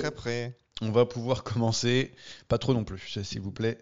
[0.00, 0.58] Très près.
[0.82, 2.12] On va pouvoir commencer.
[2.48, 3.78] Pas trop non plus, s'il vous plaît.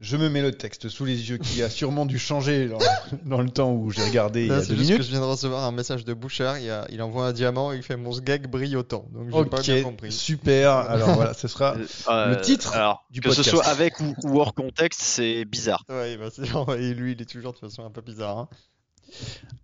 [0.00, 2.76] Je me mets le texte sous les yeux qui a sûrement dû changer dans,
[3.24, 5.08] dans le temps où j'ai regardé il y Là, a c'est deux juste que je
[5.08, 6.58] viens de recevoir un message de Bouchard.
[6.58, 9.06] Il, a- il envoie un diamant et il fait mon sgeg brille autant.
[9.14, 10.12] Donc j'ai pas bien Ok, compris.
[10.12, 10.70] super.
[10.72, 11.76] Alors voilà, ce sera
[12.10, 15.82] Euh, le titre alors, du que ce soit avec ou, ou hors contexte, c'est bizarre.
[15.88, 18.36] Ouais, bah, genre, et lui, il est toujours de toute façon un peu bizarre.
[18.36, 18.48] Hein.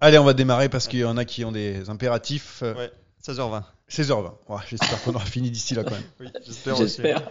[0.01, 2.61] Allez, on va démarrer parce qu'il y en a qui ont des impératifs.
[2.63, 2.91] Euh, Ouais,
[3.27, 3.65] 16h20.
[3.93, 4.33] 16h20.
[4.49, 6.03] Ouais, J'espère qu'on aura fini d'ici là quand même.
[6.21, 6.85] Oui, j'espère aussi.
[6.85, 7.31] J'espère.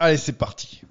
[0.00, 0.82] Allez, c'est parti.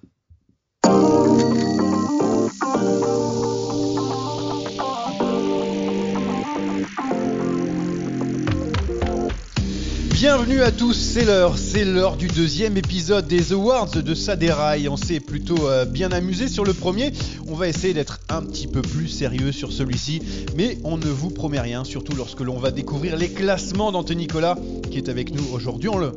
[10.19, 14.89] Bienvenue à tous, c'est l'heure, c'est l'heure du deuxième épisode des Awards de Saderail.
[14.89, 17.13] On s'est plutôt euh, bien amusé sur le premier,
[17.47, 20.23] on va essayer d'être un petit peu plus sérieux sur celui-ci,
[20.55, 24.55] mais on ne vous promet rien, surtout lorsque l'on va découvrir les classements d'Anthony Nicolas
[24.89, 25.89] qui est avec nous aujourd'hui.
[25.89, 26.13] On le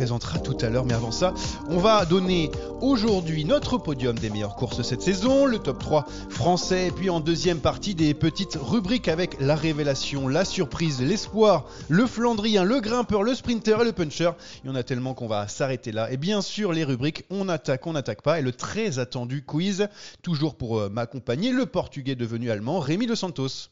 [0.00, 1.34] présentera tout à l'heure, mais avant ça,
[1.68, 2.50] on va donner
[2.80, 7.20] aujourd'hui notre podium des meilleures courses cette saison, le top 3 français, et puis en
[7.20, 13.22] deuxième partie des petites rubriques avec la révélation, la surprise, l'espoir, le flandrien, le grimpeur,
[13.22, 14.30] le sprinter et le puncher.
[14.62, 16.12] Il y en a tellement qu'on va s'arrêter là.
[16.12, 19.88] Et bien sûr, les rubriques on attaque, on n'attaque pas, et le très attendu quiz,
[20.22, 23.70] toujours pour euh, m'accompagner, le portugais devenu allemand, Rémi De Santos.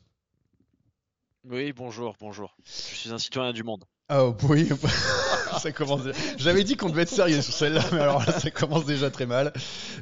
[1.44, 2.56] Oui, bonjour, bonjour.
[2.64, 3.84] Je suis un citoyen du monde.
[4.08, 4.66] Ah oui,
[5.60, 6.00] ça commence.
[6.38, 9.26] J'avais dit qu'on devait être sérieux sur celle-là, mais alors là, ça commence déjà très
[9.26, 9.52] mal.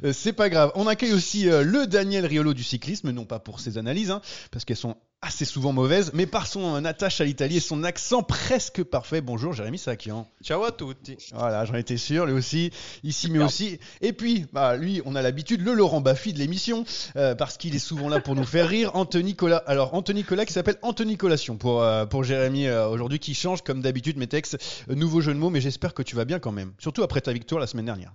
[0.05, 0.71] Euh, c'est pas grave.
[0.75, 4.21] On accueille aussi euh, le Daniel Riolo du cyclisme, non pas pour ses analyses, hein,
[4.49, 8.21] parce qu'elles sont assez souvent mauvaises, mais par son attache à l'Italie et son accent
[8.21, 9.21] presque parfait.
[9.21, 10.27] Bonjour, Jérémy Sakian.
[10.43, 11.17] Ciao à tutti.
[11.33, 12.71] Voilà, j'en étais sûr, lui aussi,
[13.03, 13.79] ici mais aussi.
[14.01, 16.85] Et puis, bah, lui, on a l'habitude, le Laurent Baffy de l'émission,
[17.15, 18.95] euh, parce qu'il est souvent là pour nous faire rire.
[18.95, 19.57] Anthony Cola.
[19.65, 23.63] Alors, Anthony Cola qui s'appelle Anthony Collation pour, euh, pour Jérémy euh, aujourd'hui, qui change
[23.63, 24.57] comme d'habitude mes textes.
[24.89, 26.73] Euh, nouveau jeu de mots, mais j'espère que tu vas bien quand même.
[26.77, 28.13] Surtout après ta victoire la semaine dernière.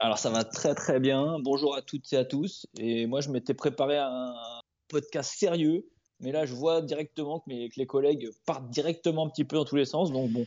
[0.00, 1.38] Alors ça va très très bien.
[1.42, 2.66] Bonjour à toutes et à tous.
[2.78, 4.32] Et moi je m'étais préparé un
[4.88, 5.86] podcast sérieux,
[6.20, 9.64] mais là je vois directement que, mes, les collègues partent directement un petit peu dans
[9.64, 10.12] tous les sens.
[10.12, 10.46] Donc bon,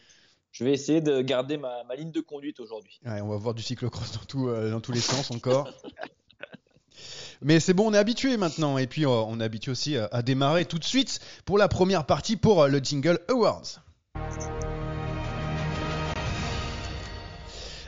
[0.51, 2.99] je vais essayer de garder ma, ligne de conduite aujourd'hui.
[3.05, 5.69] Ouais, on va voir du cyclocross dans, euh, dans tous les sens encore.
[7.41, 8.77] Mais c'est bon, on est habitué maintenant.
[8.77, 11.67] Et puis, euh, on est habitué aussi euh, à démarrer tout de suite pour la
[11.67, 13.81] première partie pour le Jingle Awards.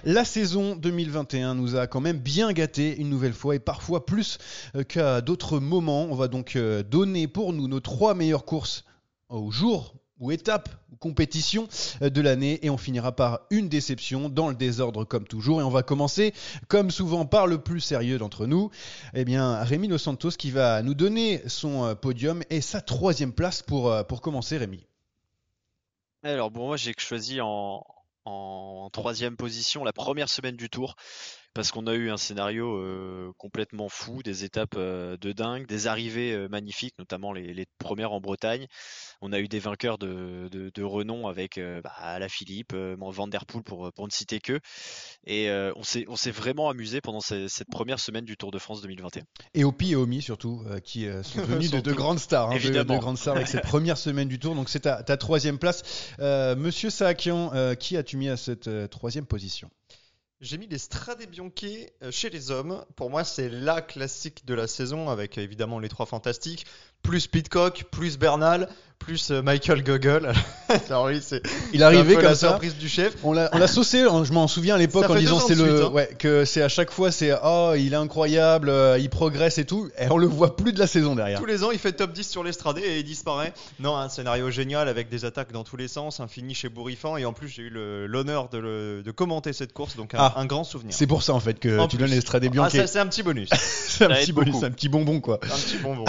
[0.05, 4.37] La saison 2021 nous a quand même bien gâté une nouvelle fois et parfois plus
[4.75, 6.03] euh, qu'à d'autres moments.
[6.11, 8.83] On va donc euh, donner pour nous nos trois meilleures courses
[9.29, 11.69] au jour ou étape ou compétition
[12.01, 12.59] euh, de l'année.
[12.63, 15.61] Et on finira par une déception dans le désordre comme toujours.
[15.61, 16.33] Et on va commencer
[16.67, 18.71] comme souvent par le plus sérieux d'entre nous.
[19.13, 23.61] Eh bien Rémi Los Santos qui va nous donner son podium et sa troisième place
[23.61, 24.85] pour, pour commencer Rémi.
[26.23, 27.85] Alors, bon, moi, j'ai choisi en,
[28.25, 30.95] en troisième position la première semaine du tour.
[31.53, 35.87] parce qu'on a eu un scénario euh, complètement fou, des étapes euh, de dingue, des
[35.87, 38.67] arrivées euh, magnifiques, notamment les, les premières en Bretagne.
[39.25, 42.95] On a eu des vainqueurs de, de, de renom avec euh, bah, la Philippe, euh,
[42.99, 44.59] Van Der Poel pour, pour ne citer que.
[45.25, 48.51] Et euh, on s'est on s'est vraiment amusé pendant ces- cette première semaine du Tour
[48.51, 49.23] de France 2021.
[49.53, 51.95] Et Opi et Omi surtout, euh, qui euh, sont devenus de, de Surtout.
[51.95, 54.55] grandes stars, hein, de- grandes stars avec cette première semaine du tour.
[54.55, 55.83] Donc c'est ta, ta troisième place.
[56.19, 59.69] Euh, Monsieur Saakian, euh, qui as-tu mis à cette euh, troisième position?
[60.41, 61.51] J'ai mis les Strade Bianche
[62.03, 62.83] euh, chez les hommes.
[62.97, 66.65] Pour moi, c'est la classique de la saison avec euh, évidemment les trois fantastiques,
[67.03, 68.67] plus Pitcock, plus Bernal,
[68.97, 70.31] plus euh, Michael Gogol.
[70.89, 71.41] Alors oui, c'est
[71.73, 72.49] Il arrivait comme la ça.
[72.51, 73.15] surprise du chef.
[73.23, 75.91] On l'a saucé, on- je m'en souviens à l'époque en disant c'est le suite, hein.
[75.91, 79.65] ouais que c'est à chaque fois c'est oh il est incroyable, euh, il progresse et
[79.65, 81.37] tout et on le voit plus de la saison derrière.
[81.39, 83.53] Tous les ans, il fait top 10 sur l'estrade et il disparaît.
[83.81, 87.25] Non, un scénario génial avec des attaques dans tous les sens, un finish ébouriffant et
[87.25, 87.69] en plus j'ai eu
[88.07, 90.95] l'honneur de, le- de commenter cette course, donc un, Ah, un grand souvenir.
[90.95, 92.03] C'est pour ça en fait que En tu plus.
[92.05, 94.65] donnes les Strade Ah, c'est un petit bonus, c'est un Ça petit bonus, beaucoup.
[94.65, 95.39] un petit bonbon quoi.
[95.43, 96.05] un petit bonbon.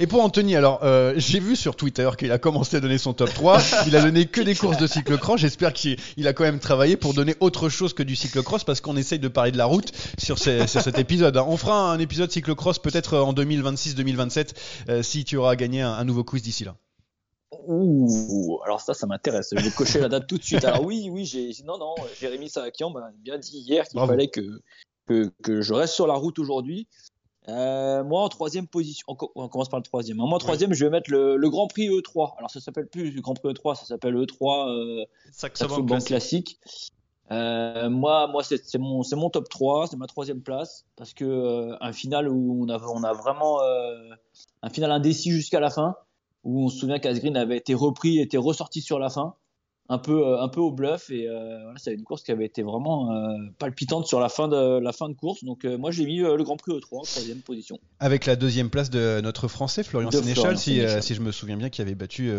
[0.00, 3.12] Et pour Anthony, alors euh, j'ai vu sur Twitter qu'il a commencé à donner son
[3.14, 3.58] top 3.
[3.86, 5.40] Il a donné que des courses de cyclocross.
[5.40, 8.80] J'espère qu'il il a quand même travaillé pour donner autre chose que du cyclocross parce
[8.80, 11.36] qu'on essaye de parler de la route sur, ces- sur cet épisode.
[11.36, 11.44] hein.
[11.46, 14.54] On fera un épisode cyclocross peut-être en 2026-2027
[14.88, 16.74] euh, si tu auras gagné un, un nouveau quiz d'ici là.
[17.66, 19.48] Ouh, alors ça, ça m'intéresse.
[19.56, 20.64] Je vais cocher la date tout de suite.
[20.64, 24.42] Alors oui, oui, j'ai, non, non, Jérémy Sarakian m'a bien dit hier qu'il fallait que,
[25.06, 26.86] que, que je reste sur la route aujourd'hui.
[27.48, 30.18] Euh, moi, en troisième position, on, co- on commence par le troisième.
[30.18, 32.34] Moi, en troisième, je vais mettre le, le Grand Prix E3.
[32.36, 35.04] Alors, ça s'appelle plus le Grand Prix E3, ça s'appelle E3 euh,
[35.68, 36.58] Saxo classique.
[37.30, 41.76] Euh, moi, moi c'est mon, mon top 3, c'est ma troisième place, parce que euh,
[41.80, 43.58] un final où on a, on a vraiment
[44.62, 45.94] un final indécis jusqu'à la fin,
[46.44, 49.34] où on se souvient qu'Asgreen avait été repris, était ressorti sur la fin,
[49.90, 52.44] un peu, euh, un peu au bluff, et euh, voilà, c'est une course qui avait
[52.44, 55.44] été vraiment euh, palpitante sur la fin de la fin de course.
[55.44, 57.78] Donc euh, moi, j'ai mis le Grand Prix E3, troisième position.
[57.98, 61.02] Avec la deuxième place de notre Français, Florian De Sénéchal, Florian si, Sénéchal.
[61.02, 62.30] si je me souviens bien, qui avait battu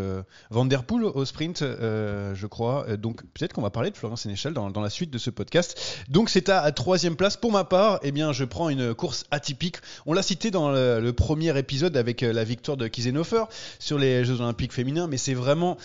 [0.51, 2.98] Van Der Poel au sprint, je crois.
[2.98, 6.06] Donc peut-être qu'on va parler de Florian Sénéchal dans, dans la suite de ce podcast.
[6.10, 7.36] Donc c'est à, à troisième place.
[7.36, 9.78] Pour ma part, eh bien, je prends une course atypique.
[10.06, 13.45] On l'a cité dans le, le premier épisode avec la victoire de Kisenhofer
[13.80, 15.78] sur les Jeux Olympiques féminins, mais c'est vraiment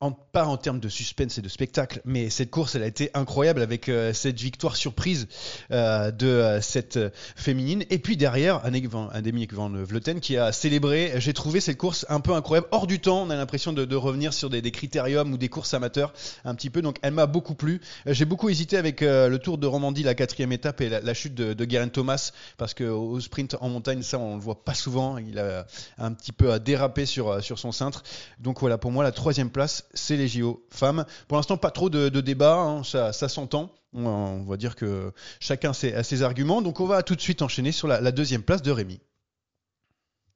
[0.00, 3.10] en, pas en termes de suspense et de spectacle, mais cette course, elle a été
[3.14, 5.28] incroyable avec euh, cette victoire surprise
[5.70, 7.84] euh, de euh, cette euh, féminine.
[7.90, 11.12] Et puis derrière, Annemiek van, Annemiek van Vleuten qui a célébré.
[11.16, 13.22] J'ai trouvé cette course un peu incroyable, hors du temps.
[13.22, 16.14] On a l'impression de, de revenir sur des, des critériums ou des courses amateurs
[16.44, 16.80] un petit peu.
[16.80, 17.80] Donc elle m'a beaucoup plu.
[18.06, 21.00] Euh, J'ai beaucoup hésité avec euh, le Tour de Romandie, la quatrième étape et la,
[21.00, 24.40] la chute de, de Geraint Thomas, parce que au sprint en montagne, ça on le
[24.40, 25.18] voit pas souvent.
[25.18, 25.66] Il a
[25.98, 28.02] un petit peu dérapé sur, sur son cintre.
[28.38, 31.04] Donc voilà, pour moi, la troisième place, c'est les JO femmes.
[31.28, 33.72] Pour l'instant, pas trop de, de débat, hein, ça, s'entend.
[33.92, 36.62] On, va dire que chacun a ses arguments.
[36.62, 39.00] Donc on va tout de suite enchaîner sur la, deuxième place de Rémi.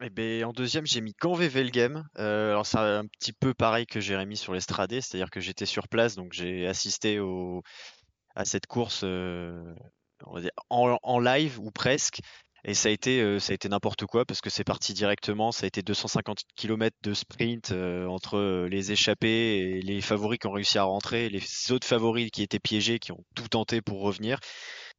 [0.01, 2.07] Eh ben, en deuxième, j'ai mis Ganvé Velgem.
[2.19, 6.17] Euh, c'est un petit peu pareil que Jérémy sur l'Estrade, c'est-à-dire que j'étais sur place,
[6.17, 7.21] donc j'ai assisté
[8.35, 9.75] à cette course euh,
[10.69, 12.21] en live ou presque.
[12.65, 15.53] Et ça a été, euh, ça a été n'importe quoi parce que c'est parti directement.
[15.53, 20.39] Ça a été 250 km de sprint euh, entre euh, les échappés et les favoris
[20.39, 23.83] qui ont réussi à rentrer, les autres favoris qui étaient piégés, qui ont tout tenté
[23.83, 24.39] pour revenir.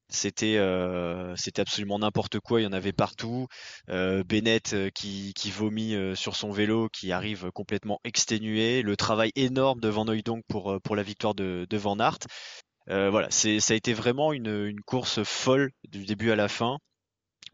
[0.08, 3.48] C'était euh, c'était absolument n'importe quoi, il y en avait partout.
[3.90, 8.84] Euh, Bennett qui, qui vomit sur son vélo, qui arrive complètement exténué.
[8.84, 12.20] Le travail énorme de Van Hooydonk pour, pour la victoire de, de Van Aert.
[12.90, 16.48] Euh, voilà, c'est ça a été vraiment une, une course folle du début à la
[16.48, 16.78] fin.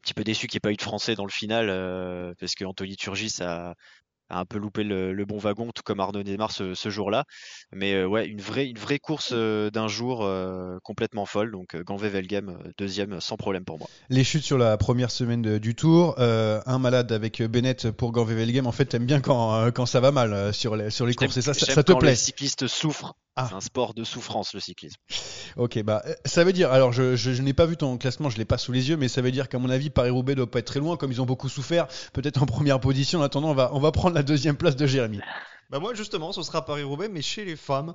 [0.01, 2.33] Un petit peu déçu qu'il n'y ait pas eu de français dans le final euh,
[2.39, 3.75] parce que Anthony Turgis a,
[4.31, 7.25] a un peu loupé le, le bon wagon, tout comme Arnaud Neymar ce, ce jour-là.
[7.71, 11.51] Mais euh, ouais, une vraie, une vraie course euh, d'un jour euh, complètement folle.
[11.51, 13.87] Donc Ganvé Velgem, deuxième, sans problème pour moi.
[14.09, 18.33] Les chutes sur la première semaine de- du tour, un malade avec Bennett pour Ganvé
[18.33, 18.65] Velgem.
[18.65, 21.41] En fait, t'aimes bien quand, quand ça va mal sur les, sur les courses et
[21.43, 22.09] ça, ça, ça te quand plaît.
[22.11, 23.13] Les cyclistes souffrent.
[23.35, 23.47] Ah.
[23.49, 24.97] C'est un sport de souffrance, le cyclisme.
[25.55, 28.29] Ok, bah euh, ça veut dire, alors je, je, je n'ai pas vu ton classement,
[28.29, 30.49] je l'ai pas sous les yeux, mais ça veut dire qu'à mon avis, Paris-Roubaix doit
[30.49, 33.19] pas être très loin, comme ils ont beaucoup souffert, peut-être en première position.
[33.19, 35.19] En attendant, on va, on va prendre la deuxième place de Jérémy.
[35.71, 37.93] Bah moi justement, ce sera Paris-Roubaix, mais chez les femmes.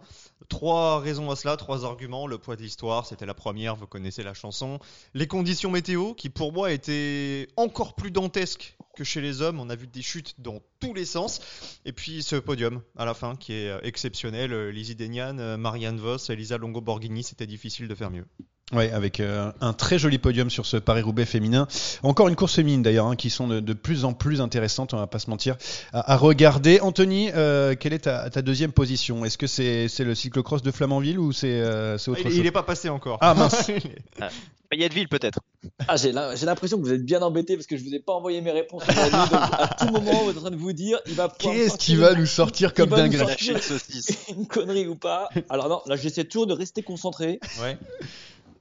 [0.49, 2.27] Trois raisons à cela, trois arguments.
[2.27, 4.79] Le poids de l'histoire, c'était la première, vous connaissez la chanson.
[5.13, 9.61] Les conditions météo, qui pour moi étaient encore plus dantesques que chez les hommes.
[9.61, 11.43] On a vu des chutes dans tous les sens.
[11.85, 14.55] Et puis ce podium à la fin, qui est euh, exceptionnel.
[14.55, 18.25] Euh, Lizzie Deignan, euh, Marianne Vos, Elisa Longo-Borghini, c'était difficile de faire mieux.
[18.73, 21.69] Ouais, avec euh, un très joli podium sur ce Paris-Roubaix féminin.
[22.03, 24.97] Encore une course féminine d'ailleurs, hein, qui sont de, de plus en plus intéressantes, on
[24.97, 25.57] va pas se mentir,
[25.93, 26.81] à, à regarder.
[26.81, 29.25] Anthony, euh, quelle est ta, ta deuxième position?
[29.25, 32.37] Est-ce que c'est c'est le cyclocross de Flamanville ou c'est euh, autre il, chose?
[32.37, 33.19] il est pas passé encore.
[33.21, 33.71] Ah mince
[34.69, 35.39] Payetteville peut-être.
[35.87, 38.41] Ah, j'ai l'impression que vous êtes bien embêté parce que je vous ai pas envoyé
[38.41, 41.33] mes réponses donc à tout moment, vous êtes en train de vous dire, il va
[41.39, 44.19] Qu'est-ce qu'il va nous sortir comme saucisse.
[44.37, 45.29] une connerie ou pas?
[45.49, 47.79] Alors non, là j'essaie toujours de rester concentré, Ouais.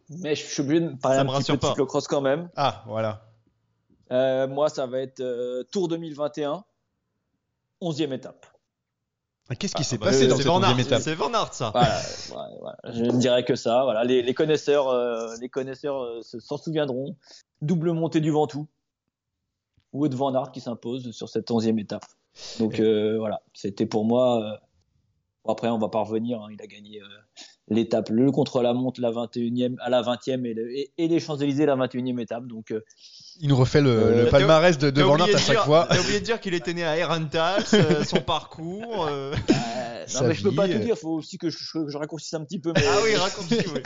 [0.10, 2.50] Mais je suis obligé de parler Ça un me petit peu de cyclocross quand même.
[2.56, 3.26] Ah, voilà.
[4.12, 6.64] Euh, moi, ça va être euh, Tour 2021,
[7.82, 8.46] 11e étape.
[9.50, 11.02] Ah, Qu'est-ce qui s'est Bah, passé dans cette Van onzième Aert, étape?
[11.02, 11.70] C'est Van Aert ça.
[11.72, 12.78] Voilà, ouais, voilà.
[12.94, 13.84] je ne dirais que ça.
[13.84, 17.16] Voilà, les, les connaisseurs, euh, les connaisseurs euh, se- s'en souviendront.
[17.62, 18.68] Double montée du Ventoux.
[19.94, 22.06] Wood Van Aert qui s'impose sur cette 11e étape.
[22.60, 24.42] Donc euh, voilà, c'était pour moi.
[24.44, 24.58] euh,
[25.52, 26.42] après, on va pas revenir.
[26.42, 27.06] hein, il a gagné euh,
[27.68, 31.76] l'étape, le contre-la-montre, la 21e, à la 20e et, le- et- et les Champs-Élysées, la
[31.76, 32.46] 21e étape.
[32.48, 32.82] Donc euh,
[33.42, 35.88] Il nous refait le, Euh, le palmarès de, Van Aert à chaque dire- fois.
[35.90, 39.08] T'as oublié de dire qu'il était né à Herentals, euh, son parcours.
[39.08, 39.34] euh.
[39.50, 40.78] euh, non, mais je peux pas euh.
[40.78, 40.82] dire.
[40.88, 41.58] Il faut aussi que je,
[41.98, 42.72] raccourcisse un petit peu.
[42.76, 43.74] mais- Ah oui, raconte-nous.
[43.74, 43.84] ouais.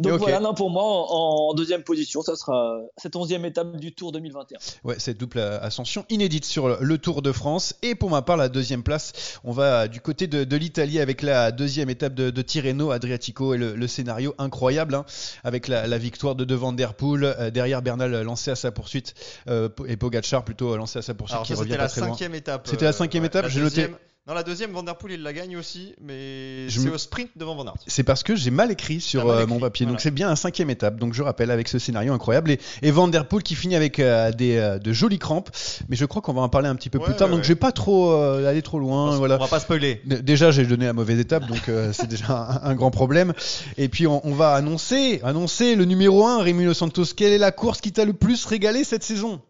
[0.00, 3.92] Donc voilà, non, pour moi, en, en deuxième position, ça sera cette 11e étape du
[3.92, 4.58] Tour 2021.
[4.84, 7.74] Ouais, cette double ascension inédite sur le Tour de France.
[7.82, 9.12] Et pour ma part, la deuxième place,
[9.44, 13.54] on va du côté de, de l'Italie avec la deuxième étape de, de Tirreno Adriatico
[13.54, 15.04] et le, le scénario incroyable hein,
[15.44, 18.70] avec la, la victoire de De Van Der Poel euh, derrière Bernal lancé à sa
[18.72, 19.14] poursuite
[19.48, 21.88] euh, et Pogacar plutôt lancé à sa poursuite Alors qui ça, revient c'était pas la
[21.88, 22.10] très loin.
[22.10, 22.66] cinquième étape.
[22.68, 23.88] C'était la cinquième étape, la j'ai noté.
[24.28, 26.98] Non, la deuxième, Van Der Poel, il la gagne aussi, mais Je c'est me- au
[26.98, 27.74] sprint devant Van Aert.
[27.86, 29.86] C'est parce que j'ai mal écrit sur euh, mon papier.
[29.86, 30.02] Donc voilà.
[30.02, 30.98] c'est bien un cinquième étape.
[30.98, 32.50] Donc je rappelle avec ce scénario incroyable.
[32.50, 35.48] Et, et Van Der Poel qui finit avec euh, des, euh, de jolies crampes.
[35.88, 37.28] Mais je crois qu'on va en parler un petit peu Ouais, plus tard.
[37.28, 37.44] ouais, donc ouais.
[37.44, 39.16] je vais pas trop aller trop loin.
[39.16, 39.36] voilà.
[39.36, 40.02] On va pas spoiler.
[40.04, 41.62] Déjà, j'ai donné la mauvaise étape, donc
[41.92, 43.32] c'est déjà un, un grand problème.
[43.78, 47.04] Et puis, on, on va annoncer, annoncer le numéro 1, Rémi Los Santos.
[47.16, 49.40] Quelle est la course qui t'a le plus régalé cette saison?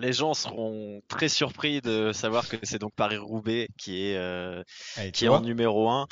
[0.00, 4.62] Les gens seront très surpris de savoir que c'est donc Paris-Roubaix qui est, euh,
[4.96, 6.06] Allez, qui est en numéro 1.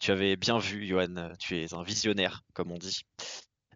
[0.00, 3.02] tu avais bien vu, Johan, tu es un visionnaire, comme on dit.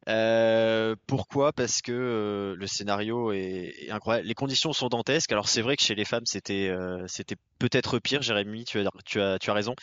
[0.09, 1.53] Euh, pourquoi?
[1.53, 4.27] Parce que euh, le scénario est, est incroyable.
[4.27, 5.31] Les conditions sont dantesques.
[5.31, 8.91] Alors c'est vrai que chez les femmes c'était euh, c'était peut-être pire, Jérémy, tu as
[9.05, 9.75] tu as tu as raison.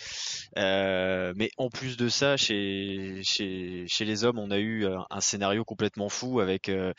[0.58, 5.06] Euh, mais en plus de ça, chez chez chez les hommes, on a eu un,
[5.10, 6.94] un scénario complètement fou avec euh,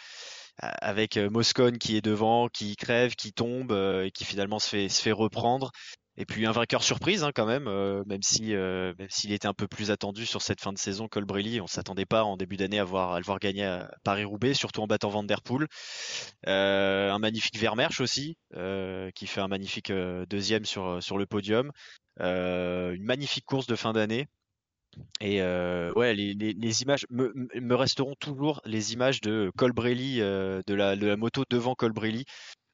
[0.59, 4.88] avec euh, Moscone qui est devant, qui crève, qui tombe euh, et qui finalement se
[4.88, 5.71] fait reprendre.
[6.21, 9.55] Et puis un vainqueur surprise hein, quand même, euh, même si euh, s'il était un
[9.55, 12.81] peu plus attendu sur cette fin de saison, Colbrelli, on s'attendait pas en début d'année
[12.81, 15.69] à à le voir gagner à Paris-Roubaix, surtout en battant Van Der Poel.
[16.49, 18.37] Euh, un magnifique Vermersch aussi,
[19.15, 21.71] qui fait un magnifique deuxième sur le podium.
[22.19, 24.27] Une magnifique course de fin d'année.
[25.21, 30.21] Et euh, ouais, les, les, les images me, me resteront toujours les images de Colbrelli,
[30.21, 32.25] euh, de la de la moto devant Colbrelli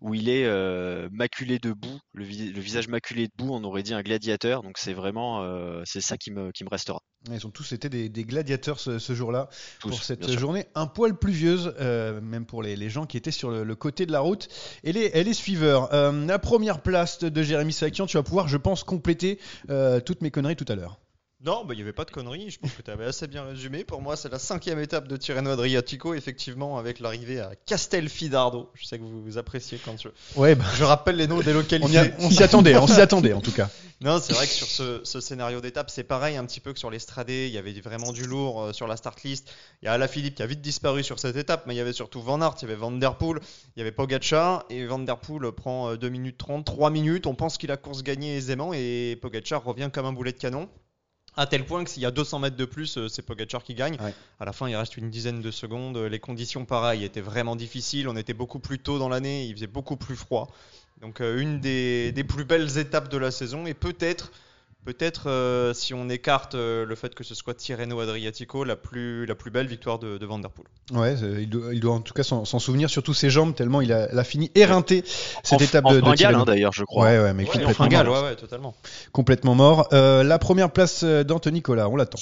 [0.00, 3.94] où il est euh, maculé debout, le, vi- le visage maculé debout, on aurait dit
[3.94, 4.62] un gladiateur.
[4.62, 7.00] Donc c'est vraiment, euh, c'est ça qui me, qui me restera.
[7.30, 9.49] Ils ont tous été des, des gladiateurs ce, ce jour-là
[9.80, 13.50] pour cette journée un poil pluvieuse, euh, même pour les, les gens qui étaient sur
[13.50, 14.49] le, le côté de la route.
[14.83, 18.47] Et les, et les suiveurs, euh, la première place de Jérémy Sakian, tu vas pouvoir,
[18.47, 19.38] je pense, compléter
[19.71, 21.00] euh, toutes mes conneries tout à l'heure.
[21.44, 22.50] Non, bah, il n'y avait pas de conneries.
[22.50, 23.84] Je pense que tu avais assez bien résumé.
[23.84, 28.70] Pour moi, c'est la cinquième étape de Tirreno Adriatico, effectivement, avec l'arrivée à Castelfidardo.
[28.74, 31.52] Je sais que vous, vous appréciez quand je, Ouais, bah, je rappelle les noms des
[31.52, 32.12] localités.
[32.18, 33.68] on s'y attendait, on s'y attendait en tout cas.
[34.00, 36.78] Non, c'est vrai que sur ce, ce scénario d'étape, c'est pareil un petit peu que
[36.78, 37.28] sur l'Estrade.
[37.28, 39.50] Il y avait vraiment du lourd euh, sur la start list.
[39.82, 41.92] Il y a Alaphilippe qui a vite disparu sur cette étape, mais il y avait
[41.92, 43.40] surtout Van Aert, il y avait Van Der Poel,
[43.76, 44.64] il y avait Pogacar.
[44.70, 47.26] Et Van Der Poel prend euh, 2 minutes 30, 3 minutes.
[47.26, 50.68] On pense qu'il a course gagnée aisément et Pogacar revient comme un boulet de canon.
[51.37, 53.75] À tel point que s'il y a 200 mètres de plus, euh, c'est Pogacar qui
[53.75, 54.00] gagne.
[54.00, 54.14] Ouais.
[54.38, 55.97] À la fin, il reste une dizaine de secondes.
[55.97, 58.09] Les conditions, pareil, étaient vraiment difficiles.
[58.09, 60.49] On était beaucoup plus tôt dans l'année, il faisait beaucoup plus froid.
[61.00, 63.67] Donc, euh, une des, des plus belles étapes de la saison.
[63.67, 64.31] Et peut-être,
[64.85, 69.26] peut-être euh, si on écarte euh, le fait que ce soit Tirreno Adriatico, la plus,
[69.26, 70.67] la plus belle victoire de, de Van Der Poel.
[70.93, 73.93] Ouais, il doit, il doit en tout cas s'en souvenir, surtout ses jambes, tellement il
[73.93, 75.03] a, il a fini éreinté
[75.43, 76.41] cette en, étape en de, de fringale, Tirreno.
[76.41, 77.05] hein, d'ailleurs, je crois.
[77.07, 78.23] Ouais, ouais, mais Ouais, complètement, enfin, Gall, mort.
[78.23, 78.75] ouais, ouais, totalement.
[79.12, 79.88] complètement mort.
[79.93, 82.19] Euh, la première place d'Anthony Nicolas, on l'attend.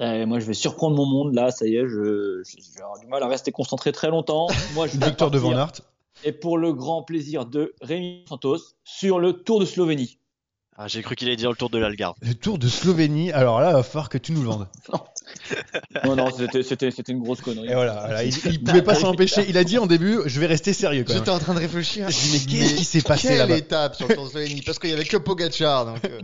[0.00, 1.50] Euh, moi, je vais surprendre mon monde là.
[1.50, 4.46] Ça y est, je, je, je vais avoir du mal à rester concentré très longtemps.
[4.74, 5.72] Moi, je victoire de Van Aert.
[6.24, 10.18] Et pour le grand plaisir de Rémi Santos sur le Tour de Slovénie.
[10.80, 12.14] Ah, J'ai cru qu'il allait dire le tour de l'Algarve.
[12.22, 13.32] Le Tour de Slovénie.
[13.32, 14.68] Alors là, il va falloir que tu nous le vendes.
[16.04, 17.68] Non, non, c'était- c'était c'était une grosse connerie.
[17.68, 19.44] Et voilà, voilà, il, il pouvait pas s'empêcher.
[19.48, 21.18] Il a dit en début, je vais rester sérieux quand même.
[21.18, 22.08] J'étais en train de réfléchir.
[22.10, 24.62] Je dis, mais qu'est-ce qui s'est passé Quelle là-bas étape sur le Tour de Slovénie
[24.62, 25.84] Parce qu'il y avait que Pogacar.
[25.84, 26.20] Donc, euh,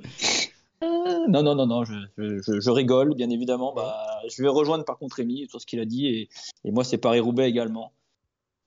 [1.29, 3.75] Non, non, non, non, je, je, je- je rigole, bien évidemment.
[3.75, 3.95] Bah,
[4.35, 6.29] je vais rejoindre par contre Rémi sur ce qu'il a dit et,
[6.65, 7.93] et moi c'est Paris-Roubaix également.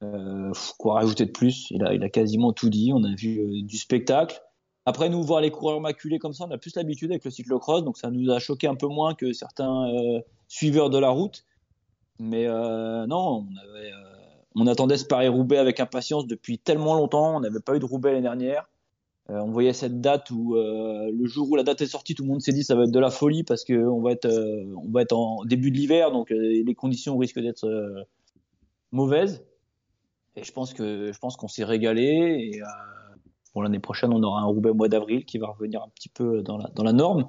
[0.04, 1.68] Euh, quoi rajouter de plus?
[1.72, 2.92] Il a, il a quasiment tout dit.
[2.94, 4.40] On a vu euh, du spectacle.
[4.88, 7.84] Après, nous voir les coureurs maculés comme ça, on a plus l'habitude avec le cyclocross,
[7.84, 11.44] donc ça nous a choqué un peu moins que certains euh, suiveurs de la route.
[12.20, 13.92] Mais euh, non, euh,
[14.56, 17.36] on attendait ce Paris-Roubaix avec impatience depuis tellement longtemps.
[17.36, 18.70] On n'avait pas eu de Roubaix l'année dernière.
[19.28, 22.40] On voyait cette date où le jour où la date est sortie, tout le monde
[22.40, 25.70] s'est dit ça va être de la folie parce que on va être, en début
[25.70, 27.68] de l'hiver, donc les conditions risquent d'être
[28.94, 29.46] mauvaises.
[30.38, 32.62] Et je pense qu'on s'est régalé.
[33.60, 36.10] Euh, l'année prochaine, on aura un Roubaix au mois d'avril qui va revenir un petit
[36.10, 37.28] peu dans la, dans la norme.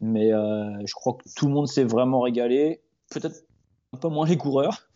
[0.00, 2.80] Mais euh, je crois que tout le monde s'est vraiment régalé.
[3.10, 3.44] Peut-être
[3.92, 4.89] un peu moins les coureurs.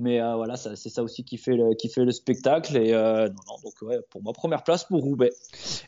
[0.00, 2.74] Mais euh, voilà, c'est ça aussi qui fait le, qui fait le spectacle.
[2.76, 5.30] Et euh, donc ouais, pour moi, première place pour Roubaix.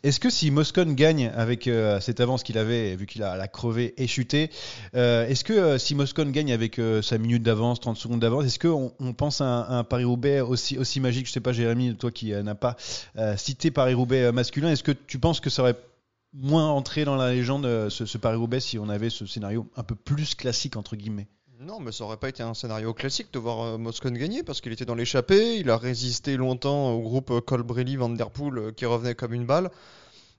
[0.03, 3.49] Est-ce que si Moscone gagne avec euh, cette avance qu'il avait, vu qu'il a, a
[3.49, 4.51] crevé et chuté,
[4.93, 9.15] est-ce que si Moscone gagne avec sa minute d'avance, 30 secondes d'avance, est-ce qu'on on
[9.15, 11.27] pense à un, un Paris-Roubaix aussi, aussi magique?
[11.27, 12.77] Je sais pas, Jérémy, toi qui n'as pas
[13.37, 15.77] cité Paris-Roubaix masculin, est-ce que tu penses que ça aurait
[16.35, 19.95] moins entré dans la légende ce, ce Paris-Roubaix si on avait ce scénario un peu
[19.95, 21.29] plus classique, entre guillemets?
[21.65, 24.61] Non, mais ça aurait pas été un scénario classique de voir euh, Moscone gagner parce
[24.61, 28.59] qu'il était dans l'échappée, il a résisté longtemps au groupe euh, Colbrelli Van Der Poel
[28.59, 29.71] euh, qui revenait comme une balle.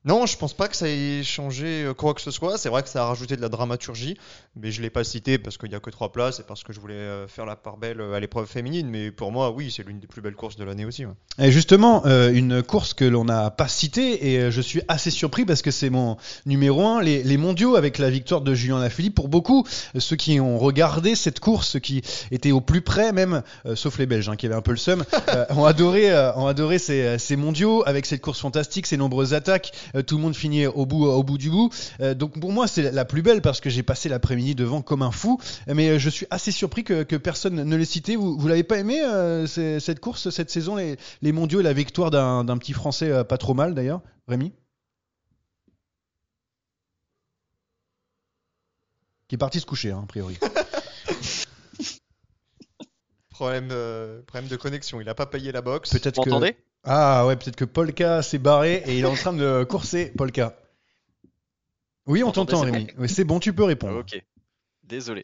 [0.05, 2.57] Non, je pense pas que ça ait changé euh, quoi que ce soit.
[2.57, 4.17] C'est vrai que ça a rajouté de la dramaturgie,
[4.57, 6.73] mais je l'ai pas cité parce qu'il y a que trois places et parce que
[6.73, 8.89] je voulais euh, faire la part belle euh, à l'épreuve féminine.
[8.89, 11.05] Mais pour moi, oui, c'est l'une des plus belles courses de l'année aussi.
[11.39, 15.61] Et justement, une course que l'on n'a pas citée, et je suis assez surpris parce
[15.61, 19.15] que c'est mon numéro un, les, les mondiaux avec la victoire de Julien Lafilippe.
[19.15, 19.65] Pour beaucoup,
[19.97, 23.41] ceux qui ont regardé cette course, ceux qui étaient au plus près même,
[23.75, 25.03] sauf les Belges hein, qui avaient un peu le seum,
[25.49, 29.71] ont adoré, ont adoré ces mondiaux avec cette course fantastique, ces nombreuses attaques.
[29.95, 31.69] Euh, tout le monde finit au bout, au bout du bout.
[31.99, 35.01] Euh, donc pour moi, c'est la plus belle parce que j'ai passé l'après-midi devant comme
[35.01, 35.39] un fou.
[35.67, 38.15] Mais euh, je suis assez surpris que, que personne ne l'ait cité.
[38.15, 41.73] Vous, vous l'avez pas aimé euh, cette course cette saison, les, les mondiaux et la
[41.73, 44.51] victoire d'un petit Français pas trop mal d'ailleurs, Rémi?
[49.27, 50.37] Qui est parti se coucher, hein, a priori.
[53.33, 55.01] Problème, euh, problème de connexion.
[55.01, 55.89] Il a pas payé la box.
[55.89, 56.53] Peut-être Vous que.
[56.83, 60.57] Ah ouais, peut-être que Polka s'est barré et il est en train de courser, Polka.
[62.05, 62.87] Oui, on t'entend, c'est Rémi.
[63.07, 63.99] C'est bon, tu peux répondre.
[63.99, 64.21] Ok.
[64.83, 65.23] Désolé.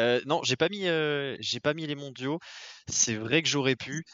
[0.00, 2.40] Euh, non, j'ai pas mis, euh, j'ai pas mis les mondiaux.
[2.88, 4.04] C'est vrai que j'aurais pu,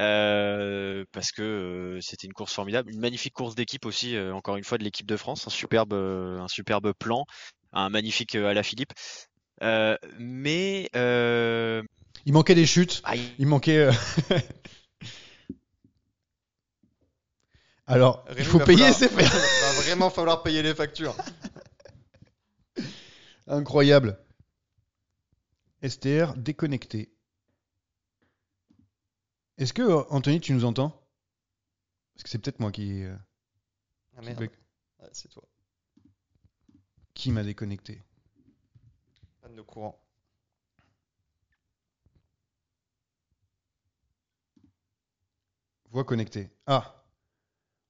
[0.00, 4.78] euh, parce que c'était une course formidable, une magnifique course d'équipe aussi, encore une fois
[4.78, 7.24] de l'équipe de France, un superbe, un superbe plan,
[7.72, 8.92] un magnifique à la Philippe.
[10.18, 13.02] Mais Il manquait des chutes.
[13.38, 13.90] Il manquait.
[17.92, 19.22] Alors, il faut payer falloir- ses frais.
[19.24, 21.14] va vraiment falloir payer les factures.
[23.46, 24.18] Incroyable.
[25.86, 27.12] STR déconnecté.
[29.58, 30.90] Est-ce que, Anthony, tu nous entends?
[32.14, 33.14] Parce que c'est peut-être moi qui, euh,
[34.16, 34.40] Ah qui merde.
[34.42, 35.42] Ouais, c'est toi.
[37.14, 38.02] qui m'a déconnecté?
[39.42, 39.98] Panne de courant.
[45.90, 46.48] Voix connectée.
[46.66, 47.01] Ah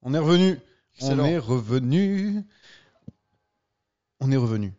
[0.03, 0.59] On est revenu
[1.01, 2.45] On est revenu
[4.21, 4.75] On est revenu.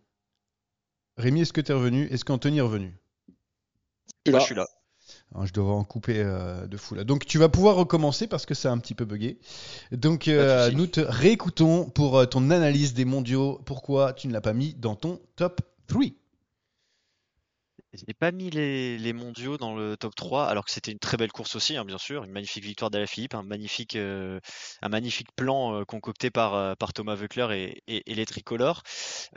[1.18, 2.08] Rémi, est-ce que tu es revenu?
[2.08, 2.94] Est-ce qu'Anthony est revenu?
[4.28, 4.68] Moi, je suis là.
[5.34, 7.04] Alors, je devrais en couper euh, de fou là.
[7.04, 9.40] Donc tu vas pouvoir recommencer parce que ça a un petit peu bugué.
[9.92, 13.60] Donc euh, nous te réécoutons pour euh, ton analyse des mondiaux.
[13.66, 16.04] Pourquoi tu ne l'as pas mis dans ton top 3
[17.94, 21.16] J'ai pas mis les, les mondiaux dans le top 3, alors que c'était une très
[21.16, 22.24] belle course aussi, hein, bien sûr.
[22.24, 24.40] Une magnifique victoire d'Alaphilippe, un magnifique, euh,
[24.82, 28.82] un magnifique plan euh, concocté par, euh, par Thomas Voeckler et, et, et les tricolores.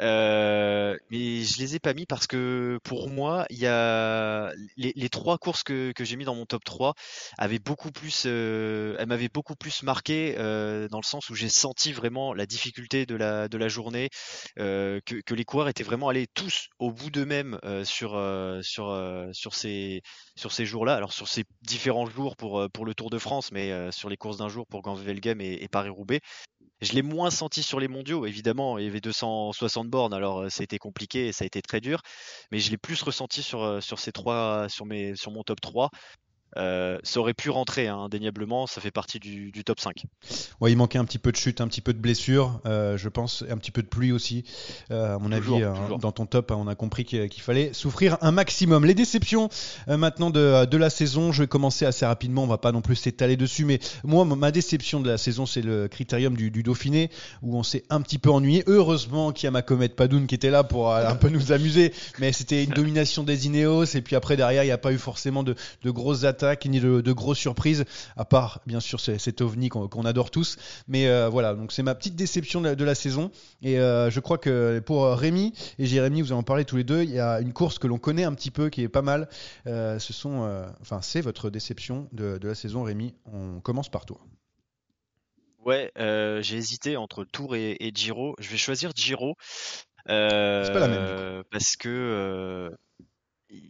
[0.01, 4.95] Euh, mais je les ai pas mis parce que pour moi, il y a les,
[4.97, 6.95] les trois courses que, que j'ai mis dans mon top 3
[7.37, 12.33] avaient beaucoup plus, elles m'avaient beaucoup plus marqué dans le sens où j'ai senti vraiment
[12.33, 14.09] la difficulté de la, de la journée,
[14.57, 19.29] que, que les coureurs étaient vraiment allés tous au bout d'eux-mêmes sur, euh, sur, euh,
[19.33, 20.03] sur ces,
[20.65, 20.95] jours-là.
[20.95, 24.39] Alors sur ces différents jours pour, euh, le Tour de France, mais sur les courses
[24.39, 26.21] d'un jour pour Gand-Wevelgem et, et Paris-Roubaix.
[26.81, 30.61] Je l'ai moins senti sur les mondiaux, évidemment, il y avait 260 bornes, alors ça
[30.61, 32.03] a été compliqué et ça a été très dur,
[32.53, 35.91] mais je l'ai plus ressenti sur, ces trois, sur sur mon top 3.
[36.57, 40.05] Euh, ça aurait pu rentrer hein, indéniablement, ça fait partie du, du top 5.
[40.61, 43.09] Ouais, il manquait un petit peu de chute, un petit peu de blessure, euh, je
[43.09, 44.45] pense, un petit peu de pluie aussi.
[44.91, 45.99] Euh, à mon Toujours, avis, toujours.
[45.99, 48.85] dans ton top, hein, on a compris qu'il fallait souffrir un maximum.
[48.85, 49.49] Les déceptions
[49.87, 52.97] maintenant de, de la saison, je vais commencer assez rapidement, on va pas non plus
[52.97, 57.11] s'étaler dessus, mais moi, ma déception de la saison, c'est le critérium du, du Dauphiné,
[57.43, 58.65] où on s'est un petit peu ennuyé.
[58.67, 61.93] Heureusement qu'il y a ma comète Padoun qui était là pour un peu nous amuser,
[62.19, 64.99] mais c'était une domination des Ineos, et puis après, derrière, il n'y a pas eu
[64.99, 67.85] forcément de, de grosses attaques, ni de, de grosses surprises,
[68.17, 70.57] à part, bien sûr, cet ovni qu'on adore tous.
[70.89, 73.31] Mais euh, voilà, donc c'est ma petite déception de la, de la saison.
[73.63, 76.85] Et euh, je crois que pour euh, Rémi et Jérémy, vous en parlez tous les
[76.85, 79.03] deux, il y a une course que l'on connaît un petit peu, qui est pas
[79.03, 79.29] mal.
[79.67, 83.15] Ce sont, enfin, c'est votre déception de, de la saison, Rémi.
[83.33, 84.21] On commence par toi.
[85.65, 88.37] Ouais, euh, j'ai hésité entre Tour et, et Giro.
[88.39, 89.35] Je vais choisir Giro.
[90.09, 92.71] euh, C'est pas la même, Parce que euh,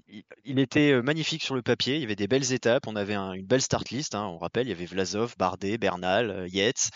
[0.08, 1.96] il, il était euh, magnifique sur le papier.
[1.96, 2.86] Il y avait des belles étapes.
[2.86, 4.14] On avait un- une belle start list.
[4.14, 4.24] hein.
[4.26, 6.90] On rappelle, il y avait Vlasov, Bardet, Bernal, euh, Yates.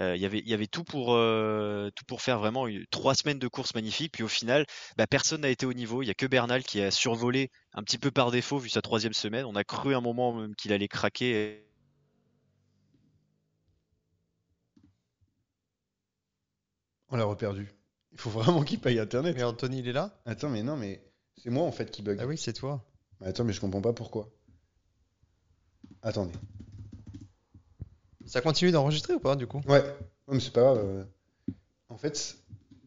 [0.00, 2.84] Euh, il y avait, il y avait tout pour, euh, tout pour faire vraiment une-
[2.90, 4.12] trois semaines de course magnifiques.
[4.12, 4.66] Puis au final,
[4.96, 6.02] bah, personne n'a été au niveau.
[6.02, 8.82] Il y a que Bernal qui a survolé un petit peu par défaut vu sa
[8.82, 9.44] troisième semaine.
[9.46, 11.64] On a cru un moment même qu'il allait craquer.
[17.08, 17.72] On l'a reperdu.
[18.12, 19.34] Il faut vraiment qu'il paye Internet.
[19.36, 20.20] Mais Anthony, il est là?
[20.26, 21.02] Attends, mais non, mais
[21.44, 22.18] c'est moi en fait qui bug.
[22.20, 22.82] Ah oui, c'est toi.
[23.22, 24.30] Attends, mais je comprends pas pourquoi.
[26.02, 26.32] Attendez.
[28.26, 29.60] Ça continue d'enregistrer ou pas, du coup?
[29.68, 29.82] Ouais,
[30.26, 30.78] non, mais c'est pas grave.
[30.82, 31.04] euh.
[31.90, 32.38] En fait,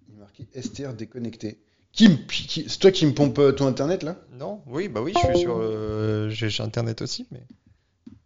[0.09, 1.61] il est marqué STR déconnecté.
[1.91, 4.17] Qui me- qui- C'est toi qui me pompe euh, ton internet là?
[4.31, 5.57] Non Oui, bah oui, je suis sur.
[5.57, 7.43] euh, J'ai Internet aussi, mais.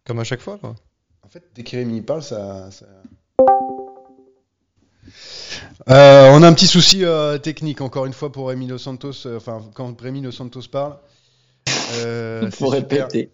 [0.06, 0.76] Comme à chaque fois, quoi.
[1.24, 2.72] En fait, dès que Rémi parle, ça.
[2.72, 2.88] ça-
[5.90, 9.26] Euh, on a un petit souci euh, technique encore une fois pour Rémi Los Santos.
[9.26, 10.98] euh, Enfin, quand Rémi Los Santos parle.
[11.96, 13.32] Euh, Il faut c'est répéter.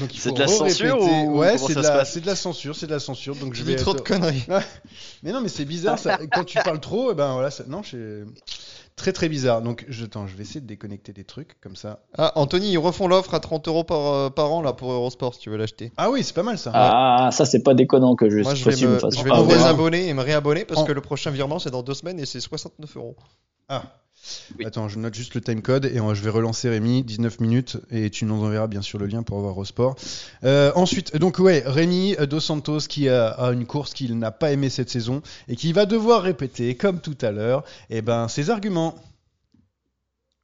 [0.00, 2.26] Donc, il C'est faut de la censure ou Ouais, c'est de, la- passe c'est de
[2.26, 3.36] la censure, c'est de la censure.
[3.36, 4.44] Donc je Tu vais dis trop de conneries.
[5.22, 5.98] Mais non, mais c'est bizarre.
[5.98, 6.18] Ça.
[6.32, 8.24] Quand tu parles trop, eh ben voilà, ça- non, c'est
[8.96, 9.62] très très bizarre.
[9.62, 12.00] Donc je, attends, je vais essayer de déconnecter des trucs comme ça.
[12.16, 15.34] Ah, Anthony, ils refont l'offre à 30 euros par, euh, par an là pour Eurosport
[15.34, 15.92] si tu veux l'acheter.
[15.96, 16.70] Ah oui, c'est pas mal ça.
[16.74, 19.42] Ah, ça, c'est pas déconnant que je Moi, je vais possible me, je vais Ah,
[19.42, 22.18] me désabonner et me réabonner parce En- que le prochain virement c'est dans deux semaines
[22.20, 23.16] et c'est 69 euros.
[23.68, 23.82] Ah.
[24.64, 28.10] Attends, je note juste le timecode et euh, je vais relancer Rémi, 19 minutes, et
[28.10, 29.96] tu nous enverras bien sûr le lien pour avoir au sport.
[30.44, 34.52] Euh, ensuite, donc ouais, Rémi euh, Dos Santos qui a, une course qu'il n'a pas
[34.52, 38.50] aimée cette saison et qui va devoir répéter, comme tout à l'heure, et ben ses
[38.50, 38.94] arguments.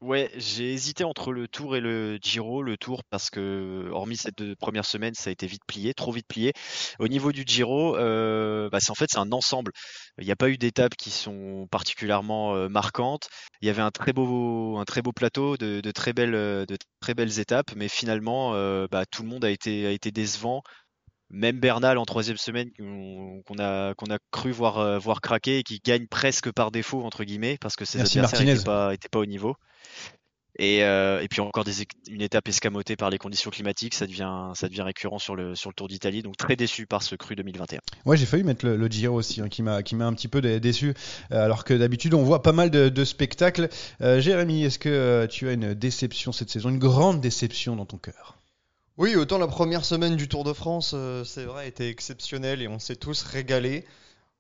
[0.00, 2.62] Ouais, j'ai hésité entre le Tour et le Giro.
[2.62, 6.12] Le Tour parce que, hormis ces deux premières semaines, ça a été vite plié, trop
[6.12, 6.52] vite plié.
[7.00, 9.72] Au niveau du Giro, euh, bah, c'est en fait c'est un ensemble.
[10.18, 13.28] Il n'y a pas eu d'étapes qui sont particulièrement euh, marquantes.
[13.60, 14.84] Il y avait un très beau,
[15.14, 19.44] plateau de, très belles, de très belles étapes, mais finalement, euh, bah, tout le monde
[19.44, 20.62] a été décevant.
[21.30, 25.62] Même Bernal en troisième semaine qu'on a, qu'on a cru voir, euh, voir craquer et
[25.62, 29.08] qui gagne presque par défaut entre guillemets parce que ses Merci, adversaires n'étaient pas, étaient
[29.10, 29.54] pas au niveau.
[30.60, 31.72] Et, euh, et puis encore des,
[32.08, 35.70] une étape escamotée par les conditions climatiques, ça devient, ça devient récurrent sur le, sur
[35.70, 36.22] le Tour d'Italie.
[36.22, 37.78] Donc très déçu par ce cru 2021.
[38.06, 40.26] Ouais, j'ai failli mettre le, le Giro aussi, hein, qui m'a qui m'a un petit
[40.26, 40.94] peu dé- déçu,
[41.30, 43.68] euh, alors que d'habitude on voit pas mal de, de spectacles.
[44.00, 47.98] Euh, Jérémy, est-ce que tu as une déception cette saison, une grande déception dans ton
[47.98, 48.36] cœur?
[48.98, 52.66] Oui, autant la première semaine du Tour de France, euh, c'est vrai, était exceptionnelle et
[52.66, 53.84] on s'est tous régalés.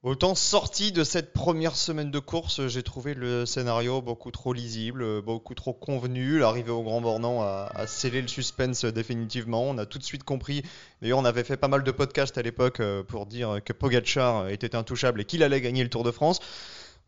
[0.02, 5.04] Autant sorti de cette première semaine de course, j'ai trouvé le scénario beaucoup trop lisible,
[5.04, 6.40] euh, beaucoup trop convenu.
[6.40, 9.62] L'arrivée au Grand Bornand a, a scellé le suspense euh, définitivement.
[9.62, 10.64] On a tout de suite compris.
[11.02, 14.74] D'ailleurs, on avait fait pas mal de podcasts à l'époque pour dire que Pogacar était
[14.74, 16.40] intouchable et qu'il allait gagner le Tour de France.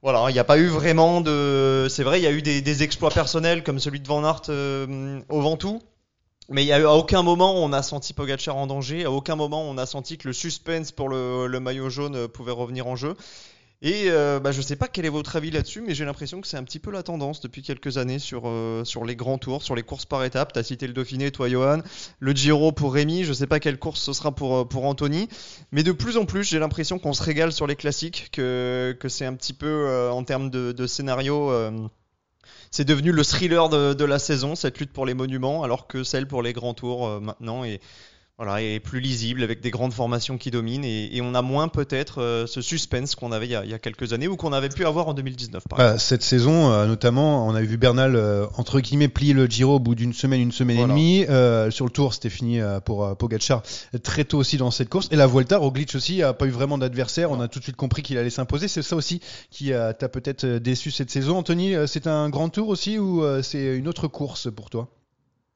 [0.02, 1.88] Voilà, il n'y a pas eu vraiment de.
[1.90, 4.48] C'est vrai, il y a eu des, exploits personnels comme celui de Van Aert
[5.28, 5.82] au Ventoux.
[6.50, 9.62] Mais y a à aucun moment on a senti Pogacar en danger, à aucun moment
[9.62, 12.96] on a senti que le suspense pour le, le maillot jaune euh, pouvait revenir en
[12.96, 13.16] jeu.
[13.82, 16.46] Et euh, bah, je sais pas quel est votre avis là-dessus, mais j'ai l'impression que
[16.46, 19.62] c'est un petit peu la tendance depuis quelques années sur, euh, sur les grands tours,
[19.62, 20.52] sur les courses par étapes.
[20.52, 21.78] Tu as cité le Dauphiné, toi Johan,
[22.18, 25.28] le Giro pour Rémi, je sais pas quelle course ce sera pour, euh, pour Anthony,
[25.72, 29.08] mais de plus en plus j'ai l'impression qu'on se régale sur les classiques, que, que
[29.08, 31.50] c'est un petit peu euh, en termes de, de scénario.
[32.70, 36.26] C'est devenu le thriller de, la saison, cette lutte pour les monuments, alors que celle
[36.26, 37.64] pour les grands tours euh, maintenant.
[37.64, 37.80] Est,
[38.42, 41.68] voilà, est plus lisible avec des grandes formations qui dominent et, et on a moins
[41.68, 44.36] peut-être euh, ce suspense qu'on avait il y, a, il y a quelques années ou
[44.36, 45.94] qu'on avait pu avoir en 2019 par exemple.
[45.94, 49.74] Bah, Cette saison, euh, notamment, on a vu Bernal, euh, entre guillemets, plier le Giro
[49.74, 50.94] au bout d'une semaine, une semaine Voilà.
[50.94, 51.26] et demie.
[51.28, 53.62] Euh, sur le tour, c'était fini euh, pour euh, Pogacar
[54.02, 55.08] très tôt aussi dans cette course.
[55.10, 57.30] Et la Vuelta, Roglic aussi, a pas eu vraiment d'adversaire.
[57.30, 58.68] On a tout de suite compris qu'il allait s'imposer.
[58.68, 61.36] C'est ça aussi qui euh, t'a peut-être déçu cette saison.
[61.36, 64.88] Anthony, c'est un grand tour aussi ou euh, c'est une autre course pour toi?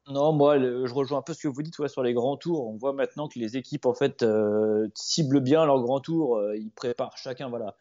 [0.07, 2.67] Non, moi, je rejoins un peu ce que vous dites sur les grands tours.
[2.67, 6.37] On voit maintenant que les équipes en fait euh, ciblent bien leurs grands tours.
[6.37, 7.75] Euh, ils préparent chacun, voilà,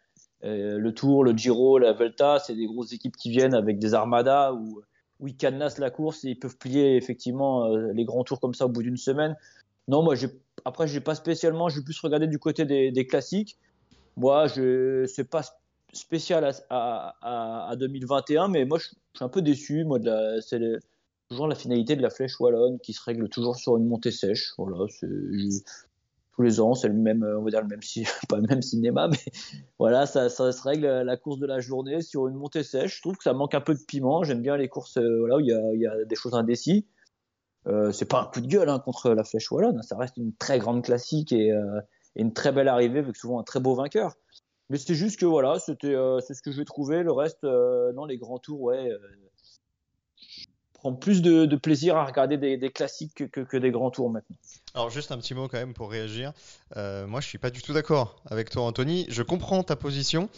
[0.44, 2.38] euh, le Tour, le Giro, la Vuelta.
[2.38, 4.82] C'est des grosses équipes qui viennent avec des armadas où,
[5.26, 8.68] ils cadenassent la course et ils peuvent plier effectivement les grands tours comme ça au
[8.68, 9.36] bout d'une semaine.
[9.88, 10.14] Non, moi,
[10.66, 11.68] après, j'ai pas spécialement.
[11.68, 13.56] J'ai plus regardé du côté des, classiques.
[14.16, 15.42] Moi, je c'est pas
[15.94, 19.84] spécial à, à, à, 2021, mais moi, je, suis un peu déçu.
[19.84, 20.58] Moi, de c'est
[21.28, 24.52] toujours la finalité de la flèche wallonne qui se règle toujours sur une montée sèche.
[24.58, 24.86] Voilà,
[26.32, 27.80] tous les ans, c'est le même, on va dire le même,
[28.28, 29.32] pas le même cinéma, mais
[29.78, 32.96] voilà, ça, se règle la course de la journée sur une montée sèche.
[32.96, 34.24] Je trouve que ça manque un peu de piment.
[34.24, 35.46] J'aime bien les courses, euh, voilà, où il
[35.80, 36.86] y a, des choses indécis.
[37.66, 39.82] Euh, c'est pas un coup de gueule hein, contre la flèche wallonne.
[39.82, 41.80] Ça reste une très grande classique et, euh,
[42.16, 44.14] une très belle arrivée avec souvent un très beau vainqueur.
[44.70, 47.02] Mais c'était juste que voilà, c'était euh, c'est ce que je vais trouver.
[47.02, 48.90] Le reste, euh, non, les grands tours, ouais,
[50.84, 54.36] prend plus de, plaisir à regarder des, classiques que, que, que, des grands tours maintenant.
[54.74, 56.32] Alors juste un petit mot quand même pour réagir.
[56.74, 59.06] moi, je suis pas du tout d'accord avec toi, Anthony.
[59.08, 60.28] Je comprends ta position.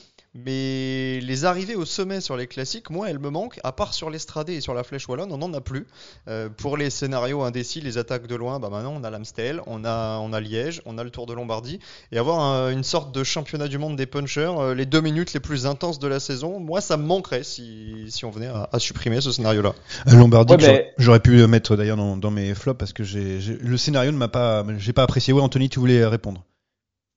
[0.45, 3.59] Mais les arrivées au sommet sur les classiques, moi, elles me manquent.
[3.65, 5.87] À part sur l'Estradé et sur la Flèche Wallonne, on n'en a plus.
[6.29, 9.85] Euh, pour les scénarios indécis, les attaques de loin, bah maintenant on a l'Amstel, on
[9.85, 11.79] a, on a Liège, on a le Tour de Lombardie.
[12.13, 15.41] Et avoir une sorte de championnat du monde des punchers, euh, les deux minutes les
[15.41, 18.79] plus intenses de la saison, moi, ça me manquerait si, si on venait à, à
[18.79, 19.75] supprimer ce scénario-là.
[20.09, 20.95] Euh, Lombardie, ouais, mais...
[20.99, 24.26] j'aurais pu mettre d'ailleurs dans, dans, mes flops parce que j'ai, le scénario ne m'a
[24.29, 25.33] pas, j'ai pas apprécié.
[25.33, 26.45] Oui, Anthony, tu voulais répondre.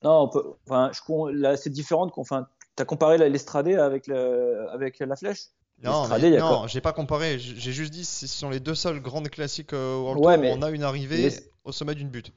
[0.04, 2.10] Non, on peut, enfin, je, là, c'est différent.
[2.16, 2.48] Enfin,
[2.80, 5.48] T'as comparé l'Estradé avec, le, avec la flèche?
[5.84, 7.38] Non, non j'ai pas comparé.
[7.38, 10.58] J'ai juste dit ce sont les deux seuls grandes classiques euh, World ouais, Tour où
[10.58, 11.30] on a une arrivée
[11.66, 12.32] au sommet d'une butte.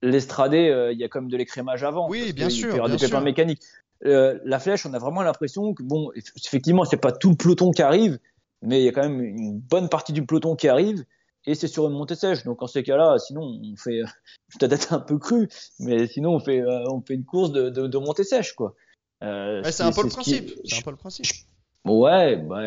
[0.00, 2.08] L'Estradé, euh, il y a quand même de l'écrémage avant.
[2.08, 2.70] Oui, bien sûr.
[2.70, 3.60] Il y aura des pépins mécaniques.
[4.04, 7.72] Euh, la flèche, on a vraiment l'impression que, bon, effectivement, c'est pas tout le peloton
[7.72, 8.20] qui arrive,
[8.62, 11.04] mais il y a quand même une bonne partie du peloton qui arrive
[11.46, 12.44] et c'est sur une montée sèche.
[12.44, 14.02] Donc en ces cas-là, sinon on fait,
[14.60, 15.48] peut-être un peu cru,
[15.80, 18.74] mais sinon on fait, on fait une course de, de, de montée sèche, quoi.
[19.22, 20.50] Euh, c'est un peu le principe.
[20.64, 21.26] C'est un peu le principe.
[21.84, 22.62] Ouais, bah,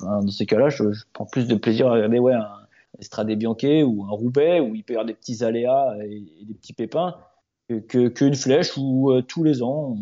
[0.00, 2.66] dans ces cas-là, je, je, prends plus de plaisir à regarder ouais, un
[2.98, 6.54] Estrade Bianchi ou un Roubaix où il peut y avoir des petits aléas et, des
[6.54, 7.16] petits pépins
[7.68, 9.96] que qu'une flèche où euh, tous les ans,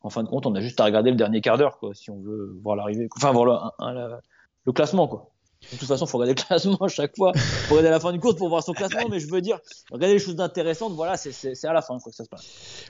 [0.00, 2.10] en fin de compte, on a juste à regarder le dernier quart d'heure, quoi, si
[2.10, 4.16] on veut voir l'arrivée, enfin voir le,
[4.64, 5.31] le classement, quoi.
[5.72, 7.32] De toute façon, il faut regarder le classement à chaque fois.
[7.34, 9.08] Il faut regarder la fin du course pour voir son classement.
[9.10, 9.58] Mais je veux dire,
[9.90, 12.44] regarder les choses intéressantes, voilà, c'est à la fin quoi, que ça se passe.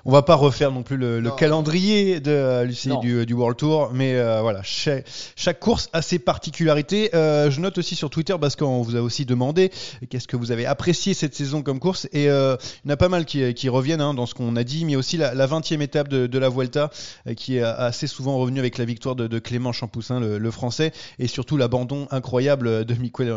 [0.04, 3.56] On va pas refaire non plus le, le calendrier de euh, l'UCI du, du, World
[3.56, 3.90] Tour.
[3.92, 5.06] Mais euh, voilà, chaque,
[5.36, 7.14] chaque, course a ses particularités.
[7.14, 9.70] Euh, je note aussi sur Twitter, parce qu'on vous a aussi demandé
[10.08, 12.08] qu'est-ce que vous avez apprécié cette saison comme course.
[12.12, 14.56] Et euh, il y en a pas mal qui, qui reviennent hein, dans ce qu'on
[14.56, 14.84] a dit.
[14.84, 16.90] Mais aussi la, la 20e étape de, de la Vuelta,
[17.26, 20.50] euh, qui est assez souvent revenue avec la victoire de, de Clément Champoussin, le, le
[20.50, 20.92] français.
[21.18, 22.94] Et surtout l'abandon incroyable de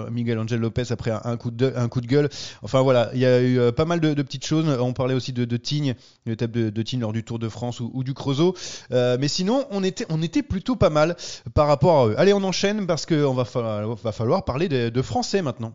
[0.10, 2.30] Miguel Angel Lopez après un, coup de, gueule.
[2.62, 4.66] Enfin voilà, il y a eu euh, pas mal de, petites choses.
[4.80, 7.80] On parlait aussi de, de Tignes, l'étape de, de Tignes lors du Tour de France
[7.80, 8.56] ou, du Creusot.
[8.92, 11.16] Euh, mais sinon, on était, on était plutôt pas mal
[11.54, 12.20] par rapport à eux.
[12.20, 15.74] Allez, on enchaîne parce qu'on va, va falloir parler de français maintenant.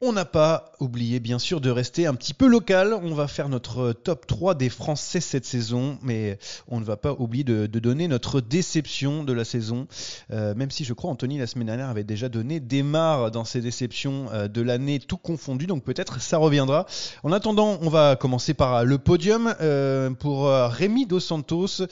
[0.00, 2.94] On n'a pas oublié bien sûr de rester un petit peu local.
[3.02, 7.14] On va faire notre top 3 des Français cette saison, mais on ne va pas
[7.14, 9.88] oublier de, donner notre déception de la saison.
[10.30, 13.44] Euh, même si je crois Anthony la semaine dernière avait déjà donné des marres dans
[13.44, 16.86] ses déceptions euh, de l'année tout confondu, donc peut-être ça reviendra.
[17.24, 21.86] En attendant, on va commencer par le podium euh, pour Rémi Dos Santos.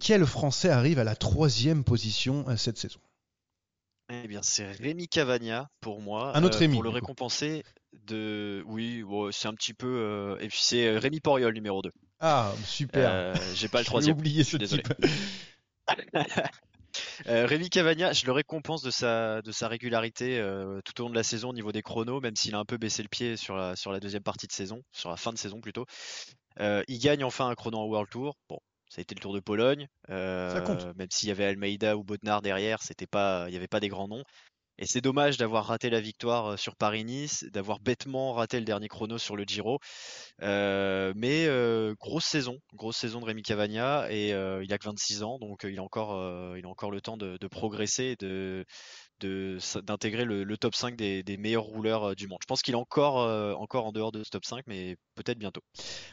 [0.00, 2.98] Quel Français arrive à la troisième position cette saison?
[4.24, 6.36] Eh bien, c'est Rémi Cavagna pour moi.
[6.36, 6.74] Un autre Rémi.
[6.74, 7.64] Pour le récompenser
[8.06, 8.62] de.
[8.66, 9.86] Oui, c'est un petit peu.
[9.86, 11.90] Euh, et puis c'est euh, Rémi Poriol, numéro 2.
[12.20, 13.10] Ah, super.
[13.10, 14.16] Euh, j'ai pas le troisième.
[14.16, 14.82] J'ai oublié ce désolé.
[14.82, 14.94] type.
[17.26, 20.40] Rémi Cavagna, je le récompense de sa, de sa régularité
[20.84, 22.76] tout au long de la saison au niveau des chronos, même s'il a un peu
[22.76, 25.38] baissé le pied sur la, sur la deuxième partie de saison, sur la fin de
[25.38, 25.86] saison plutôt.
[26.60, 28.36] il gagne enfin un chrono en World Tour.
[28.48, 28.60] Bon,
[28.94, 29.88] ça a été le Tour de Pologne.
[30.08, 33.80] Euh, même s'il y avait Almeida ou Bodnar derrière, c'était pas, il n'y avait pas
[33.80, 34.22] des grands noms.
[34.78, 38.86] Et c'est dommage d'avoir raté la victoire euh, sur Paris-Nice, d'avoir bêtement raté le dernier
[38.86, 39.80] chrono sur le Giro.
[40.42, 41.48] Euh, mais
[41.98, 45.78] grosse saison, grosse saison de Rémi Cavagna et il a que 26 ans, donc il
[45.80, 48.64] a encore, il a encore le temps de, de progresser, de,
[49.20, 52.38] d'intégrer le, top 5 des, meilleurs rouleurs euh, du monde.
[52.42, 55.38] Je pense qu'il est encore, euh, encore en dehors de ce top 5, mais peut-être
[55.38, 55.60] bientôt.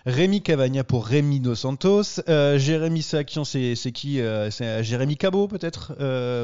[0.06, 2.22] Rémi Cavagna pour Rémi Dos Santos.
[2.30, 4.20] Euh, Jérémy Sakian, c'est qui
[4.52, 5.96] C'est Jérémy Cabot peut-être?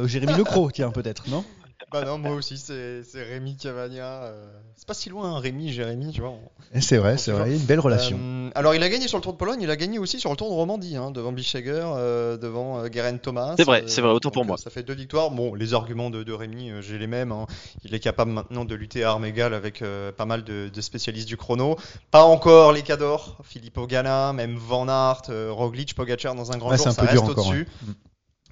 [0.07, 1.43] Jérémy Lecro, tiens, peut-être, non?
[1.89, 4.23] Bah non, moi aussi, c'est Rémi Cavagna.
[4.23, 4.45] euh,
[4.75, 6.33] C'est pas si loin, hein, Rémi, Jérémy, tu vois.
[6.73, 8.19] Et C'est vrai, c'est vrai, une belle relation.
[8.21, 10.29] Euh, alors, il a gagné sur le Tour de Pologne, il a gagné aussi sur
[10.29, 13.53] le Tour de Romandie, hein, devant Bischegger, euh, devant euh, Guerin Thomas.
[13.57, 14.57] C'est vrai, Euh, c'est vrai, autant donc, pour moi.
[14.57, 15.31] Ça fait deux victoires.
[15.31, 17.31] Bon, les arguments de, de Rémi, euh, j'ai les mêmes.
[17.31, 17.45] hein.
[17.85, 20.81] Il est capable maintenant de lutter à armes égales avec euh, pas mal de, de
[20.81, 21.77] spécialistes du chrono.
[22.11, 26.71] Pas encore les cadors, Philippe Ogana, même Van Aert, euh, Roglic, Pogacar dans un grand
[26.71, 27.65] Ouais, jour, c'est un ça reste encore, au-dessus.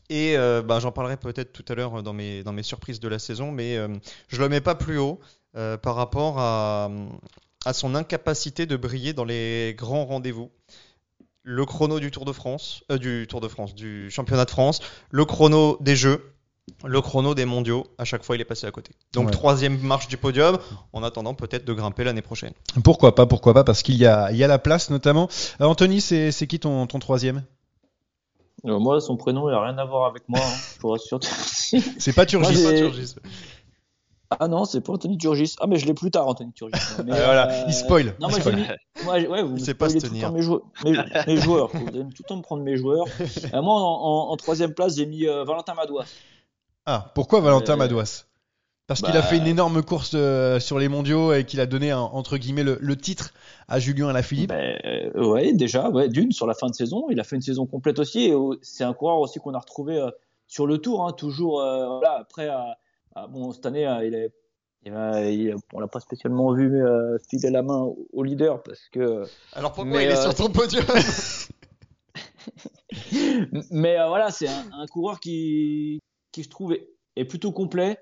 [0.09, 3.07] Et euh, bah, j'en parlerai peut-être tout à l'heure dans mes, dans mes surprises de
[3.07, 3.87] la saison, mais euh,
[4.27, 5.19] je le mets pas plus haut
[5.57, 6.89] euh, par rapport à,
[7.65, 10.51] à son incapacité de briller dans les grands rendez-vous.
[11.41, 14.79] Le chrono du Tour de France, euh, du Tour de France, du championnat de France,
[15.11, 16.33] le chrono des Jeux,
[16.83, 18.91] le chrono des mondiaux, à chaque fois il est passé à côté.
[19.13, 19.31] Donc Ouais.
[19.31, 20.57] troisième marche du podium,
[20.93, 22.53] en attendant peut-être de grimper l'année prochaine.
[22.83, 25.29] Pourquoi pas, pourquoi pas, parce qu'il y a, il y a la place notamment.
[25.61, 27.43] Euh, Anthony, c'est c'est qui ton, ton troisième?
[28.65, 31.19] Euh, moi, son prénom, il a rien à voir avec moi, hein, je vous rassure.
[31.99, 32.61] C'est pas Turgis.
[32.63, 33.15] Moi, j'ai- Turgis.
[34.39, 35.55] Ah non, c'est pas Anthony Turgis.
[35.59, 36.73] Ah, mais je l'ai plus tard, Anthony Turgis.
[37.05, 38.55] Mais, voilà, euh, il spoil, Non, il moi, spoil.
[38.55, 38.63] mis.
[39.03, 40.31] Moi, ouais, vous Il me sait pas se tenir.
[40.31, 40.93] mes, jou- mes,
[41.27, 41.69] mes joueurs.
[41.71, 43.05] Vous allez tout le temps me prendre mes joueurs.
[43.53, 46.05] Euh, moi, en, en- en troisième place, j'ai mis euh, Valentin Madouas.
[46.87, 48.25] Ah, pourquoi Valentin Euh, Madouas?
[48.87, 51.65] Parce qu'il bah- a fait une énorme course euh, sur les mondiaux et qu'il a
[51.65, 53.33] donné un- entre guillemets le, le titre
[53.67, 54.49] à Julien Alaphilippe.
[54.49, 57.05] Ben, euh, ouais, déjà, ouais, d'une sur la fin de saison.
[57.09, 58.25] Il a fait une saison complète aussi.
[58.25, 60.11] Et c'est un coureur aussi qu'on a retrouvé euh,
[60.47, 61.61] sur le tour, hein, toujours.
[61.61, 62.77] euh, voilà, après, à-
[63.15, 64.31] à- bon, cette année, euh, il est.
[64.85, 68.61] il a- il- on l'a pas spécialement vu euh, filer la main au, au leader
[68.61, 70.85] parce que Alors pourquoi Mais, il est euh, sur ton podium?
[73.71, 75.99] Mais euh, voilà, c'est un, un coureur qui,
[76.31, 77.97] qui je trouve est, est plutôt complet.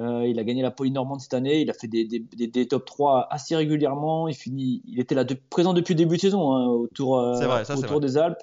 [0.00, 2.66] Euh, il a gagné la Polynormande cette année, il a fait des, des, des, des
[2.66, 4.26] top 3 assez régulièrement.
[4.26, 7.20] Il finit, il était là de, présent depuis le début de saison hein, au Tour,
[7.20, 8.42] euh, vrai, ça, des Alpes.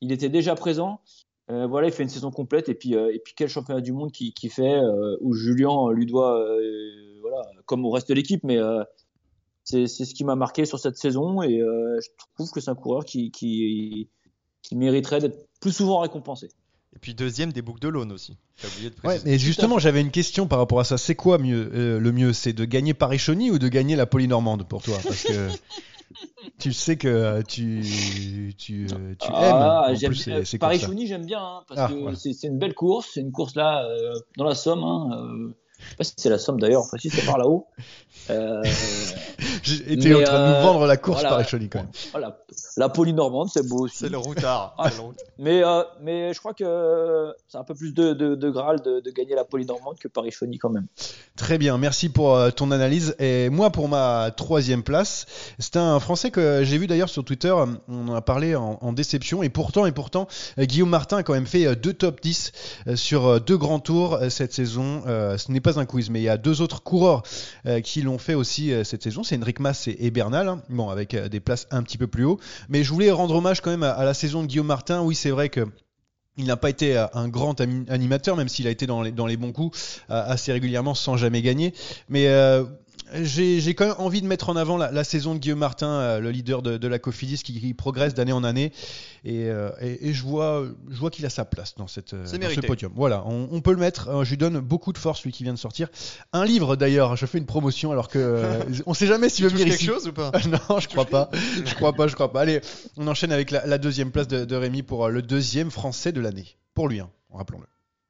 [0.00, 1.00] Il était déjà présent.
[1.50, 4.10] Euh, voilà, il fait une saison complète et puis et puis quel championnat du monde
[4.10, 4.80] qui, qui fait
[5.20, 6.44] où Julien lui doit
[7.20, 8.58] voilà comme au reste de l'équipe, mais
[9.62, 13.04] c'est ce qui m'a marqué sur cette saison et je trouve que c'est un coureur
[13.04, 14.08] qui qui
[14.62, 16.48] qui mériterait d'être plus souvent récompensé.
[16.96, 18.38] Et puis deuxième des boucles de l'Aune aussi.
[18.64, 20.96] Oublié de Ouais, mais justement, j'avais une question par rapport à ça.
[20.96, 22.32] C'est quoi mieux, euh, le mieux?
[22.32, 24.96] C'est de gagner Paris-Chauny ou de gagner la Polynormande pour toi?
[25.04, 25.48] Parce que
[26.58, 30.58] tu sais que euh, tu, tu, euh, tu Ah, aimes.
[30.58, 32.16] Paris-Chauny, j'aime bien hein, parce Ah, que voilà.
[32.16, 34.82] c'est c'est une belle course, c'est une course là euh, dans la Somme.
[34.82, 35.54] Hein, euh,
[35.86, 37.66] je sais pas si c'est la Somme d'ailleurs, enfin si c'est par là-haut.
[38.30, 38.62] Euh,
[39.88, 41.36] mais, en train de nous euh, vendre la course voilà.
[41.36, 41.90] Paris-Chauny quand même.
[42.10, 42.38] voilà,
[42.76, 43.98] la Polynormande, c'est beau aussi.
[43.98, 44.74] C'est le routard.
[44.78, 44.90] Ah.
[45.38, 49.00] Mais, euh, mais je crois que c'est un peu plus de, de, de Graal de,
[49.00, 50.86] de gagner la Polynormande que Paris-Chauny quand même.
[51.36, 53.14] Très bien, merci pour euh, ton analyse.
[53.18, 55.26] Et moi, pour ma troisième place,
[55.58, 57.54] c'est un Français que j'ai vu d'ailleurs sur Twitter.
[57.88, 59.42] On en a parlé en, en déception.
[59.42, 60.26] Et pourtant, et pourtant,
[60.58, 62.52] Guillaume Martin a quand même fait deux top 10
[62.88, 65.02] euh, sur deux grands tours cette saison.
[65.06, 67.22] Ce n'est pas un quiz, mais il y a deux autres coureurs
[67.66, 69.22] euh, qui l'ont fait aussi euh, cette saison.
[69.22, 70.48] C'est Henrik Mas et, Bernal.
[70.48, 70.62] hein.
[70.68, 72.38] Bon, avec euh, des places un petit peu plus haut.
[72.68, 75.02] Mais je voulais rendre hommage quand même à, la saison de Guillaume Martin.
[75.02, 75.66] Oui, c'est vrai que.
[76.38, 80.02] Il n'a pas été un grand animateur, même s'il a été dans les, bons coups
[80.10, 81.72] assez régulièrement sans jamais gagner.
[82.10, 82.28] Mais
[83.14, 86.20] j'ai quand même envie de mettre en avant la, la saison de Guillaume Martin, euh,
[86.20, 88.72] le leader de, de la Cofidis, qui, qui progresse d'année en année.
[89.24, 92.24] Et, euh, et- et je vois, je vois qu'il a sa place dans, cette, euh,
[92.24, 92.92] dans ce podium.
[92.94, 94.08] Voilà, on, on peut le mettre.
[94.08, 95.88] Euh, je lui donne beaucoup de force, lui qui vient de sortir.
[96.32, 99.50] Un livre d'ailleurs, je fais une promotion alors que euh, on sait jamais s'il veut
[99.50, 99.86] venir quelque ici.
[99.86, 100.30] chose ou pas
[100.70, 101.30] non, je crois pas.
[101.64, 102.40] Je crois pas, je crois pas.
[102.42, 102.60] Allez,
[102.96, 106.12] on enchaîne avec la, la deuxième place de, de Rémi pour euh, le deuxième français
[106.12, 106.56] de l'année.
[106.74, 107.66] Pour lui, hein, rappelons-le.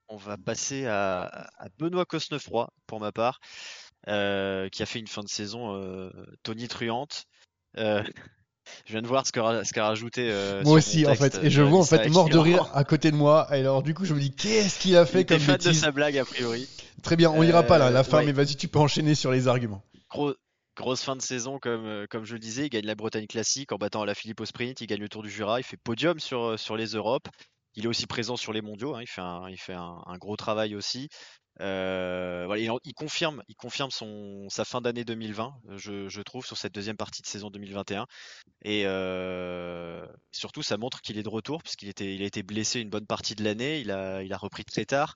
[0.08, 1.22] On va passer à,
[1.58, 3.75] à Benoît Cosnefroy, pour ma part, euh,
[4.06, 6.10] qui a fait une fin de saison euh,
[6.42, 7.24] tonitruante.
[7.78, 8.02] Euh,
[8.86, 10.28] je viens de voir ce qu'a ce rajouté.
[10.30, 11.38] euh, Moi aussi, en fait.
[11.42, 13.46] Et je euh, vois en fait mort de rire à côté de moi.
[13.50, 15.90] Et alors, du coup, je me dis, qu'est-ce qu'il a fait comme fan de sa
[15.90, 16.68] blague, a priori.
[17.02, 18.26] Très bien, on ira pas là, à la Euh, fin, ouais.
[18.26, 19.82] mais vas-y, tu peux enchaîner sur les arguments.
[20.10, 20.34] Gros-
[20.76, 22.66] grosse fin de saison, comme, euh, comme je le disais.
[22.66, 24.80] Il gagne la Bretagne classique en battant la Philippe au sprint.
[24.80, 25.60] Il gagne le Tour du Jura.
[25.60, 27.28] Il fait podium sur, euh, sur les Europes.
[27.76, 28.94] Il est aussi présent sur les mondiaux.
[28.94, 29.02] hein.
[29.02, 31.08] Il fait un, il fait un, un gros travail aussi.
[31.60, 36.74] Euh, il, confirme, il confirme son, sa fin d'année 2020, euh, je, trouve, sur cette
[36.74, 38.06] deuxième partie de saison 2021.
[38.62, 42.80] Et euh, surtout, ça montre qu'il est de retour, puisqu'il était, il a été blessé
[42.80, 43.80] une bonne partie de l'année.
[43.80, 45.14] Il a, il a repris très tard.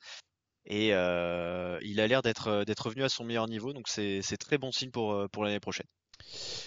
[0.66, 4.36] Et euh, il a l'air d'être d'être revenu à son meilleur niveau, donc c'est c'est
[4.36, 5.86] très bon signe pour, pour l'année prochaine.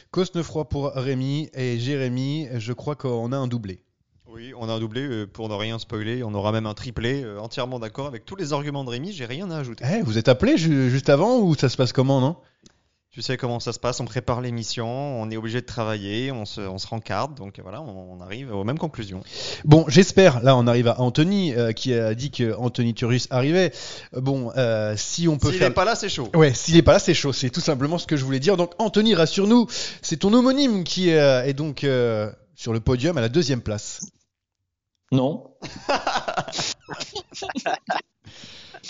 [0.10, 3.84] Cosnefroy pour Rémi et Jérémy, je crois qu'on a un doublé.
[4.28, 6.24] Oui, on a un doublé euh, pour ne rien spoiler.
[6.24, 7.24] On aura même un triplé.
[7.24, 9.12] euh, entièrement d'accord avec tous les arguments de Rémi.
[9.12, 9.84] J'ai rien à ajouter.
[9.88, 12.38] Eh, vous êtes appelé ju- juste avant ou ça se passe comment, non?
[13.12, 16.46] Tu sais comment ça se passe, on prépare l'émission, on est obligé de travailler, on
[16.46, 19.22] se, on se rencarde, donc voilà, on, on arrive aux mêmes conclusions.
[19.66, 23.72] Bon, j'espère, là on arrive à Anthony, euh, qui a dit que Anthony Turus arrivait.
[24.14, 25.68] Bon, euh, si on peut S'il faire...
[25.70, 26.28] n'est pas là, c'est chaud.
[26.34, 27.34] Ouais, s'il est pas là, c'est chaud.
[27.34, 28.58] C'est tout simplement ce que je voulais dire.
[28.58, 29.68] Donc, Anthony, rassure-nous,
[30.02, 31.84] c'est ton homonyme qui est, euh, est donc
[32.64, 34.00] sur le podium à la deuxième place.
[35.12, 35.52] Non.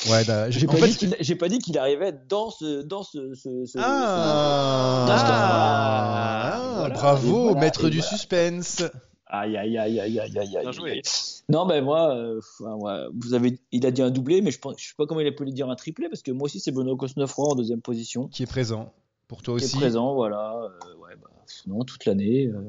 [0.10, 2.82] Ouais, bah, J'ai pas, fait, dit qu'il- j'ai pas dit qu'il arrivait dans ce.
[2.82, 6.76] Dans ce, ce- ce- Ah, Dans ce ah, classement.
[6.80, 8.12] Voilà, bravo, voilà, maître du voilà.
[8.18, 8.84] suspense.
[9.28, 10.64] Aïe, aïe, aïe, aïe, aïe, aïe, aïe.
[10.64, 11.02] Bien joué.
[11.50, 14.60] Non, ben moi, euh, enfin, ouais, vous avez, il a dit un doublé, mais je
[14.60, 16.46] pense, je sais pas comment il a pu lui dire un triplé, parce que moi
[16.46, 18.92] aussi, c'est Benoît Cosnefroy en deuxième position, Qui est présent
[19.28, 19.76] pour toi qui aussi.
[19.76, 20.54] est présent, voilà.
[20.56, 21.30] euh, ouais, bah,
[21.68, 22.48] non, toute l'année.
[22.48, 22.62] euh,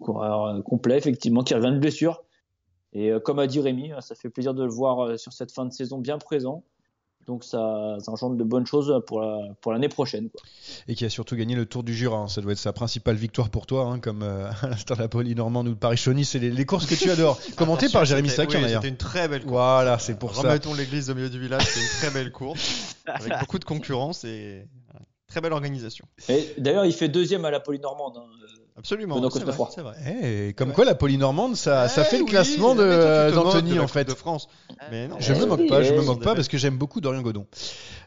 [0.00, 2.22] coureur euh, complet, effectivement, qui revient de blessure.
[2.92, 5.32] Et euh, comme a dit Rémi, hein, ça fait plaisir de le voir euh, sur
[5.32, 6.62] cette fin de saison bien présent.
[7.26, 10.30] Donc ça, ça engendre de bonnes choses pour la- pour l'année prochaine.
[10.30, 10.40] Quoi.
[10.86, 12.18] Et qui a surtout gagné le Tour du Jura.
[12.18, 12.28] hein.
[12.28, 15.08] Ça doit être sa principale victoire pour toi, hein, comme euh, à l'instar de la
[15.08, 16.24] Poly-Normande ou de Paris-Chauny.
[16.24, 17.40] C'est les, les courses que tu adores.
[17.56, 18.82] Commenté par Jérémy C'était- Sakian oui, d'ailleurs.
[18.82, 19.50] C'était une très belle course.
[19.52, 20.42] Voilà, c'est pour ça.
[20.42, 24.22] Remettons l'église au milieu du village, c'est une très belle course, avec beaucoup de concurrence
[24.22, 24.68] et
[25.26, 26.06] très belle organisation.
[26.28, 28.18] Et d'ailleurs, il fait deuxième à la Polynormande.
[28.18, 28.28] hein.
[28.78, 29.30] Absolument, Benoît
[29.74, 29.94] c'est vrai.
[30.48, 30.74] Eh, comme Ouais.
[30.74, 34.04] quoi la Polynormande, ça, ça Eh fait le classement d'Anthony en fait.
[34.04, 34.48] de France.
[34.90, 36.58] Mais non, Je Eh me moque oui, pas, je eh me moque pas parce que
[36.58, 37.46] j'aime beaucoup Dorian Godon,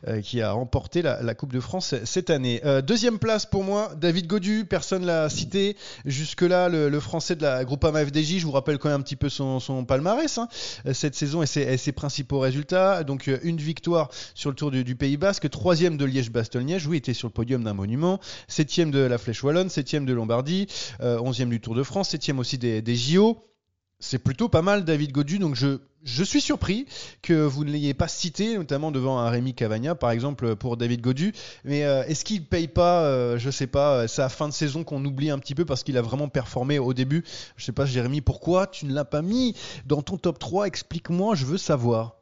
[0.07, 2.61] euh, qui a remporté la, la Coupe de France cette année.
[2.65, 5.75] Euh, deuxième place pour moi, David Godu, personne l'a cité.
[6.05, 9.15] Jusque-là, le, le français de la Groupama FDJ, je vous rappelle quand même un petit
[9.15, 10.47] peu son, son palmarès hein,
[10.85, 13.03] euh, cette saison et ses, et ses principaux résultats.
[13.03, 16.97] Donc euh, une victoire sur le Tour du, du Pays Basque, troisième de Liège-Bastogne-Liège, oui,
[16.97, 20.58] il était sur le podium d'un monument, septième de la Flèche Wallonne, septième de Lombardie,
[21.01, 23.37] euh, onzième du Tour de France, septième aussi des, JO.
[23.99, 26.85] C'est plutôt pas mal David Godu, donc je, je suis surpris
[27.21, 31.01] que vous ne l'ayez pas cité, notamment devant un Rémi Cavagna, par exemple, pour David
[31.01, 31.33] Godu.
[31.65, 34.83] Mais euh, est-ce qu'il paye pas, euh, je sais pas, euh, sa fin de saison
[34.83, 37.23] qu'on oublie un petit peu parce qu'il a vraiment performé au début?
[37.57, 39.55] Je sais pas, Jérémy, pourquoi tu ne l'as pas mis
[39.85, 42.18] dans ton top 3 Explique-moi, je veux savoir.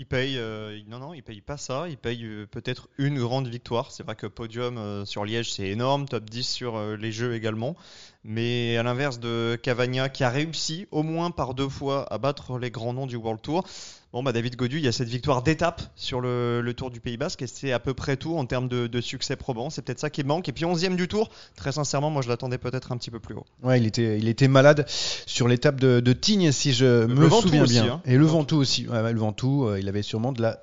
[0.00, 1.86] Il paye, euh, non, non, il paye pas ça.
[1.86, 3.90] Il paye euh, peut-être une grande victoire.
[3.90, 6.08] C'est vrai que podium euh, sur Liège, c'est énorme.
[6.08, 7.76] Top 10 sur les Jeux également.
[8.24, 12.58] Mais à l'inverse de Cavagna, qui a réussi au moins par deux fois à battre
[12.58, 13.66] les grands noms du World Tour.
[14.12, 16.98] Bon, bah David Godu, il y a cette victoire d'étape sur le, le Tour du
[16.98, 19.70] Pays Basque et c'est à peu près tout en termes de, de succès probant.
[19.70, 20.48] C'est peut-être ça qui manque.
[20.48, 23.36] Et puis 11e du Tour, très sincèrement, moi je l'attendais peut-être un petit peu plus
[23.36, 23.46] haut.
[23.62, 27.42] Ouais, il était, il était malade sur l'étape de, de Tignes, si je me Ventoux
[27.42, 27.92] souviens aussi, bien.
[27.94, 28.02] hein.
[28.04, 28.88] Et le Ventoux aussi.
[28.88, 30.58] Ouais, le Ventoux, euh, il avait sûrement de la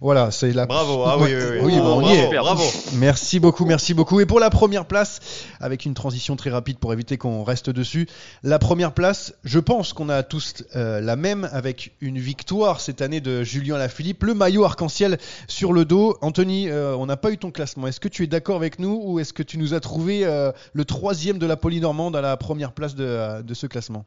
[0.00, 0.66] Voilà, c'est la.
[0.66, 1.58] Bravo, ah oui, oui, oui.
[1.62, 2.36] Oui, Bravo, bon, on y est.
[2.36, 2.64] bravo.
[2.94, 4.20] Merci beaucoup, merci beaucoup.
[4.20, 5.20] Et pour la première place,
[5.60, 8.08] avec une transition très rapide pour éviter qu'on reste dessus,
[8.42, 13.00] la première place, je pense qu'on a tous euh, la même avec une victoire cette
[13.02, 16.16] année de Julien Lafilippe, le maillot arc-en-ciel sur le dos.
[16.20, 17.86] Anthony, euh, on n'a pas eu ton classement.
[17.86, 20.52] Est-ce que tu es d'accord avec nous ou est-ce que tu nous as trouvé euh,
[20.72, 24.04] le troisième de la Polynormande à la première place de, de ce classement?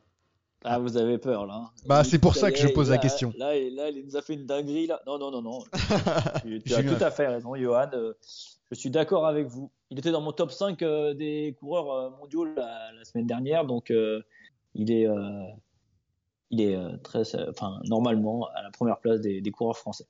[0.64, 1.54] Ah, vous avez peur là.
[1.56, 1.70] hein.
[1.86, 3.34] Bah, c'est pour ça que je pose là, la question.
[3.38, 5.02] Là, il- là, il nous a fait une dinguerie là.
[5.08, 5.60] Non, non, non, non.
[6.44, 7.90] tu, tu as tout à fait raison, Johan.
[7.94, 8.14] Euh,
[8.72, 9.72] Je suis d'accord avec vous.
[9.90, 13.66] Il était dans mon top 5 euh, des coureurs euh, mondiaux la, la semaine dernière,
[13.66, 13.92] donc
[14.76, 15.08] il est,
[16.52, 20.06] il est très, enfin, normalement à la première place des, des coureurs français.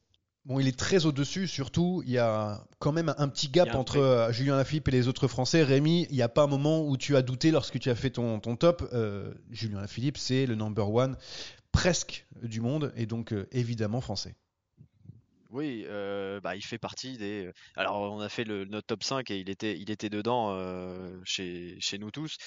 [0.46, 3.98] Bon, il est très au-dessus, surtout, il y a quand même un petit gap entre
[3.98, 5.64] euh, Julien Lafilippe et les autres Français.
[5.64, 8.10] Rémi, il n'y a pas un moment où tu as douté lorsque tu as fait
[8.10, 8.88] ton, ton top.
[8.94, 11.18] Euh, Julien Lafilippe, c'est le number one
[11.72, 14.36] presque du monde et donc euh, évidemment français.
[15.50, 17.52] Oui, euh, bah, il fait partie des.
[17.76, 21.20] Alors, on a fait le, notre top 5 et il était, il était dedans euh,
[21.24, 22.38] chez, nous tous.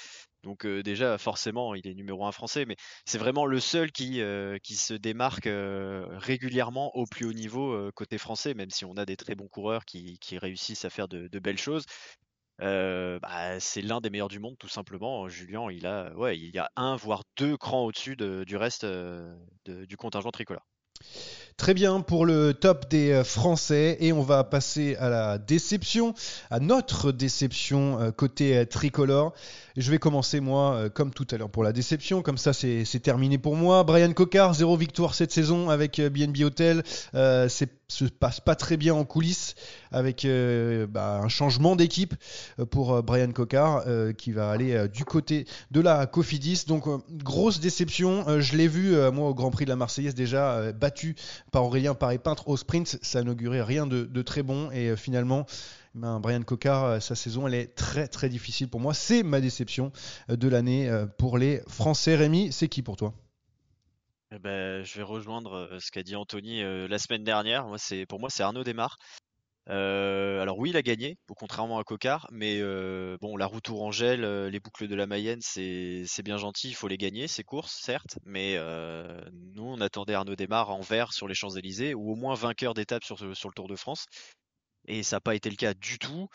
[0.45, 4.21] Donc, euh, déjà, forcément, il est numéro un français, mais c'est vraiment le seul qui,
[4.21, 8.97] euh, se démarque euh, régulièrement au plus haut niveau euh, côté français, même si on
[8.97, 11.85] a des très bons coureurs qui, réussissent à faire de, belles choses.
[12.61, 15.29] Euh, bah, c'est l'un des meilleurs du monde, tout simplement.
[15.29, 18.85] Julien, il a, ouais, il y a un voire deux crans au-dessus de- du reste
[18.85, 19.35] euh,
[19.67, 20.67] du contingent tricolore.
[21.57, 26.15] Très bien pour le top des euh, Français et on va passer à la déception,
[26.51, 29.33] à notre déception euh, côté euh, tricolore.
[29.77, 33.39] Je vais commencer moi comme tout à l'heure pour la déception, comme ça c'est terminé
[33.39, 33.85] pour moi.
[33.85, 36.83] Brian Cocard, zéro victoire cette saison avec BNB Hotel,
[37.15, 39.55] euh, c'est se passe pas très bien en coulisses
[39.91, 40.27] avec
[40.89, 42.15] bah, un changement d'équipe
[42.71, 43.85] pour Brian Cocard
[44.17, 46.65] qui va aller du côté de la Cofidis.
[46.67, 46.87] Donc
[47.23, 48.41] grosse déception.
[48.41, 51.17] Je l'ai vu moi au Grand Prix de la Marseillaise déjà euh, battu
[51.51, 52.99] par Aurélien Paré-Peintre au sprint.
[53.01, 55.47] Ça n'augurait rien de, très bon et euh, finalement.
[55.95, 58.95] Ben, Brian Cocard, euh, sa saison, elle est très très difficile pour moi.
[58.95, 59.93] C'est ma déception
[60.31, 62.15] euh, de l'année pour les Français.
[62.15, 63.15] Rémi, c'est qui pour toi?
[64.35, 67.67] Eh ben, je vais rejoindre ce qu'a dit Anthony la semaine dernière.
[67.67, 67.77] Moi,
[68.09, 68.99] pour moi, c'est Arnaud Desmar.
[69.69, 74.25] Euh, alors oui, il a gagné, contrairement à Cocard, mais euh, bon, la route Tourangelle,
[74.25, 77.79] euh, les boucles de la Mayenne, c'est bien gentil, il faut les gagner, ces courses,
[77.81, 78.57] certes, mais
[79.55, 83.05] nous, on attendait Arnaud Desmar en vert sur les Champs-Élysées, ou au moins vainqueur d'étape
[83.05, 84.07] sur, sur le Tour de France,
[84.89, 86.29] et ça n'a pas été le cas du tout.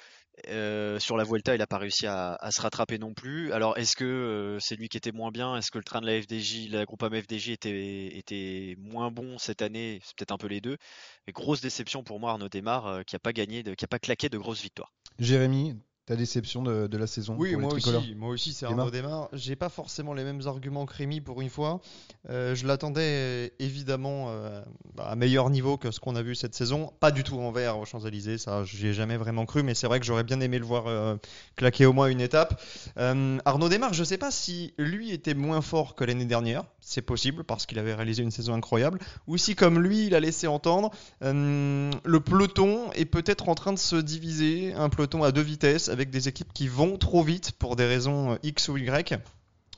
[0.49, 3.51] Euh, sur la Vuelta, il n'a pas réussi à, à se rattraper non plus.
[3.53, 5.57] Alors, est-ce que euh, c'est lui qui était moins bien?
[5.57, 9.61] Est-ce que le train de la FDJ, la Groupama FDJ était, était moins bon cette
[9.61, 9.99] année?
[10.03, 10.77] C'est peut-être un peu les deux.
[11.25, 13.88] Mais grosse déception pour moi, Arnaud Démarre, euh, qui a pas gagné, de, qui a
[13.88, 14.93] pas claqué de grosses victoires.
[15.19, 15.75] Jérémy,
[16.07, 18.65] ta déception de, de la saison Oui, pour moi aussi, moi aussi, c'est.
[18.65, 19.27] Arnaud Démarre.
[19.33, 21.81] J'ai pas forcément les mêmes arguments que Rémi pour une fois.
[22.29, 24.63] Euh, je l'attendais évidemment euh,
[24.97, 26.93] à meilleur niveau que ce qu'on a vu cette saison.
[27.01, 29.87] Pas du tout en vert aux Champs-Élysées, ça j'y ai jamais vraiment cru, mais c'est
[29.87, 31.17] vrai que j'aurais bien aimé le voir euh,
[31.57, 32.61] claquer au moins une étape.
[32.95, 37.43] Arnaud Démarre, je sais pas si lui était moins fort que l'année dernière, c'est possible
[37.43, 40.91] parce qu'il avait réalisé une saison incroyable, ou si comme lui il a laissé entendre,
[41.21, 45.89] euh, le peloton est peut-être en train de se diviser, un peloton à deux vitesses
[45.89, 49.19] avec des équipes qui vont trop vite pour des raisons euh, X ou Y.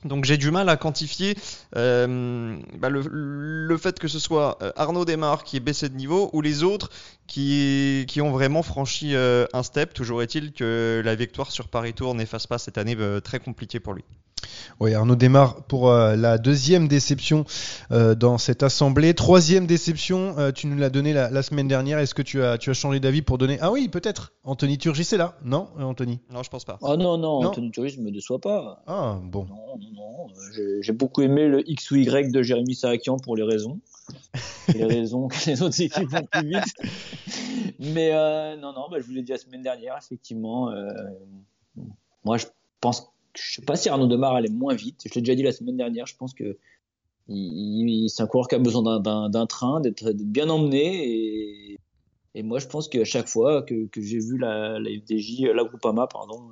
[0.04, 1.36] Donc j'ai du mal à quantifier
[1.76, 6.40] euh, bah, le, fait que ce soit Arnaud Desmar qui est baissé de niveau ou
[6.40, 6.90] les autres
[7.26, 9.92] qui, ont vraiment franchi un step.
[9.92, 13.92] Toujours est-il que la victoire sur Paris Tour n'efface pas cette année très compliquée pour
[13.92, 14.04] lui.
[14.80, 17.44] Oui, Arnaud démarre pour euh, la deuxième déception
[17.92, 19.12] euh, dans cette assemblée.
[19.14, 21.98] Troisième déception, euh, tu nous l'as donné la, la semaine dernière.
[21.98, 23.58] Est-ce que tu as, tu as changé d'avis pour donner?
[23.60, 24.32] Ah oui, peut-être.
[24.44, 26.20] Anthony Turgis est là Non, Anthony?
[26.30, 26.78] Non, je pense pas.
[26.82, 27.48] Ah non, non, Non?
[27.48, 28.82] Anthony Turgis ne me déçoit pas.
[28.86, 29.44] Ah, bon.
[29.44, 30.26] Non, non, non.
[30.54, 33.80] J'ai- J'ai beaucoup aimé le X ou Y de Jérémy Sarakian pour les raisons.
[34.74, 36.74] les raisons que les autres équipes vont plus vite.
[37.78, 40.70] Mais euh, non, non, bah, je vous l'ai dit la semaine dernière, effectivement.
[40.70, 40.88] euh,
[42.24, 42.46] moi, je
[42.80, 45.02] pense, je sais pas si Arnaud Demar allait moins vite.
[45.06, 46.06] Je l'ai déjà dit la semaine dernière.
[46.06, 46.58] Je pense que
[47.28, 51.78] c'est un coureur qui a besoin d'un- train, d'être bien emmené.
[52.34, 56.50] Et, moi, je pense qu'à chaque fois que, j'ai vu la, FDJ, la Groupama, pardon,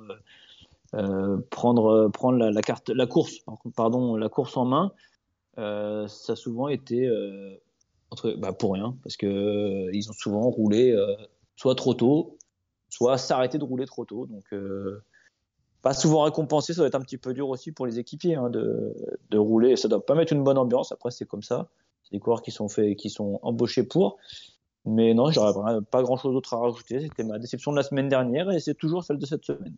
[0.93, 3.39] euh, euh, prendre la, course,
[3.75, 4.91] pardon, la course en main,
[5.57, 7.09] euh, ça a souvent été
[8.37, 10.95] bah, pour rien, parce que ils ont souvent roulé
[11.55, 12.37] soit trop tôt,
[12.89, 14.27] soit s'arrêter de rouler trop tôt.
[14.27, 14.45] Donc,
[15.81, 18.49] pas souvent récompensé, ça doit être un petit peu dur aussi pour les équipiers hein,
[18.49, 18.95] de,
[19.29, 19.75] de rouler.
[19.75, 20.91] Ça doit pas mettre une bonne ambiance.
[20.91, 21.69] Après, c'est comme ça.
[22.03, 24.17] C'est des coureurs qui sont faits, qui sont embauchés pour.
[24.85, 27.01] Mais non, j'aurais pas grand chose d'autre à rajouter.
[27.01, 29.73] C'était ma déception de la semaine dernière et c'est toujours celle de cette semaine.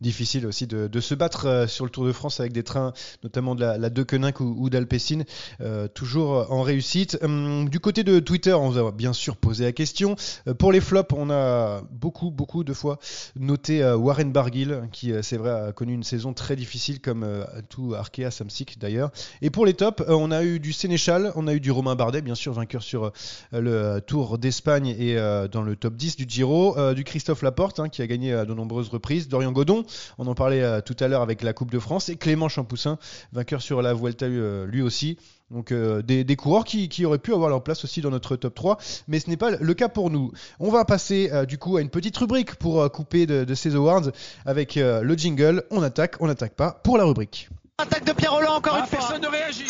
[0.00, 2.92] Difficile aussi de, se battre euh, sur le Tour de France avec des trains,
[3.22, 5.22] notamment de la, la De Koninck ou, ou d'Alpecin,
[5.60, 7.16] euh, toujours en réussite.
[7.22, 10.16] Hum, du côté de Twitter, on vous a bien sûr posé la question.
[10.48, 12.98] Euh, pour les flops, on a beaucoup, beaucoup de fois
[13.36, 17.26] noté Warren Barguil, qui, c'est vrai, a connu une saison très difficile, comme
[17.68, 19.10] tout Arkea Samsic d'ailleurs.
[19.42, 22.22] Et pour les tops, on a eu du Sénéchal, on a eu du Romain Bardet,
[22.22, 23.12] bien sûr, vainqueur sur
[23.52, 27.78] le Tour d'Espagne et euh, dans le top 10 du Giro, euh, du Christophe Laporte,
[27.78, 29.84] hein, qui a gagné à de nombreuses reprises, Dorian Godon,
[30.18, 32.98] on en parlait euh, tout à l'heure avec la Coupe de France, et Clément Champoussin,
[33.32, 35.16] vainqueur sur la Vuelta euh, lui aussi.
[35.50, 38.36] Donc euh, des, des coureurs qui, qui auraient pu avoir leur place aussi dans notre
[38.36, 38.78] top 3,
[39.08, 40.32] mais ce n'est pas le cas pour nous.
[40.60, 43.54] On va passer euh, du coup à une petite rubrique pour euh, couper de, de
[43.54, 44.10] ces awards
[44.46, 45.64] avec euh, le jingle.
[45.70, 47.48] On attaque, on n'attaque pas pour la rubrique.
[47.78, 48.98] Attaque de Pierre Roland encore une fois.
[48.98, 49.64] Personne ne réagit.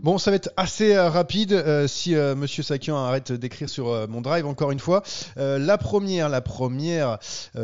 [0.00, 3.88] Bon, ça va être assez euh, rapide euh, si euh, Monsieur Sakian arrête d'écrire sur
[3.88, 5.02] euh, mon drive encore une fois.
[5.36, 7.18] La première, la première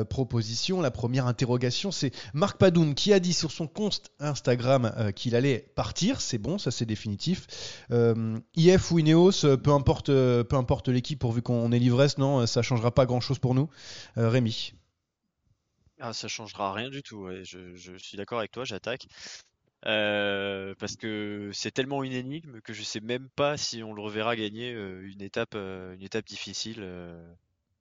[0.08, 5.34] proposition, la première interrogation, c'est Marc Padoun qui a dit sur son compte Instagram qu'il
[5.34, 6.20] allait partir.
[6.20, 7.46] C'est bon, ça c'est définitif.
[8.56, 12.90] IF ou Ineos, peu importe, peu importe l'équipe pourvu qu'on ait l'ivresse, non, ça changera
[12.90, 13.68] pas grand chose pour nous.
[14.16, 14.72] Rémi.
[16.00, 17.28] Ah, ça changera rien du tout.
[17.44, 19.06] je suis d'accord avec toi, j'attaque.
[19.86, 24.02] Euh, parce que c'est tellement une énigme que je sais même pas si on le
[24.02, 26.86] reverra gagner euh, une étape, euh, une étape difficile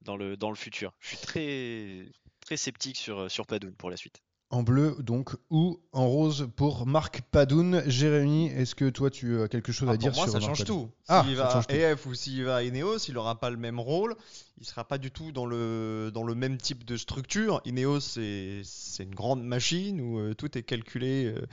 [0.01, 0.93] dans le dans le futur.
[0.99, 2.05] Je suis très
[2.39, 4.21] très sceptique sur sur Padoun pour la suite.
[4.51, 7.83] En bleu donc ou en rose pour Marc Padoun.
[7.85, 10.49] Jérémy, est-ce que toi tu as quelque chose Ah, à dire moi, sur ça Marc
[10.49, 10.89] change Padoun tout.
[11.07, 13.79] Ah, s'il va à EF ou s'il va à Ineos, il n'aura pas le même
[13.79, 14.15] rôle.
[14.59, 17.61] Il sera pas du tout dans le, dans le même type de structure.
[17.65, 21.25] Ineos, c'est c'est une grande machine où euh, tout est calculé.
[21.25, 21.45] euh,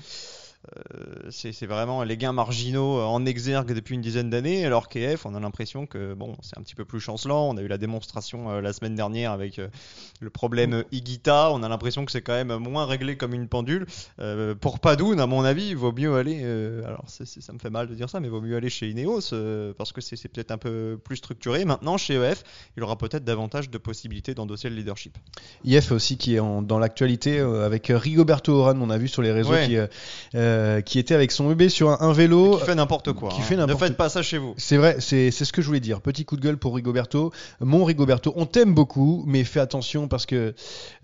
[1.30, 5.26] c'est c'est vraiment les gains marginaux euh, en exergue depuis une dizaine d'années, alors qu'EF,
[5.26, 7.48] on a l'impression que bon, c'est un petit peu plus chancelant.
[7.48, 9.68] On a eu la démonstration euh, la semaine dernière avec euh,
[10.20, 11.50] le problème euh, Higuita.
[11.52, 13.86] On a l'impression que c'est quand même moins réglé comme une pendule.
[14.20, 16.40] Euh, pour Padoun, à mon avis, il vaut mieux aller.
[16.42, 18.88] euh, alors, ça me fait mal de dire ça, mais il vaut mieux aller chez
[18.90, 21.64] Ineos euh, parce que c'est peut-être un peu plus structuré.
[21.64, 22.42] Maintenant, chez EF,
[22.76, 25.16] il aura peut-être davantage de possibilités d'endosser le leadership.
[25.64, 29.22] IF aussi qui est en- dans l'actualité euh, avec Rigoberto Oran, on a vu sur
[29.22, 29.66] les réseaux Ouais.
[29.66, 29.76] qui,
[30.56, 32.56] euh, qui était avec son bébé sur un, un vélo.
[32.58, 33.28] Qui fait n'importe quoi.
[33.30, 33.44] Qui hein.
[33.44, 34.54] fait n'importe- Ne faites pas ça chez vous.
[34.56, 36.00] C'est vrai, c'est ce que je voulais dire.
[36.00, 37.32] Petit coup de gueule pour Rigoberto.
[37.60, 40.54] Mon Rigoberto, on t'aime beaucoup, mais fais attention parce que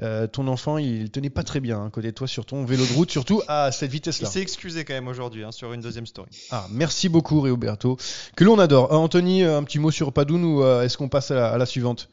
[0.03, 2.85] euh, ton enfant, il tenait pas très bien hein, côté de toi sur ton vélo
[2.87, 4.29] de route, surtout à cette Il vitesse-là.
[4.29, 6.31] s'est excusé quand même aujourd'hui hein, sur une deuxième story.
[6.51, 7.97] Ah, merci beaucoup Rigoberto,
[8.37, 8.93] que l'on adore.
[8.93, 11.59] Euh, Anthony, un petit mot sur Padoun ou euh, est-ce qu'on passe à la, à
[11.59, 12.09] la suivante?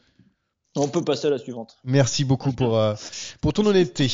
[0.76, 1.78] On peut passer à la suivante.
[1.84, 2.94] Merci beaucoup pour, euh,
[3.42, 4.08] pour ton honnêteté.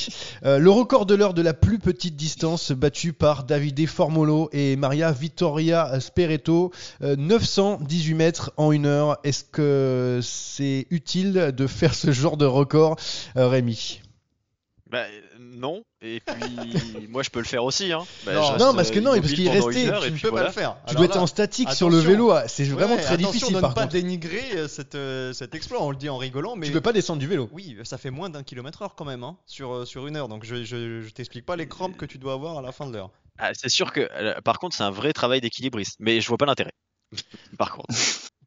[0.45, 4.78] Euh, le record de l'heure de la plus petite distance battu par Davide Formolo et
[4.78, 9.18] Maria Vittoria Speretto, euh, 918 mètres en une heure.
[9.26, 12.95] Est-ce que c'est utile de faire ce genre de record,
[13.36, 14.01] euh, Rémi?
[14.89, 15.84] Bah, euh, non.
[16.01, 17.91] Et puis, moi, je peux le faire aussi.
[17.91, 18.06] Hein.
[18.26, 20.30] Bah, Non, reste, non, parce que euh, non, parce qu'il une heure, tu ne peux
[20.30, 20.45] voilà.
[20.45, 20.76] pas le faire.
[20.86, 23.56] Tu Alors dois être en statique sur le vélo, ah, c'est vraiment Ouais, très difficile
[23.56, 23.93] de par ne pas contre.
[23.93, 26.93] dénigrer euh, cette, euh, cet exploit, on le dit en rigolant, mais Tu peux pas
[26.93, 27.49] descendre du vélo.
[27.51, 30.28] oui, ça fait moins d'un kilomètre heure quand même hein, sur, euh, sur une heure,
[30.28, 32.86] donc je, je, je t'explique pas les crampes que tu dois avoir à la fin
[32.88, 33.10] de l'heure.
[33.38, 35.95] Ah, c'est sûr que, euh, par contre, c'est un vrai travail d'équilibriste.
[35.99, 36.72] Mais je vois pas l'intérêt.
[37.58, 37.93] par contre.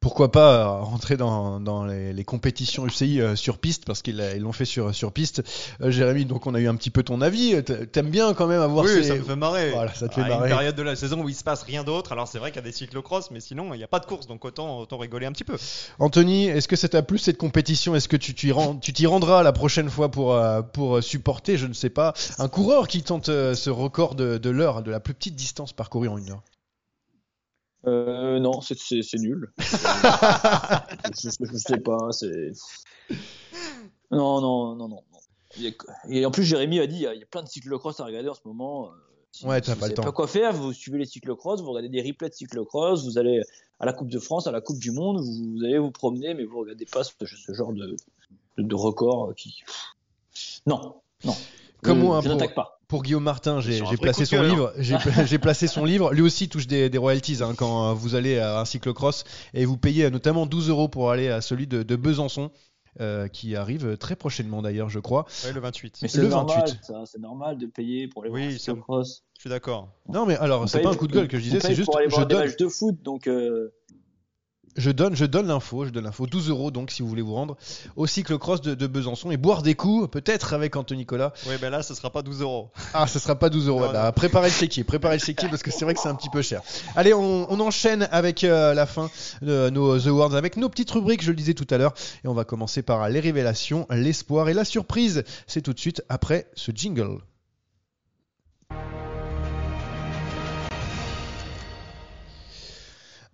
[0.01, 4.24] Pourquoi pas euh, rentrer dans, dans les, les compétitions UCI euh, sur piste parce qu'ils
[4.36, 5.42] ils l'ont fait sur, sur piste.
[5.80, 7.55] Euh, Jérémy, donc on a eu un petit peu ton avis.
[7.55, 9.05] Euh, t'a- T'aimes bien quand même avoir oui, ces...
[9.05, 9.70] ça me fait marrer.
[9.70, 10.51] Voilà, ça te fait À marrer.
[10.51, 12.61] Une période de la saison où il se passe rien d'autre, alors c'est vrai qu'il
[12.61, 14.99] y a des cyclocross, mais sinon il n'y a pas de course, donc autant, autant
[14.99, 15.57] rigoler un petit peu.
[15.99, 17.94] Anthony, est-ce que ça t'a plu cette compétition?
[17.94, 18.53] Est-ce que tu t'y
[18.92, 22.86] t'y rendras la prochaine fois pour, euh, pour supporter, je ne sais pas, un coureur
[22.88, 26.18] qui tente euh, ce record de, de l'heure, de la plus petite distance parcourue en
[26.18, 26.42] une heure?
[27.87, 29.53] Euh, non, c'est- c'est c'est nul.
[29.59, 32.53] je, je- je sais pas, c'est.
[34.11, 34.89] Non, non, non, non.
[34.89, 35.03] non.
[35.57, 35.72] Il y a-
[36.09, 38.01] Et en plus, Jérémy a dit il y a, il y a plein de cyclocross
[38.01, 38.87] à regarder en ce moment.
[38.89, 38.91] euh,
[39.31, 40.03] Si, Ouais, si t'as vous pas le savez temps.
[40.03, 43.43] pas quoi faire, vous suivez les cyclocross, vous regardez des replays de cyclocross, vous allez
[43.79, 46.35] à la Coupe de France, à la Coupe du Monde, vous, vous allez vous promener,
[46.35, 47.95] mais vous regardez pas ce, ce genre de,
[48.57, 49.62] de, de record qui.
[50.66, 51.35] Non, non.
[51.83, 52.78] Comme moi, je n'attaque pas.
[52.89, 54.72] Pour Guillaume Martin, j'ai placé son livre.
[54.78, 56.12] J'ai j'ai placé son livre.
[56.12, 59.66] Lui aussi touche des, des royalties hein, quand euh, vous allez à un cyclocross et
[59.66, 62.51] vous payez euh, notamment 12 euros pour aller à celui de, de Besançon.
[63.01, 65.26] euh, qui arrive très prochainement d'ailleurs, je crois.
[65.45, 65.99] Ouais, le 28.
[66.03, 66.78] Mais c'est normal, 28.
[66.82, 69.22] ça, c'est normal de payer pour les Oui, cyclocross.
[69.36, 69.91] Je suis d'accord.
[70.09, 71.99] Non, mais alors, c'est pas un coup de gueule que je disais, c'est juste pour
[71.99, 73.72] aller je voir des donne, matchs de foot, donc euh,
[74.77, 76.27] je donne, je donne l'info, je donne l'info.
[76.27, 77.57] 12 euros donc si vous voulez vous rendre
[77.97, 81.33] au cyclocross de, de Besançon et boire des coups, peut-être avec Anthony Nicolas.
[81.47, 82.71] Oui, ben là, ce sera pas 12 euros.
[82.95, 83.87] Ah, ce sera pas 12 euros.
[83.87, 86.14] Non, bah, préparez le chéquier, préparez le chéquier parce que c'est vrai que c'est un
[86.14, 86.62] petit peu cher.
[86.97, 89.11] Allez, on, on enchaîne avec euh, la fin
[89.43, 91.95] de nos The Awards, avec nos petites rubriques, je le disais tout à l'heure.
[92.25, 95.25] Et on va commencer par les révélations, l'espoir et la surprise.
[95.47, 97.19] C'est tout de suite après ce jingle.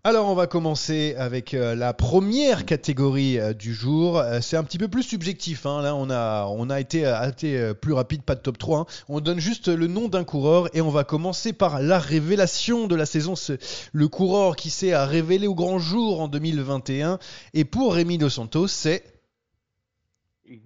[0.07, 4.19] Alors on va commencer avec euh, la première catégorie euh, du jour.
[4.19, 5.65] Euh, c'est un petit peu plus subjectif.
[5.65, 5.81] hein.
[5.81, 8.81] Là on a, on a été, été, plus rapide, pas de top 3.
[8.81, 8.87] hein.
[9.09, 12.95] On donne juste le nom d'un coureur et on va commencer par la révélation de
[12.95, 13.35] la saison.
[13.35, 13.59] C'est
[13.95, 17.19] le coureur qui s'est à révéler au grand jour en 2021.
[17.55, 19.05] Et pour Rémi Dos Santos, c'est...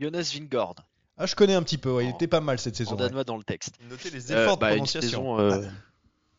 [0.01, 0.75] Jonas Vingord,
[1.17, 2.95] Ah je connais un petit peu, ouais, il était pas mal cette saison.
[2.95, 3.07] en ouais.
[3.07, 3.77] danois dans le texte.
[3.89, 5.39] Notez les Euh, efforts de bah, une prononciation.
[5.39, 5.63] saison, euh,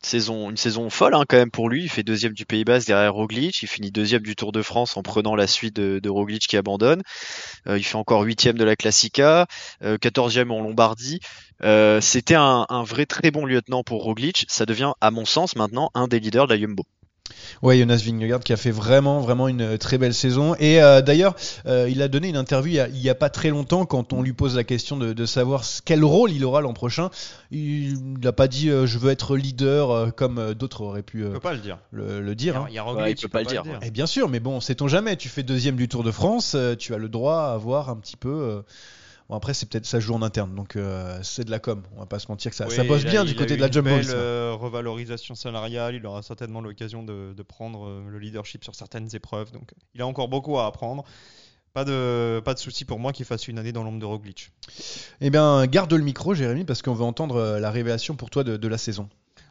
[0.01, 1.83] saison, une saison folle hein, quand même pour lui.
[1.83, 3.61] Il fait deuxième du Pays Basque derrière Roglic.
[3.61, 7.01] Il finit deuxième du Tour de France en prenant la suite de, Roglic qui abandonne.
[7.67, 9.47] Euh, il fait encore huitième de la Classica,
[9.83, 11.19] euh, quatorzième en Lombardie.
[11.63, 14.45] Euh, C'était un, un vrai très bon lieutenant pour Roglic.
[14.47, 16.85] Ça devient, à mon sens, maintenant un des leaders de la Jumbo.
[17.61, 20.55] Ouais, Jonas Vingegaard qui a fait vraiment, vraiment une euh, très belle saison.
[20.59, 21.35] Et euh, d'ailleurs,
[21.65, 23.85] euh, il a donné une interview il y a, il y a pas très longtemps
[23.85, 27.09] quand on lui pose la question de, de savoir quel rôle il aura l'an prochain.
[27.51, 31.23] Il n'a pas dit euh, je veux être leader euh, comme euh, d'autres auraient pu
[31.23, 31.77] euh, peut pas le dire.
[31.91, 32.57] le, le dire.
[32.57, 32.65] hein.
[32.69, 33.63] Il y a Ouais, Roglic, il peut pas le dire.
[33.81, 35.15] Et bien sûr, mais bon, sait-on jamais.
[35.17, 37.95] Tu fais deuxième du Tour de France, euh, tu as le droit à avoir un
[37.97, 38.61] petit peu.
[39.29, 41.83] Bon après c'est peut-être ça joue en interne, donc euh, c'est de la com.
[41.95, 43.67] On va pas se mentir que ça, Oui, ça bosse bien du côté de la
[43.67, 43.89] une Jumbo.
[43.91, 44.15] belle Visma.
[44.15, 49.07] euh, revalorisation salariale, il aura certainement l'occasion de, de prendre euh, le leadership sur certaines
[49.15, 49.51] épreuves.
[49.51, 51.03] Donc, il a encore beaucoup à apprendre.
[51.73, 54.51] Pas de, pas de souci pour moi qu'il fasse une année dans l'ombre de Roglic.
[55.21, 58.57] Eh bien, garde le micro, Jérémy, parce qu'on veut entendre la révélation pour toi de,
[58.57, 59.07] de la saison.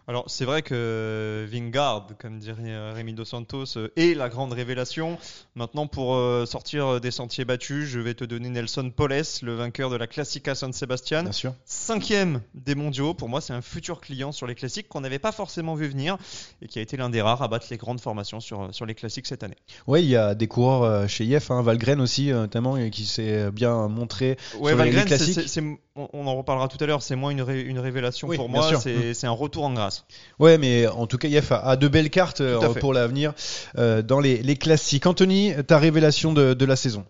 [0.09, 4.55] Alors, c'est vrai que Vingard, comme dirait euh, Rémi Dos Santos, euh, est la grande
[4.55, 5.19] révélation.
[5.55, 9.91] Maintenant, pour euh, sortir des sentiers battus, je vais te donner Nelson Poles, le vainqueur
[9.91, 11.25] de la Classica San Sebastian.
[11.25, 11.53] Bien sûr.
[11.67, 13.13] Cinquième des mondiaux.
[13.13, 16.17] Pour moi, c'est un futur client sur les classiques qu'on n'avait pas forcément vu venir
[16.63, 18.95] et qui a été l'un des rares à battre les grandes formations sur, sur les
[18.95, 19.57] classiques cette année.
[19.87, 23.89] Ouais, il y a des coureurs chez IF, hein, Valgren aussi, notamment, qui s'est bien
[23.89, 24.39] montré.
[24.59, 27.61] Ouais, sur les- les Valgren, on, en reparlera tout à l'heure, c'est moins une, ré-
[27.63, 29.98] une révélation Oui, pour moi, c'est c'est un retour en grâce.
[30.39, 33.35] Ouais, mais en tout cas, IF a, a de belles cartes euh, pour l'avenir
[33.77, 35.07] euh, dans les, les classiques.
[35.07, 37.05] Anthony, ta révélation de, de la saison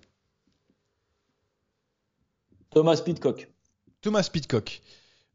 [2.71, 3.49] Thomas Pitcock.
[4.01, 4.83] Thomas Pitcock.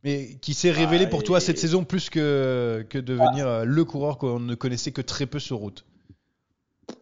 [0.04, 3.64] Mais qui s'est révélé Ah, pour toi et- cette saison plus que, que devenir euh,
[3.66, 5.86] le coureur qu'on ne connaissait que très peu sur route.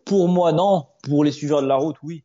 [0.06, 0.86] Pour moi, non.
[1.04, 2.24] Pour les suiveurs de la route, oui.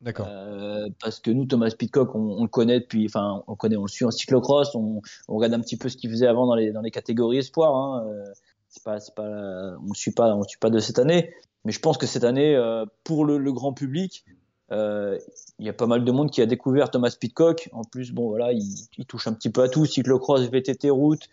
[0.00, 0.28] D'accord.
[0.30, 3.82] Euh, parce que nous, Thomas Pitcock, on, on le connaît depuis, enfin, on connaît, on
[3.82, 6.54] le suit en cyclocross, on, on regarde un petit peu ce qu'il faisait avant dans
[6.54, 7.74] les, dans les catégories espoirs.
[7.74, 8.06] Hein.
[8.06, 8.24] Euh,
[8.68, 11.34] c'est pas, c'est pas, on suit pas, on suit pas de cette année.
[11.64, 14.24] Mais je pense que cette année, euh, pour le, le grand public,
[14.70, 15.18] euh,
[15.58, 17.68] il y a pas mal de monde qui a découvert Thomas Pitcock.
[17.72, 18.62] En plus, bon, voilà, il,
[18.98, 21.28] il touche un petit peu à tout, cyclocross, VTT, route.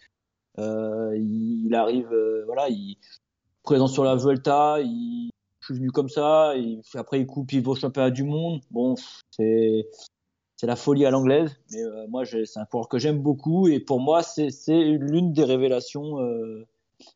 [0.58, 2.98] Euh, il, il arrive, euh, voilà, il
[3.64, 5.32] présent sur la Vuelta, il
[5.68, 6.54] je suis venu comme ça,
[6.94, 8.62] après il coupe, il va au championnat du monde.
[8.70, 8.94] Bon,
[9.32, 9.88] c'est
[10.58, 13.80] c'est la folie à l'anglaise, mais euh, moi c'est un coureur que j'aime beaucoup et
[13.80, 16.66] pour moi c'est l'une des révélations euh,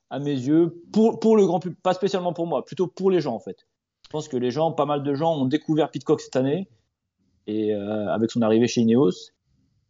[0.10, 3.36] à mes yeux pour le grand public, pas spécialement pour moi, plutôt pour les gens
[3.36, 3.68] en fait.
[4.06, 6.68] Je pense que les gens, pas mal de gens ont découvert Pitcock cette année
[7.45, 9.32] et euh, avec son arrivée chez Ineos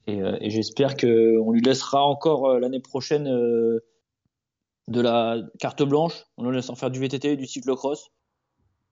[0.05, 3.82] et, j'espère que on lui laissera encore l'année prochaine de
[5.01, 8.12] la carte blanche, on lui laisse en faire du VTT du cyclocross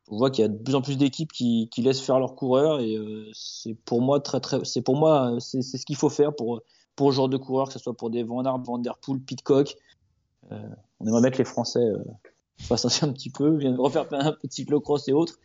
[0.10, 2.36] on voit qu'il y a de plus en plus d'équipes qui, qui laissent faire leurs
[2.36, 5.96] coureurs et euh, c'est pour moi très très c'est pour moi c'est c'est ce qu'il
[5.96, 6.62] faut faire pour
[6.96, 9.20] pour ce genre de coureurs que ce soit pour des Van Aert, Van Der Poel,
[9.20, 9.76] Pitcock.
[10.52, 10.58] Euh,
[11.00, 12.04] on aimerait bien que les Français euh,
[12.60, 15.40] fassent un petit peu viennent refaire un de cyclocross et autres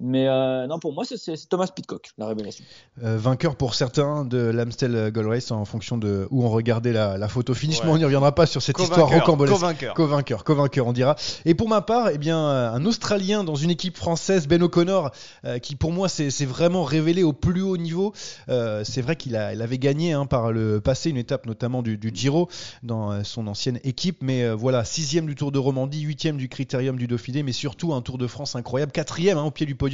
[0.00, 2.64] mais euh, non pour moi c'est- Thomas Pitcock la révélation
[3.02, 7.18] Euh, vainqueur pour certains de l'Amstel Gold Race en fonction de où on regardait la,
[7.18, 7.92] la photo finish, mais Ouais.
[7.94, 9.54] on n'y reviendra pas sur cette histoire Co-vainqueur, rocambolesque.
[9.54, 9.94] co-vainqueur.
[9.94, 11.16] Co-vainqueur, co-vainqueur, on dira.
[11.44, 15.10] Et pour ma part, eh bien, euh, un Australien dans une équipe française, Ben O'Connor,
[15.44, 18.12] euh, qui pour moi s'est vraiment révélé au plus haut niveau.
[18.48, 22.10] Euh, c'est vrai qu'il avait gagné hein, par le passé une étape notamment du, du
[22.14, 22.48] Giro
[22.82, 26.48] dans euh, son ancienne équipe, mais euh, voilà, sixième du Tour de Romandie, huitième du
[26.48, 29.74] Critérium du Dauphiné, mais surtout un Tour de France incroyable, quatrième hein, au pied du
[29.74, 29.85] podium.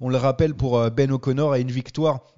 [0.00, 2.33] On le rappelle pour euh, Ben O'Connor et une victoire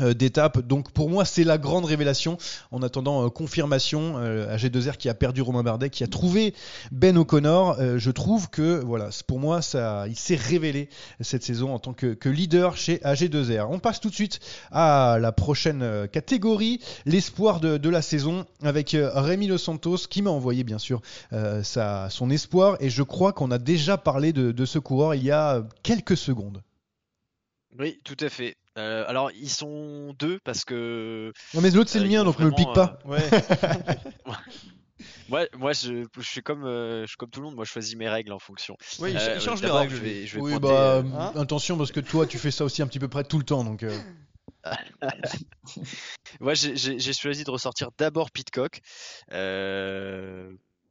[0.00, 0.60] d'étape.
[0.60, 2.38] Donc pour moi, c'est la grande révélation.
[2.70, 6.54] En attendant euh, confirmation, euh, AG2R qui a perdu Romain Bardet, qui a trouvé
[6.92, 10.88] Ben O'Connor, euh, je trouve que voilà, pour moi, ça, il s'est révélé
[11.20, 13.66] cette saison en tant que, que leader chez AG2R.
[13.70, 14.40] On passe tout de suite
[14.70, 19.98] à la prochaine euh, catégorie, l'espoir de, de la saison, avec euh, Rémi Los Santos
[20.08, 21.00] qui m'a envoyé bien sûr
[21.32, 22.76] euh, sa, son espoir.
[22.80, 25.62] Et je crois qu'on a déjà parlé de, de ce coureur il y a euh,
[25.82, 26.62] quelques secondes.
[27.78, 28.56] Oui, tout à fait.
[28.78, 31.32] Euh, alors, ils sont deux parce que.
[31.54, 32.98] Non mais l'autre c'est euh, le ils mien, donc ne le pique pas.
[33.04, 33.28] Ouais.
[35.28, 37.54] Moi, moi je, je suis comme, euh, je suis comme tout le monde.
[37.54, 38.76] Moi, je choisis mes règles en fonction.
[38.98, 39.94] Oui, il Euh, il change les règles.
[39.94, 42.50] Je vais, je vais Oui, pointer, bah, euh, hein attention parce que toi, tu fais
[42.50, 43.84] ça aussi un petit peu près tout le temps, donc.
[43.84, 43.96] euh,
[46.40, 48.80] Moi, j'ai choisi de ressortir d'abord Pitcock.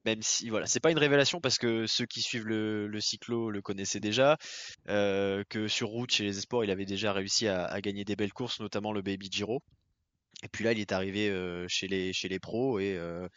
[0.06, 3.62] Même si, voilà, c'est pas une révélation parce que ceux qui suivent le, cyclo le
[3.62, 4.38] connaissaient déjà.
[4.90, 8.34] euh, que sur route, chez les Esports, il avait déjà réussi à, gagner des belles
[8.34, 9.62] courses, notamment le Baby Giro.
[10.44, 13.28] Et puis là, il est arrivé euh, chez les pros et euh,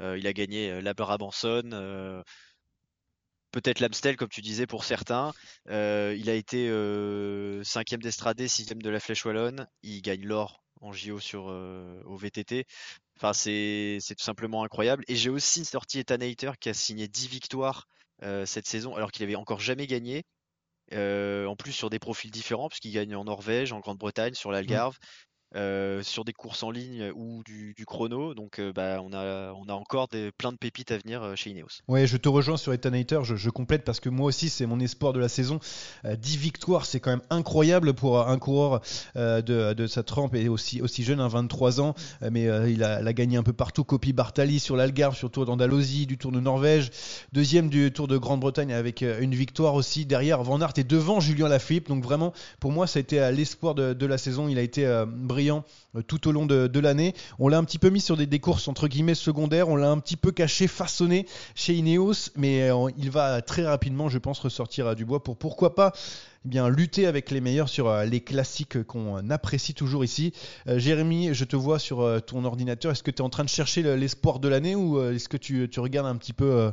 [0.00, 2.22] il a gagné la Brabanson,
[3.52, 5.32] peut-être l'Amstel comme tu disais pour certains.
[5.68, 6.68] Il a été
[7.64, 9.68] cinquième d'Estradé, sixième de la Flèche Wallonne.
[9.82, 12.66] Il gagne l'or en JO sur euh, au VTT.
[13.16, 15.04] Enfin, c'est tout simplement incroyable.
[15.08, 17.86] Et j'ai aussi sorti Ethan Hayter qui a signé 10 victoires
[18.22, 20.24] euh, cette saison alors qu'il avait encore jamais gagné.
[20.92, 24.98] Euh, en plus sur des profils différents puisqu'il gagne en Norvège, en Grande-Bretagne, sur l'Algarve.
[25.56, 30.08] Euh, sur des courses en ligne ou du, chrono, donc euh, bah, on a encore
[30.08, 31.82] des, plein de pépites à venir euh, chez Ineos.
[31.88, 32.90] Ouais, je te rejoins sur Ethan
[33.22, 35.60] je, complète parce que moi aussi c'est mon espoir de la saison.
[36.04, 38.80] Euh, 10 victoires, c'est quand même incroyable pour un coureur
[39.14, 41.94] de, sa trempe et aussi, jeune, hein, 23 ans,
[42.30, 43.84] mais il, a, gagné un peu partout.
[43.84, 46.90] Copy Bartali sur l'Algarve, sur Tour d'Andalousie, du Tour de Norvège,
[47.32, 51.48] deuxième du Tour de Grande-Bretagne avec une victoire aussi derrière Van Aert et devant Julien
[51.48, 51.88] Lafilippe.
[51.88, 54.48] Donc vraiment, pour moi, ça a été l'espoir de, de la saison.
[54.48, 55.06] Il a été euh,
[55.50, 57.14] euh, tout au long de, l'année.
[57.38, 59.98] On l'a un petit peu mis sur des, courses entre guillemets secondaires, on l'a un
[59.98, 64.86] petit peu caché, façonné chez Ineos, mais euh, il va très rapidement, je pense, ressortir
[64.86, 65.92] à du bois pour pourquoi pas
[66.44, 70.32] eh bien lutter avec les meilleurs sur euh, les classiques qu'on apprécie toujours ici.
[70.66, 72.92] Jérémy, je te vois sur ton ordinateur.
[72.92, 75.36] Est-ce que tu es en train de chercher le- l'espoir de l'année ou est-ce que
[75.36, 76.72] tu, regardes un petit peu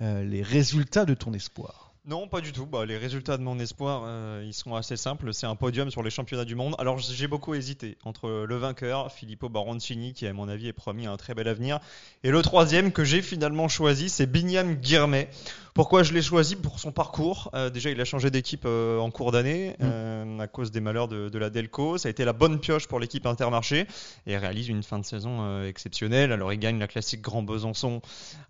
[0.00, 1.91] les résultats de ton espoir?
[2.04, 2.66] Non, pas du tout.
[2.66, 5.32] Bah, les résultats de mon espoir, euh, ils sont assez simples.
[5.32, 6.74] C'est un podium sur les championnats du monde.
[6.80, 11.06] Alors j'ai beaucoup hésité entre le vainqueur, Filippo Baroncini, qui à mon avis est promis
[11.06, 11.78] un très bel avenir,
[12.24, 15.30] et le troisième que j'ai finalement choisi, c'est Binyam Guirmet.
[15.74, 17.50] Pourquoi je l'ai choisi Pour son parcours.
[17.54, 21.08] Euh, déjà, il a changé d'équipe euh, en cours d'année euh, à cause des malheurs
[21.08, 21.96] de, de la Delco.
[21.96, 23.86] Ça a été la bonne pioche pour l'équipe Intermarché
[24.26, 26.30] et réalise une fin de saison exceptionnelle.
[26.30, 28.02] Alors, il gagne la classique Grand Besançon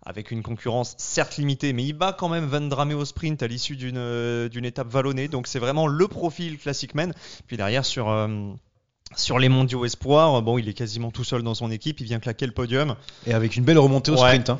[0.05, 3.47] avec une concurrence certes limitée, mais il bat quand même Van Dramé au sprint à
[3.47, 5.29] l'issue d'une étape vallonnée.
[5.29, 7.13] Donc, c'est vraiment le profil classic man.
[7.47, 8.11] Puis derrière, sur.
[9.15, 12.19] Sur les mondiaux espoirs, bon, il est quasiment tout seul dans son équipe, il vient
[12.19, 12.95] claquer le podium.
[13.27, 14.21] Et avec une belle remontée au Ouais.
[14.21, 14.49] sprint.
[14.49, 14.59] hein.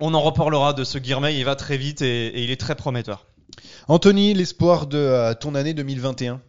[0.00, 2.74] On en reparlera de ce Guirmay, il va très vite et, et il est très
[2.74, 3.26] prometteur.
[3.88, 6.40] Anthony, l'espoir de euh, ton année 2021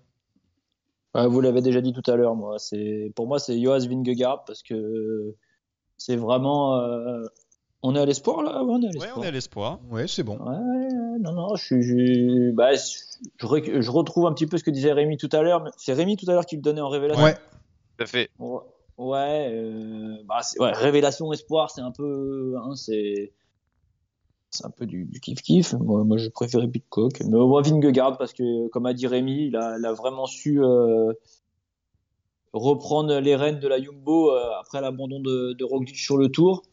[1.16, 2.60] Ouais, vous l'avez déjà dit tout à l'heure, moi.
[2.60, 5.34] C'est pour moi c'est Joas Vingegaard parce que
[5.98, 6.76] c'est vraiment.
[6.80, 7.24] euh,
[7.82, 8.64] On est à l'espoir là?
[8.64, 9.18] Ouais, on est à Ouais, l'espoir.
[9.18, 9.80] on est à l'espoir.
[9.90, 10.38] Ouais, c'est bon.
[10.38, 12.98] Ouais, ouais, non, non, je, suis- je, bah, je,
[13.38, 15.64] je re- je retrouve un petit peu ce que disait Rémi tout à l'heure.
[15.78, 17.24] C'est Rémi tout à l'heure qui le donnait en révélation.
[17.24, 17.36] Ouais.
[17.98, 18.30] Tout à fait.
[18.98, 23.32] Ouais, euh, bah, ouais, révélation, espoir, c'est un peu, hein, c'est,
[24.50, 25.74] c'est un peu du, du kiff kiff.
[25.74, 29.56] Moi, moi, je préférais Pitcock, mais moi Vingegaard parce que, comme a dit Rémi, il
[29.56, 31.14] a, il a vraiment su euh,
[32.54, 36.64] reprendre les rênes de la Jumbo euh, après l'abandon de, de Roglic sur le Tour.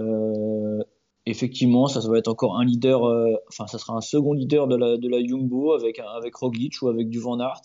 [0.00, 0.82] Euh,
[1.26, 4.76] effectivement, ça, va être encore un leader, euh, enfin, ça sera un second leader de
[4.76, 7.62] la, de la Jumbo avec, avec Roglic ou avec du Van Aert.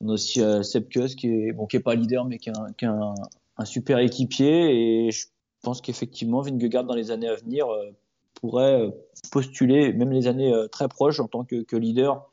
[0.00, 2.48] On a aussi euh, Sepp Kuss qui est, bon, qui est pas leader, mais qui
[2.48, 3.14] est un, qui est un,
[3.56, 5.06] un super équipier.
[5.06, 5.26] Et je
[5.62, 7.90] pense qu'effectivement, Vingegaard, dans les années à venir, euh,
[8.34, 8.90] pourrait euh,
[9.30, 12.30] postuler, même les années très proches, en tant que, que leader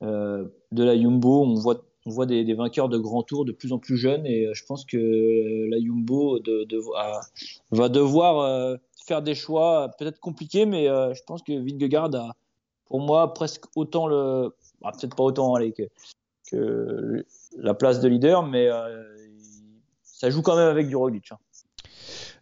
[0.00, 0.50] de
[0.84, 1.42] la Jumbo.
[1.42, 4.24] On voit, on voit des, des vainqueurs de grands tours de plus en plus jeunes.
[4.24, 6.80] Et je pense que la Jumbo de, de-
[7.70, 8.76] va devoir euh,
[9.06, 12.32] faire des choix peut-être compliqués, mais euh, je pense que Vingegaard a,
[12.86, 14.54] pour moi, presque autant le.
[14.80, 15.82] bah, peut-être pas autant, allez, que,
[16.50, 17.24] que
[17.58, 19.02] la place de leader, mais euh,
[20.02, 21.32] ça joue quand même avec du Roglic.
[21.32, 21.38] hein.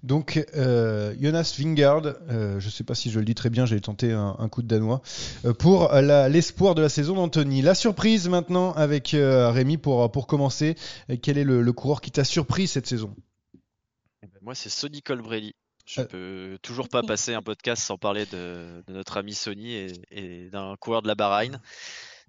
[0.02, 3.66] Donc, euh, Jonas Vingard, euh, je ne sais pas si je le dis très bien,
[3.66, 5.02] j'ai tenté un, un coup de danois,
[5.44, 7.60] euh, pour l'espoir de la saison d'Anthony.
[7.62, 10.76] La surprise maintenant avec euh, Rémi pour, pour commencer.
[11.22, 13.16] Quel est le, le coureur qui t'a surpris cette saison?
[14.22, 15.54] Eh ben, Moi, c'est Sonny Colbrelli.
[15.86, 16.04] Je Euh.
[16.04, 20.50] peux toujours pas passer un podcast sans parler de, de notre ami Sony et, et
[20.50, 21.60] d'un coureur de la Bahreïn.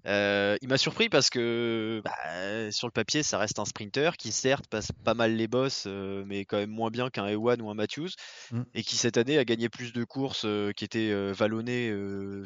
[0.06, 4.32] Euh, il m'a surpris parce que bah, sur le papier, ça reste un sprinter qui
[4.32, 7.70] certes passe pas mal les bosses, euh, mais quand même moins bien qu'un Ewan ou
[7.70, 8.10] un Matthews,
[8.50, 8.62] Mm.
[8.74, 11.92] et qui cette année a gagné plus de courses euh, qui étaient vallonnées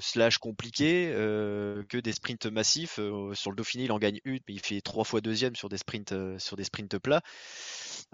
[0.01, 2.99] slash compliquées que des sprints massifs.
[3.35, 5.79] Sur le Dauphiné, il en gagne une, mais il fait trois fois deuxième sur des
[5.79, 7.23] sprints sur des sprints plats.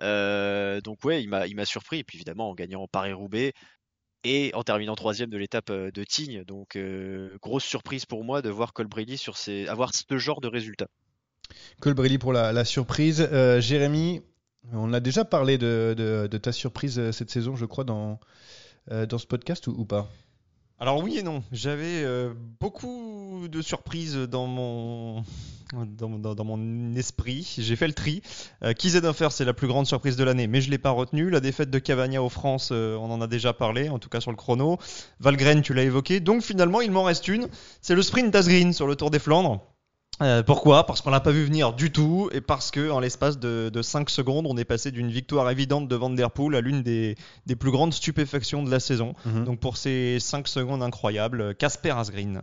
[0.01, 1.99] Donc ouais, il m'a il m'a surpris.
[1.99, 3.55] Et puis évidemment en gagnant Paris-Roubaix
[4.25, 6.45] et en terminant troisième de l'étape euh, de Tignes.
[6.45, 9.37] Donc euh, grosse surprise pour moi de voir Colbrelli sur
[9.69, 10.89] avoir ce genre de résultats.
[11.81, 13.27] Colbrelli pour la, surprise.
[13.33, 14.23] Euh, Jérémy,
[14.73, 18.21] on a déjà parlé de, ta surprise cette saison, je crois, dans,
[18.91, 20.11] dans ce podcast ou pas?
[20.81, 25.25] Alors oui et non, j'avais euh, beaucoup de surprises dans mon
[25.73, 27.57] dans, mon esprit.
[27.59, 28.23] J'ai fait le tri.
[28.63, 31.31] Euh, Kiesenhofer, c'est la plus grande surprise de l'année, mais je l'ai pas retenu.
[31.31, 34.21] La défaite de Cavagna aux France, euh, on en a déjà parlé, en tout cas
[34.21, 34.79] sur le chrono.
[35.19, 36.21] Valgren, tu l'as évoqué.
[36.21, 37.49] Donc finalement, il m'en reste une.
[37.83, 39.61] C'est le sprint d'Asgreen sur le Tour des Flandres.
[40.21, 40.85] Euh, pourquoi?
[40.85, 43.83] Parce qu'on l'a pas vu venir du tout et parce que en l'espace de, de
[43.83, 47.15] 5 secondes, on est passé d'une victoire évidente de Van Der Poel à l'une des,
[47.47, 49.15] des plus grandes stupéfactions de la saison.
[49.25, 49.45] Mhm.
[49.45, 52.43] Donc pour ces 5 secondes incroyables, Casper Asgreen.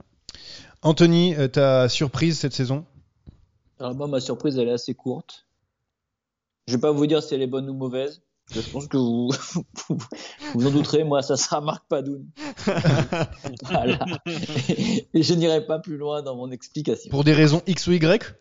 [0.82, 2.86] Anthony, euh, ta surprise cette saison?
[3.80, 5.46] Alors moi, ma surprise, elle est assez courte.
[6.68, 8.22] Je vais pas vous dire si elle est bonne ou mauvaise.
[8.52, 9.32] Je pense que vous
[9.90, 9.98] vous,
[10.54, 11.04] vous en douterez.
[11.04, 12.26] Moi, ça sera Marc Padoun.
[13.64, 14.00] voilà.
[15.14, 17.10] Et je n'irai pas plus loin dans mon explication.
[17.10, 18.36] Pour des raisons X ou Y?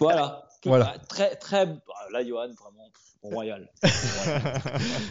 [0.00, 0.44] Voilà.
[0.64, 0.96] Voilà.
[1.08, 1.66] Très, très.
[1.66, 2.90] ah, Là, Johan, vraiment,
[3.22, 3.68] royal.
[3.82, 4.52] Royal.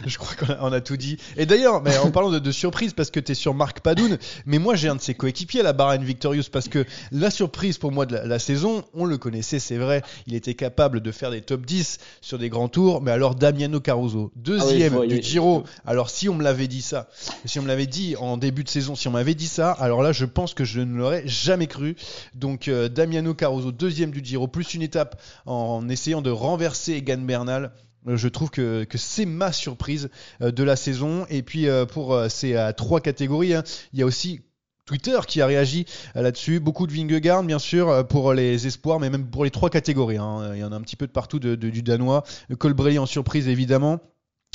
[0.06, 1.18] Je crois qu'on a, tout dit.
[1.36, 4.18] Et d'ailleurs, mais en parlant de, de surprise, parce que tu es sur Marc Padoun,
[4.46, 7.78] mais moi j'ai un de ses coéquipiers à la Bahrain Victorious, parce que la surprise
[7.78, 11.12] pour moi de la, la saison, on le connaissait, c'est vrai, il était capable de
[11.12, 15.18] faire des top 10 sur des grands tours, mais alors Damiano Caruso, deuxième voyais.
[15.18, 17.08] du Giro, alors si on me l'avait dit ça,
[17.44, 20.02] si on me l'avait dit en début de saison, si on m'avait dit ça, alors
[20.02, 21.96] là je pense que je ne l'aurais jamais cru.
[22.34, 27.18] Donc euh, Damiano Caruso, deuxième du Giro, plus une étape en essayant de renverser Egan
[27.18, 27.72] Bernal.
[28.06, 30.10] Euh, Je trouve que, c'est ma surprise
[30.42, 31.26] euh, de la saison.
[31.30, 34.40] Et puis euh, pour ces trois catégories, hein, il y a aussi
[34.84, 35.84] Twitter qui a réagi
[36.14, 36.60] là-dessus.
[36.60, 40.16] Beaucoup de Vingegaard, bien sûr, pour les espoirs, mais même pour les trois catégories.
[40.16, 40.52] hein.
[40.54, 42.24] Il y en a un petit peu de partout du Danois.
[42.58, 44.00] Colbrelli en surprise, évidemment.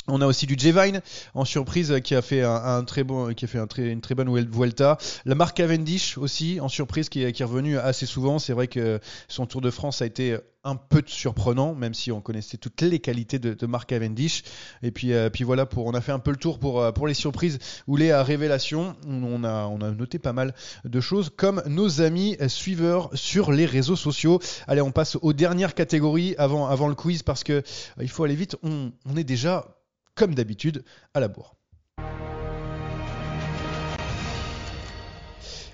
[0.06, 1.00] On a aussi du Jevine
[1.32, 4.50] en surprise qui a fait un, très bon, qui a fait une très bonne Vuel-
[4.50, 4.98] Vuelta.
[5.24, 8.38] La marque Cavendish aussi en surprise qui est, qui est revenu assez souvent.
[8.38, 12.20] C'est vrai que son Tour de France a été un peu surprenant, même si on
[12.20, 14.42] connaissait toutes les qualités de, de Mark Cavendish.
[14.82, 16.90] Et puis, euh, puis voilà, pour, on a fait un peu le tour pour, euh,
[17.06, 18.96] les surprises ou les euh, révélations.
[19.06, 24.40] On a, noté pas mal de choses comme nos amis suiveurs sur les réseaux sociaux.
[24.66, 27.62] Allez, on passe aux dernières catégories avant, le quiz parce que
[28.00, 28.56] il faut aller vite.
[28.62, 29.66] On est déjà,
[30.14, 30.84] comme d'habitude,
[31.14, 31.54] à la bourre.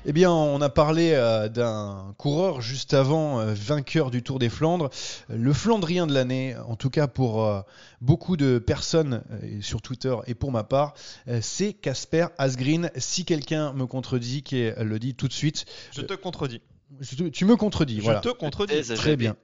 [0.07, 4.49] Eh bien, on a parlé euh, d'un coureur juste avant, euh, vainqueur du Tour des
[4.49, 4.89] Flandres,
[5.29, 7.61] le Flandrien de l'année, en tout cas pour euh,
[8.01, 10.95] beaucoup de personnes euh, sur Twitter et pour ma part,
[11.29, 12.91] euh, c'est Casper Asgreen.
[12.97, 15.67] Si quelqu'un me contredit, qui le dit tout de suite.
[15.93, 16.63] Je te contredis.
[17.01, 18.21] Je te- tu me contredis, Je voilà.
[18.21, 18.83] te contredis.
[18.95, 19.37] Très bien.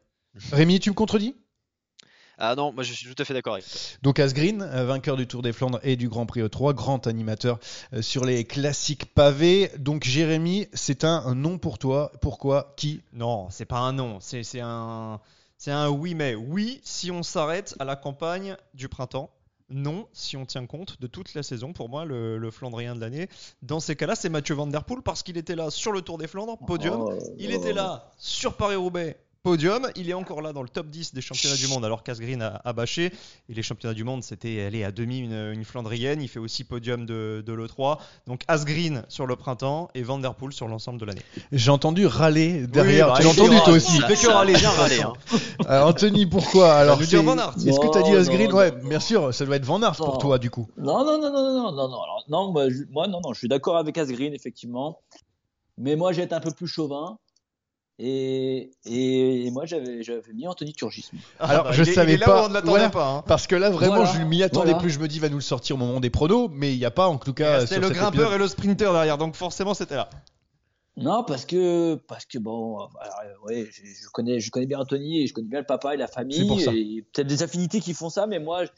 [0.52, 1.36] Rémi, tu me contredis?
[2.38, 3.80] Ah non, moi je suis tout à fait d'accord avec toi.
[4.02, 7.58] Donc Asgreen, euh, vainqueur du Tour des Flandres et du Grand Prix E3, grand animateur
[7.94, 9.70] euh, sur les classiques pavés.
[9.78, 12.12] Donc Jérémy, c'est un, nom pour toi.
[12.20, 15.18] Pourquoi Qui Non, c'est pas un non, c'est c'est un,
[15.56, 16.34] c'est un oui mais.
[16.34, 19.30] Oui, si on s'arrête à la campagne du printemps.
[19.68, 23.00] Non, si on tient compte de toute la saison, pour moi, le, le Flandrien de
[23.00, 23.28] l'année.
[23.62, 26.18] Dans ces cas-là, c'est Mathieu Van Der Poel parce qu'il était là sur le Tour
[26.18, 27.00] des Flandres, podium.
[27.00, 27.56] Oh, Il oh.
[27.56, 29.86] était là sur Paris-Roubaix, podium.
[29.94, 32.60] Il est encore là dans le top 10 des championnats du monde alors qu'Asgreen a,
[32.64, 33.12] a bâché.
[33.48, 36.20] Et les championnats du monde, c'était aller à demi une, une Flandrienne.
[36.20, 37.98] Il fait aussi podium de, de l'E3.
[38.26, 41.22] Donc Asgreen sur le printemps et Van Der Poel sur l'ensemble de l'année.
[41.52, 43.06] J'ai entendu râler derrière.
[43.06, 43.96] Oui, bah, tu l'as il entendu toi aussi.
[43.96, 45.12] Il fait que râler, bien Râler, Vincent.
[45.68, 47.00] Euh, Anthony, pourquoi Alors.
[47.00, 49.94] Est-ce que tu as dit Asgreen Ouais, non, bien sûr, ça doit être Van Aert
[49.96, 50.66] pour toi du coup.
[50.76, 52.02] Non, non, non, non, non, non, non, non.
[52.02, 54.98] Alors, non, moi, je, moi, non, non, je suis d'accord avec Asgreen, effectivement.
[55.78, 57.18] Mais moi, j'ai été un peu plus chauvin.
[57.98, 61.08] Et, et, et moi, j'avais, j'avais mis Anthony Turgis.
[61.38, 62.42] Alors, bah, je il est- savais il est là pas.
[62.42, 62.90] où on ne l'attendait Voilà.
[62.90, 63.08] pas.
[63.08, 63.24] hein.
[63.26, 64.78] Parce que là, vraiment, Voilà, je m'y attendais voilà.
[64.80, 64.90] plus.
[64.90, 66.84] Je me dis, il va nous le sortir au moment des pronos, mais il n'y
[66.84, 68.32] a pas, en tout cas, sur le grimpeur épisode.
[68.34, 70.10] et le sprinter derrière, donc forcément c'était là.
[70.98, 72.90] Non, parce que, parce que bon, alors,
[73.24, 75.94] euh, ouais, je, je connais, je connais bien Anthony et je connais bien le papa
[75.94, 76.36] et la famille.
[76.38, 76.72] C'est pour ça.
[76.74, 78.70] Et peut-être des affinités qui font ça, mais moi, je,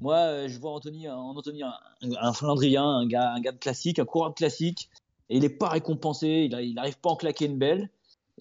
[0.00, 1.72] moi, euh, je vois Anthony, en Anthony un,
[2.20, 4.88] un Flandrien, un gars, un gars de classique, un coureur de classique,
[5.28, 7.90] et il est pas récompensé, il, a- il arrive pas à en claquer une belle.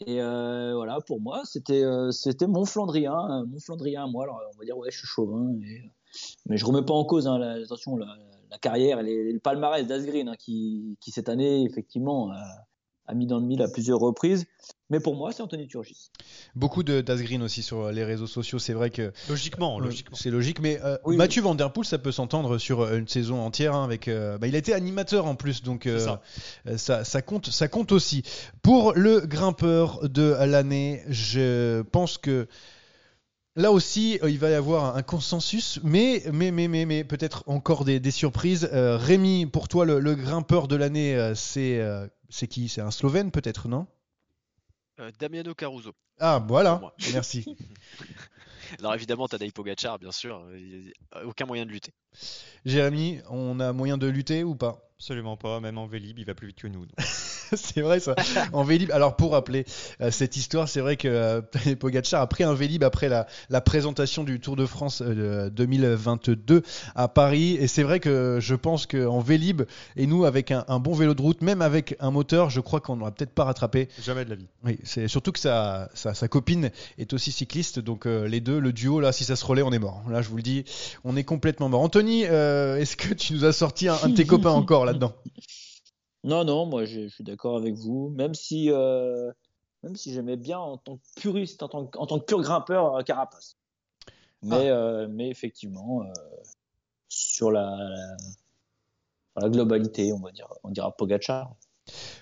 [0.07, 2.11] Et euh, voilà, pour moi, c'était, euh,
[2.47, 4.23] mon Flandrien, euh, mon Flandrien moi.
[4.23, 5.53] Alors, on va dire, ouais, je suis chauvin,
[6.47, 8.07] mais je remets pas en cause, hein, la, attention, la,
[8.61, 12.43] carrière et le palmarès d'Asgreen, hein, qui, qui cette année, effectivement, a,
[13.07, 14.45] a mis dans le mille à plusieurs reprises.
[14.91, 16.11] Mais pour moi, c'est Anthony Turgis.
[16.53, 18.59] Beaucoup de d'Asgreen aussi sur les réseaux sociaux.
[18.59, 20.17] C'est vrai que Logiquement, Euh, logiquement.
[20.17, 23.07] C'est logique, mais euh, Oui, Mathieu Van Der Poel, ça peut s'entendre sur euh, une
[23.07, 23.73] saison entière.
[23.73, 26.21] hein, avec, euh, bah, il a été animateur en plus, donc euh, ça.
[26.67, 28.23] euh, ça, ça compte, ça compte aussi.
[28.61, 32.47] Pour le grimpeur de l'année, je pense que
[33.55, 37.43] là aussi, euh, il va y avoir un consensus, mais, mais, mais, mais, mais peut-être
[37.47, 38.69] encore des, des surprises.
[38.73, 42.67] Euh, Rémi, pour toi, le, le grimpeur de l'année, euh, c'est euh, c'est qui?
[42.69, 43.87] C'est un Slovène peut-être, non?
[43.87, 44.00] Euh,
[45.19, 45.93] Damiano Caruso.
[46.19, 46.81] Ah, voilà.
[47.13, 47.45] Merci.
[48.79, 50.37] Alors évidemment, Tadej Pogacar, bien sûr.
[50.45, 51.93] euh, il y a Aucun moyen de lutter.
[52.65, 54.87] Jérémy, on a moyen de lutter ou pas?
[54.97, 56.85] Absolument pas, même en Vélib, il va plus vite que nous.
[57.55, 58.15] c'est vrai ça.
[58.53, 58.91] En Vélib.
[58.91, 59.65] Alors pour rappeler
[60.01, 61.41] euh, cette histoire, c'est vrai que euh,
[61.79, 66.63] Pogacar a pris un Vélib après la, la présentation du Tour de France euh, 2022
[66.95, 67.57] à Paris.
[67.59, 69.63] Et c'est vrai que je pense qu'en Vélib,
[69.95, 72.79] et nous avec un, un bon vélo de route, même avec un moteur, je crois
[72.79, 73.89] qu'on n'aura peut-être pas rattrapé.
[74.01, 74.47] Jamais de la vie.
[74.63, 78.59] Oui, c'est surtout que sa, sa, sa copine est aussi cycliste, donc euh, les deux,
[78.59, 80.03] le duo, là, si ça se relaie, on est mort.
[80.09, 80.63] Là, je vous le dis,
[81.03, 81.81] on est complètement mort.
[81.81, 85.13] Anthony, euh, est-ce que tu nous as sorti un, un de tes copains encore là-dedans?
[86.23, 88.09] Non, non, moi, je, je suis d'accord avec vous.
[88.09, 89.31] Même si, euh,
[89.83, 92.41] même si j'aimais bien en tant que puriste, en tant que, en tant que pur
[92.41, 93.57] grimpeur, euh, Carapace.
[94.43, 96.11] Mais, euh, mais effectivement, euh,
[97.07, 101.55] sur la, la, sur la globalité, on va dire, on dira Pogacar.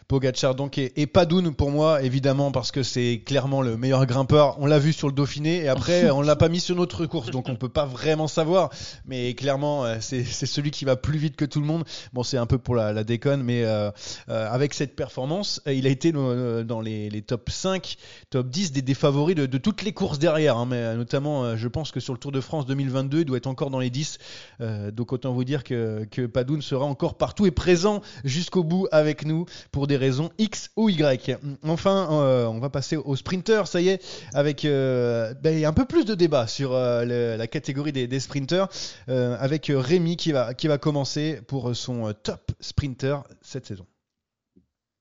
[0.09, 4.57] Pogacar donc et, et Padoun pour moi évidemment parce que c'est clairement le meilleur grimpeur.
[4.59, 7.29] On l'a vu sur le Dauphiné et après on l'a pas mis sur notre course
[7.29, 8.71] donc on peut pas vraiment savoir.
[9.05, 11.83] Mais clairement euh, c'est celui qui va plus vite que tout le monde.
[12.11, 13.91] Bon c'est un peu pour la, la déconne mais euh,
[14.29, 17.95] euh, avec cette performance il a été dans les, les top 5,
[18.31, 20.57] top 10 des, des favoris de, de toutes les courses derrière.
[20.57, 23.45] hein, mais notamment je pense que sur le Tour de France 2022 il doit être
[23.45, 24.17] encore dans les 10.
[24.61, 28.87] Euh, donc autant vous dire que, que Padoun sera encore partout et présent jusqu'au bout
[28.91, 31.37] avec nous pour des raisons X ou Y.
[31.61, 35.85] Enfin, euh, on va passer au sprinter, ça y est, avec euh, ben, un peu
[35.85, 38.67] plus de débat sur euh, le- la catégorie des, des sprinters,
[39.09, 43.85] euh, avec Rémi qui va, qui va commencer pour son euh, top sprinter cette saison.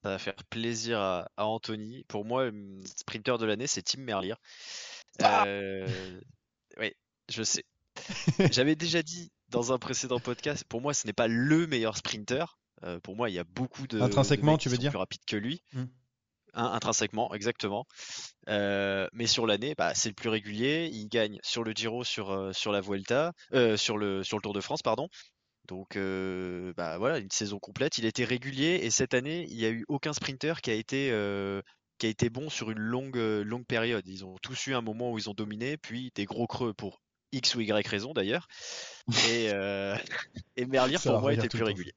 [0.03, 2.05] Ça va faire plaisir à, à Anthony.
[2.09, 4.34] Pour moi, le sprinter de l'année, c'est Tim Merlier.
[5.22, 5.86] Euh,
[6.78, 6.92] oui,
[7.28, 7.64] je sais.
[8.53, 12.59] J'avais déjà dit dans un précédent podcast, pour moi, ce n'est pas le meilleur sprinter.
[12.85, 14.01] Euh, pour moi, il y a beaucoup de.
[14.01, 15.62] Intrinsèquement, tu veux dire plus rapides que lui.
[15.72, 15.85] Hmm.
[16.55, 17.87] Hein, intrinsèquement, exactement.
[18.49, 20.89] Euh, mais sur l'année, bah, c'est le plus régulier.
[20.93, 24.43] Il gagne sur le Giro, sur, euh, sur la Vuelta, euh, sur le, sur le
[24.43, 25.09] Tour de France, pardon.
[25.68, 25.99] Donc,
[26.76, 27.99] bah voilà, une saison complète.
[27.99, 31.12] Il était régulier et cette année, il n'y a eu aucun sprinter qui a été,
[31.99, 34.09] qui a été bon sur une longue, longue période.
[34.09, 37.03] Ils ont tous eu un moment où ils ont dominé, puis des gros creux pour
[37.33, 38.49] X ou Y raison d'ailleurs.
[39.29, 39.97] Et, euh,
[40.57, 41.93] et Merlier, pour moi, était plus régulier.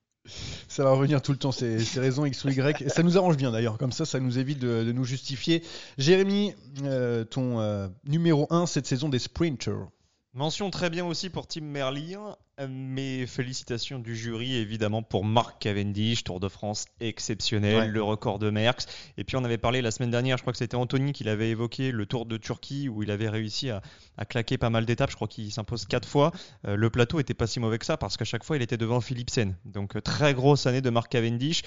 [0.67, 2.81] Ça va revenir tout le temps, ces, ces raisons X ou Y.
[2.81, 5.63] Et ça nous arrange bien d'ailleurs, comme ça, ça nous évite de, nous justifier.
[5.97, 6.53] Jérémy,
[6.83, 9.87] euh, ton euh, numéro 1 cette saison des sprinters.
[10.33, 12.17] Mention très bien aussi pour Tim Merlier,
[12.61, 17.87] euh, mais félicitations du jury évidemment pour Marc Cavendish, Tour de France exceptionnel, Ouais.
[17.87, 18.85] le record de Merckx.
[19.17, 21.49] Et puis on avait parlé la semaine dernière, je crois que c'était Anthony qui l'avait
[21.49, 23.81] évoqué, le Tour de Turquie où il avait réussi à,
[24.17, 25.09] à claquer pas mal d'étapes.
[25.11, 26.31] Je crois qu'il s'impose quatre fois.
[26.67, 28.77] Euh, le plateau était pas si mauvais que ça parce qu'à chaque fois il était
[28.77, 29.55] devant Philipsen.
[29.65, 31.61] Donc euh, très grosse année de Marc Cavendish.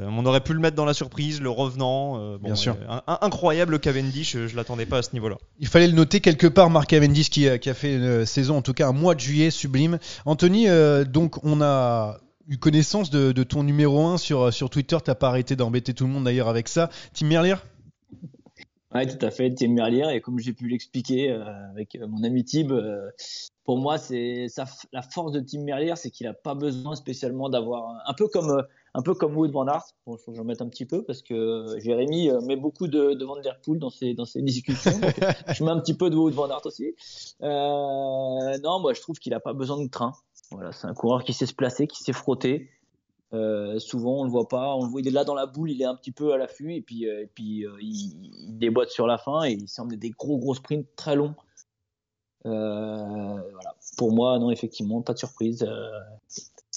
[0.00, 2.18] Euh, on aurait pu le mettre dans la surprise, le revenant.
[2.20, 2.76] euh, bon, Bien sûr.
[2.88, 5.36] un- un- incroyable Cavendish, euh, je l'attendais pas à ce niveau-là.
[5.58, 8.72] Il fallait le noter quelque part, Marc Cavendish qui a fait une saison, en tout
[8.74, 9.98] cas un mois de juillet sublime.
[10.36, 15.14] Anthony, euh, donc on a eu connaissance de, ton numéro 1 sur, sur Twitter, t'as
[15.14, 16.90] pas arrêté d'embêter tout le monde d'ailleurs avec ça.
[17.14, 17.54] Tim Merlier?
[18.94, 20.04] Ouais, tout à fait, Tim Merlier.
[20.12, 23.10] Et comme j'ai pu l'expliquer euh, avec euh, mon ami Tib, euh,
[23.64, 24.46] pour moi, c'est
[24.92, 28.50] la force de Tim Merlier, c'est qu'il n'a pas besoin spécialement d'avoir un, peu comme
[28.50, 28.62] euh,
[28.96, 29.84] un peu comme Wood Van Aert.
[30.06, 33.14] Bon, faut que j'en mette un petit peu parce que Jérémy euh, met beaucoup de,
[33.14, 34.90] de Van Der Poel dans ses dans ses discussions.
[35.54, 36.94] Je mets un petit peu de Wood Van Aert aussi.
[37.42, 40.12] Euh, non, moi, je trouve qu'il n'a pas besoin de train.
[40.50, 42.70] Voilà, c'est un coureur qui sait se placer, qui sait frotter.
[43.32, 44.74] Euh, souvent, on le voit pas.
[44.76, 46.38] On le voit, il est là dans la boule, il est un petit peu à
[46.38, 49.68] l'affût et puis, euh, et puis euh, il, il déboîte sur la fin et il
[49.68, 51.34] semble des gros gros sprints très longs.
[52.46, 52.50] Euh,
[53.52, 53.74] voilà.
[53.96, 55.64] Pour moi, non, effectivement, pas de surprise.
[55.64, 55.90] Euh,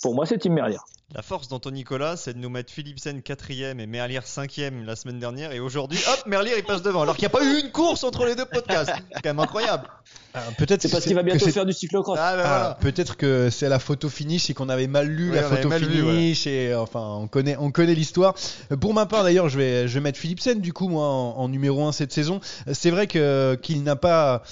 [0.02, 0.78] pour moi, c'est Tim Merlier.
[1.16, 5.18] La force d'Anton Nicolas, c'est de nous mettre Philipsen quatrième et Merlier cinquième la semaine
[5.18, 5.52] dernière.
[5.54, 7.02] Et aujourd'hui, hop, Merlier il passe devant.
[7.02, 8.92] Alors qu'il n'y a pas eu une course entre les deux podcasts.
[9.16, 9.88] C'est quand même incroyable.
[10.36, 12.20] Ah, Peut-être C'est parce qu'il va bientôt faire du cyclocross.
[12.22, 12.78] Ah, ben Ah, voilà.
[12.80, 16.46] Peut-être que c'est la photo finish et qu'on avait mal lu Oui, la photo finish
[16.46, 18.36] et euh, enfin on connaît on connaît l'histoire.
[18.72, 21.38] Euh, Pour ma part d'ailleurs, je vais je vais mettre Philipsen du coup moi en,
[21.38, 22.40] en numéro 1 cette saison.
[22.68, 24.44] Euh, C'est vrai que qu'il n'a pas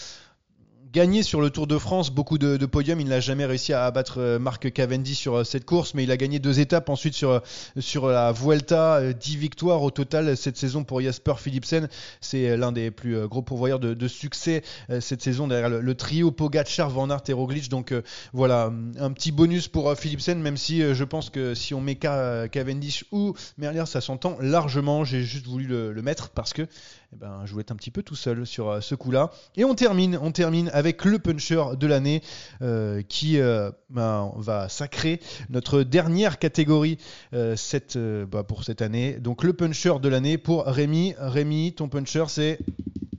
[0.98, 3.00] gagné sur le Tour de France beaucoup de, podiums.
[3.00, 6.10] Il n'a jamais réussi à abattre euh, Marc Cavendish sur euh, cette course, mais il
[6.10, 8.96] a gagné deux étapes ensuite sur, euh, la Vuelta.
[8.96, 11.88] euh, 10 victoires au total cette saison pour Jasper Philipsen.
[12.20, 14.64] C'est l'un des plus gros pourvoyeurs de, succès
[15.00, 17.70] cette saison derrière le, trio Pogacar, Van Aert et.
[17.70, 17.94] Donc
[18.34, 22.48] voilà, un petit bonus pour Philipsen, même si je pense que si on met Ca-
[22.48, 25.04] Cavendish ou Merlier, ça s'entend largement.
[25.04, 26.68] J'ai juste voulu le mettre parce que
[27.14, 29.32] eh ben, je voulais être un petit peu tout seul sur euh, ce coup-là.
[29.56, 32.22] Et on termine, on termine avec le puncher de l'année
[32.62, 36.98] euh, qui euh, ben, va sacrer notre dernière catégorie
[37.34, 39.14] euh, cette, bah, pour cette année.
[39.20, 41.16] Donc le puncher de l'année pour Rémi.
[41.18, 42.60] Rémi, ton puncher c'est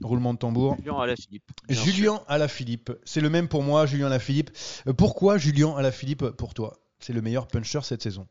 [0.03, 0.75] roulement de tambour.
[0.77, 1.51] Julien Alaphilippe.
[1.69, 2.91] Julien Alaphilippe.
[3.05, 4.51] C'est le même pour moi, Julien Alaphilippe.
[4.97, 6.77] Pourquoi Julien Alaphilippe pour toi?
[6.99, 8.27] C'est le meilleur puncher cette saison.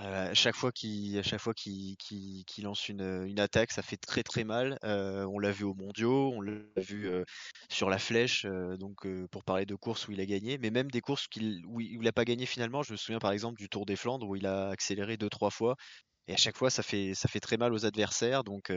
[0.00, 1.22] Euh, chaque fois qu'il
[2.62, 4.78] lance une, attaque, ça fait très très mal.
[4.84, 7.24] Euh, on l'a vu aux mondiaux, on l'a vu euh,
[7.68, 8.46] sur la flèche,
[8.78, 11.26] donc pour parler de courses où il a gagné, mais même des courses
[11.66, 12.82] où il n'a pas gagné finalement.
[12.82, 15.50] Je me souviens par exemple du Tour des Flandres où il a accéléré deux trois
[15.50, 15.76] fois,
[16.28, 18.44] et à chaque fois ça fait ça fait très mal aux adversaires.
[18.44, 18.72] Donc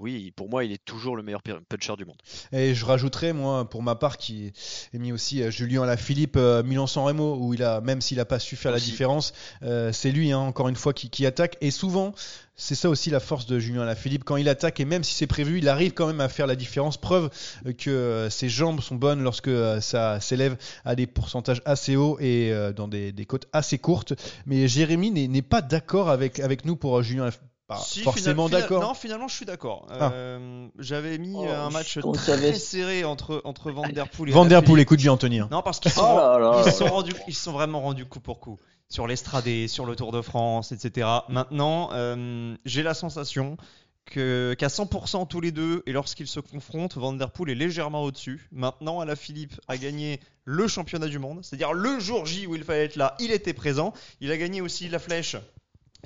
[0.00, 2.16] oui, pour moi il est toujours le meilleur puncher du monde.
[2.52, 4.52] Et je rajouterais, moi, pour ma part, qui
[4.92, 8.24] ai mis aussi euh, Julien Alaphilippe, euh, Milan-San Remo, où il a, même s'il n'a
[8.24, 9.32] pas su faire la différence,
[9.62, 11.56] euh, c'est lui, hein, encore une fois, qui, qui attaque.
[11.60, 12.14] Et souvent,
[12.56, 14.24] c'est ça aussi la force de Julien Alaphilippe.
[14.24, 16.56] Quand il attaque, et même si c'est prévu, il arrive quand même à faire la
[16.56, 16.96] différence.
[16.96, 17.30] Preuve
[17.78, 22.86] que ses jambes sont bonnes lorsque ça s'élève à des pourcentages assez hauts et dans
[22.86, 24.12] des, des côtes assez courtes.
[24.44, 27.30] Mais Jérémy n'est pas d'accord avec, avec nous pour Julien.
[27.70, 28.82] Pas Si, forcément final- d'accord.
[28.82, 29.86] Non, finalement, je suis d'accord.
[29.90, 30.10] Ah.
[30.12, 34.44] Euh, J'avais mis Oh, un match très serré entre, entre Van Der Poel et Van
[34.44, 34.60] Der.
[34.64, 35.38] Poel, écoute bien, Anthony.
[35.38, 35.48] hein.
[35.52, 36.90] Non, parce qu'ils sont, Oh là là ils sont là.
[36.90, 38.58] rendus, ils se sont vraiment rendus coup pour coup
[38.88, 41.06] sur l'Estradé, sur le Tour de France, etc.
[41.28, 43.56] Maintenant, euh, j'ai la sensation
[44.04, 48.02] que qu'à 100% tous les deux, et lorsqu'ils se confrontent, Van Der Poel est légèrement
[48.02, 48.48] au-dessus.
[48.50, 52.86] Maintenant, Alaphilippe a gagné le championnat du monde, c'est-à-dire le jour J où il fallait
[52.86, 53.92] être là, il était présent.
[54.20, 55.36] Il a gagné aussi la flèche.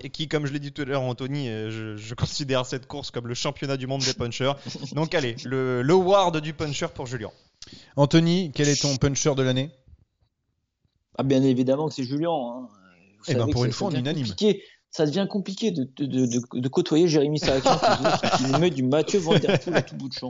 [0.02, 2.86] Et qui, comme je l'ai dit tout à l'heure, Anthony, euh, je, je considère cette
[2.86, 4.52] course comme le championnat du monde des punchers.
[4.92, 7.30] Donc allez, le, le award du puncher pour Julien.
[7.96, 9.70] Anthony, quel est ton puncher de l'année?
[11.16, 12.30] Ah, bien évidemment que c'est Julien.
[12.32, 12.68] hein.
[13.28, 14.26] Eh ben, pour une ça fois, on est unanime.
[14.26, 14.62] compliqué.
[14.90, 17.78] Ça devient compliqué de, de, de, de- de côtoyer Jérémy Sarakian
[18.36, 20.28] qui, nous met du Mathieu Van Der Poel à tout bout de champ.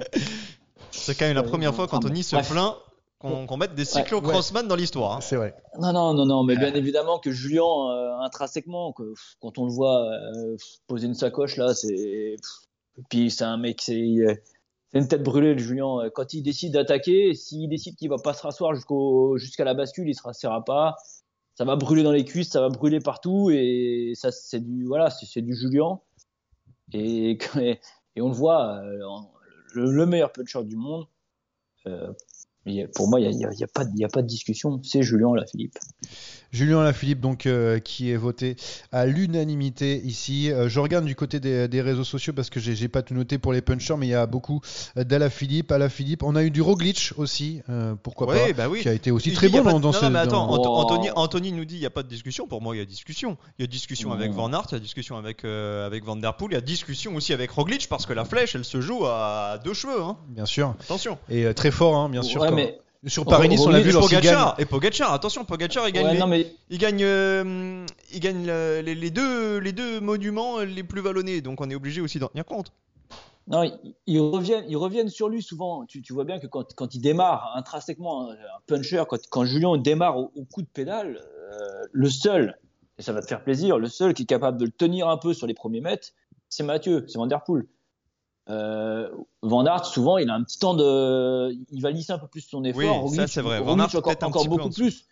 [0.90, 2.50] C'est quand même la première fois qu'Anthony se bref.
[2.50, 2.74] plaint
[3.28, 5.12] qu'on qu'on mette des cyclo-crossman dans l'histoire.
[5.16, 5.20] hein.
[5.20, 5.54] C'est vrai.
[5.78, 9.64] Non, non, non, non, mais bien évidemment que Julien, euh, intrinsèquement, que, pff, quand on
[9.64, 10.56] le voit euh,
[10.86, 12.36] poser une sacoche là, c'est.
[13.10, 14.14] Puis c'est un mec, c'est
[14.92, 16.08] c'est une tête brûlée, le Julien.
[16.14, 20.08] Quand il décide d'attaquer, s'il décide qu'il va pas se rasseoir jusqu'au jusqu'à la bascule,
[20.08, 20.94] il se rassera pas.
[21.56, 25.10] Ça va brûler dans les cuisses, ça va brûler partout, et ça, c'est du voilà,
[25.10, 26.00] c'est du Julien.
[26.92, 27.38] Et,
[28.16, 28.98] et on le voit, euh,
[29.72, 31.06] le, le meilleur puncher du monde.
[31.86, 32.12] euh,
[32.94, 34.80] pour moi, il n'y a, pas de- il y a pas de discussion.
[34.82, 35.78] C'est Julien Philippe.
[36.54, 38.56] Julien Alaphilippe, donc, euh, qui est voté
[38.92, 40.52] à l'unanimité ici.
[40.52, 43.38] Euh, je regarde du côté des, des réseaux sociaux parce que j'ai pas tout noté
[43.38, 44.60] pour les punchers, mais il y a beaucoup
[44.96, 45.72] euh, d'Alaphilippe.
[45.72, 46.22] Alaphilippe.
[46.22, 48.82] On a eu du Roglic aussi, euh, pourquoi Ouais, pas, bah oui.
[48.82, 50.04] qui a été aussi Il très bon dans, de- dans non, ce.
[50.04, 50.78] non, mais attends, dans- Ant- Oh.
[50.78, 52.46] Anthony, Anthony nous dit il n'y a pas de discussion.
[52.46, 53.36] Pour moi, il y a discussion.
[53.58, 54.36] Il y a discussion avec Non.
[54.36, 56.60] Van Aert, il y a discussion avec, euh, avec Van Der Poel, il y a
[56.60, 60.00] discussion aussi avec Roglic parce que la flèche, elle se joue à deux cheveux.
[60.00, 60.16] Hein.
[60.28, 60.74] Bien sûr.
[60.80, 61.18] Attention.
[61.28, 62.40] Et euh, très fort, hein, bien sûr.
[62.42, 64.52] Ouais, mais- Sur Paris-Nice, on l'a vu Et lorsqu'il gagne.
[64.58, 68.46] Et Pogacar, attention, Pogacar, il gagne, Ouais, les, non, mais il gagne, euh, il gagne
[68.46, 71.40] le- les, les deux, les deux monuments les plus vallonnés.
[71.40, 72.72] Donc on est obligé aussi d'en tenir compte.
[73.46, 75.84] Non, ils, ils reviennent, ils reviennent sur lui souvent.
[75.84, 79.44] Tu, tu vois bien que quand, quand il démarre intrinsèquement, un, un puncher, quand, quand
[79.44, 81.20] Julien démarre au, au coup de pédale,
[81.52, 82.58] euh, le seul,
[82.98, 85.18] et ça va te faire plaisir, le seul qui est capable de le tenir un
[85.18, 86.08] peu sur les premiers mètres,
[86.48, 87.66] c'est Mathieu, c'est Van Der Poel.
[88.50, 89.08] Euh,
[89.42, 92.42] Van Aert, souvent, il a un petit temps de, il va lisser un peu plus
[92.42, 93.04] son effort.
[93.04, 93.60] Oui, ça, Roglic- c'est vrai.
[93.60, 94.80] Van Aert, encore, un encore peu beaucoup dessous.
[94.82, 95.06] plus.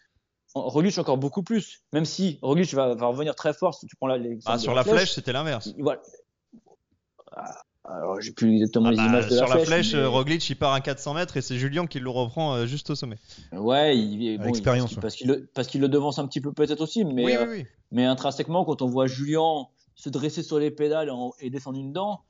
[0.54, 1.80] Roglic encore beaucoup plus.
[1.94, 4.74] Même si Roglic va, va revenir très fort, si tu prends là l'exemple Ah, sur
[4.74, 5.72] la flèche, c'était l'inverse.
[5.76, 6.02] il- voilà.
[7.34, 7.52] Ah,
[7.84, 9.66] Alors, j'ai plus exactement Ah les bah, images de sur la la flèche.
[9.88, 12.66] flèche, mais- Roglic il part à 400 mètres et c'est Julien qui le reprend euh,
[12.66, 13.16] juste au sommet.
[13.50, 16.80] Ouais, il, bon, l'expérience, parce qu'il le, parce qu'il le devance un petit peu peut-être
[16.82, 20.70] aussi, mais, oui, euh, oui, mais intrinsèquement, quand on voit Julien se dresser sur les
[20.70, 22.20] pédales et, en- et descendre une dent,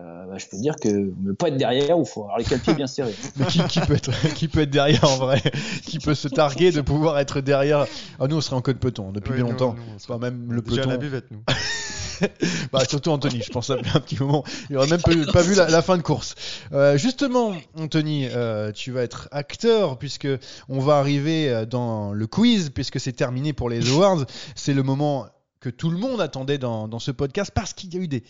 [0.00, 2.62] euh, bah, je peux dire que ne pas être derrière, il faut avoir les quatre
[2.62, 3.14] pieds bien serrés.
[3.36, 5.40] Mais qui, qui peut être, qui peut être derrière en vrai
[5.84, 7.86] Qui peut se targuer de pouvoir être derrière
[8.18, 9.74] Ah, nous, on serait en code peloton depuis Oui, bien longtemps.
[9.74, 10.88] nous, on serait Enfin, même le peloton.
[10.90, 11.42] la buvette, nous.
[12.72, 14.44] bah, surtout Anthony, je pense à un petit moment.
[14.70, 16.34] Il aurait même pas, pas vu la, la fin de course.
[16.72, 20.28] Euh, justement, Anthony, euh, tu vas être acteur puisque
[20.68, 24.24] on va arriver dans le quiz puisque c'est terminé pour les awards.
[24.54, 25.26] C'est le moment
[25.60, 28.24] que tout le monde attendait dans, dans ce podcast parce qu'il y a eu des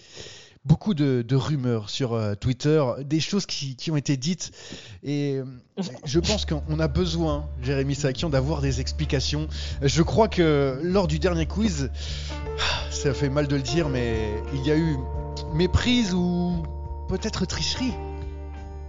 [0.64, 4.52] beaucoup de, rumeurs sur euh, Twitter, des choses qui, ont été dites
[5.02, 5.44] et euh,
[6.04, 9.48] je pense qu'on a besoin, Jérémy Sakian, d'avoir des explications.
[9.82, 11.90] Je crois que lors du dernier quiz,
[12.90, 14.16] ça fait mal de le dire, mais
[14.54, 14.96] il y a eu
[15.54, 16.62] méprise ou
[17.08, 17.94] peut-être tricherie.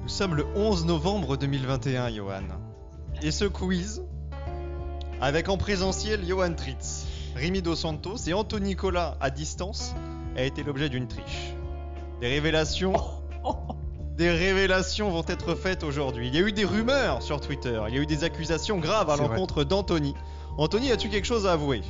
[0.03, 2.43] Nous sommes le 11 novembre 2021, Johan.
[3.21, 4.03] Et ce quiz,
[5.21, 7.05] avec en présentiel Johan Tritz,
[7.35, 9.95] Rémi Dos Santos et Anthony Nicolas à distance,
[10.35, 11.53] a été l'objet d'une triche.
[12.23, 12.93] Des révélations.
[14.17, 16.29] Des révélations vont être faites aujourd'hui.
[16.29, 19.09] Il y a eu des rumeurs sur Twitter, il y a eu des accusations graves
[19.09, 20.13] à l'encontre d'Anthony.
[20.57, 21.81] Anthony, as-tu quelque chose à avouer?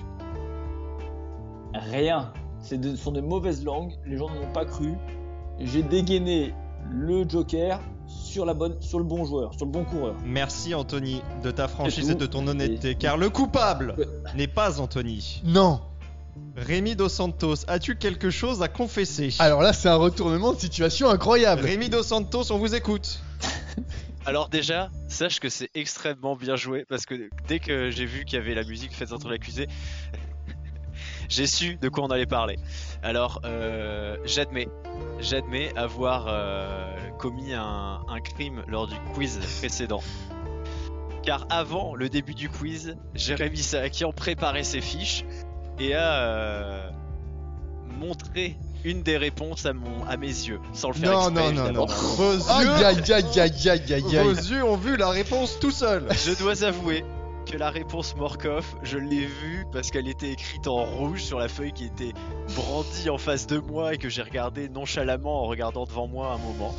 [1.76, 2.32] Rien.
[2.72, 4.94] De- Ce sont de mauvaises langues, les gens ne m'ont pas cru.
[5.60, 6.56] J'ai dégainé
[6.90, 10.16] le Joker sur, la bonne, sur le bon joueur, sur le bon coureur.
[10.26, 13.96] Merci Anthony de ta franchise et de ton honnêteté, Et- car le coupable
[14.36, 15.42] n'est pas Anthony.
[15.46, 15.82] Non.
[16.56, 19.34] Rémi Dos Santos, as-tu quelque chose à confesser?
[19.40, 21.64] Alors là, c'est un retournement de situation incroyable.
[21.64, 23.22] Rémi Dos Santos, on vous écoute.
[24.26, 28.40] Alors déjà, sache que c'est extrêmement bien joué parce que dès que j'ai vu qu'il
[28.40, 29.68] y avait la musique faite entre l'accusé,
[31.30, 32.58] j'ai su de quoi on allait parler.
[33.02, 34.70] Alors, euh, j'admets,
[35.20, 40.02] j'admets avoir euh, commis un, un crime lors du quiz précédent.
[41.24, 45.26] Car avant le début du quiz, Jérémy Saakian préparait ses fiches
[45.80, 46.90] et a euh,
[48.00, 51.64] montré une des réponses à, mon, à mes yeux, sans le faire Non, exprès, non,
[51.64, 51.86] non, non.
[51.86, 51.86] évidemment.
[52.18, 56.06] Vos yeux, vos yeux ont vu la réponse tout seul.
[56.12, 57.06] Je dois avouer
[57.46, 61.48] que la réponse Morkov, je l'ai vue parce qu'elle était écrite en rouge sur la
[61.48, 62.14] feuille qui était
[62.56, 66.38] brandie en face de moi et que j'ai regardé nonchalamment en regardant devant moi un
[66.38, 66.74] moment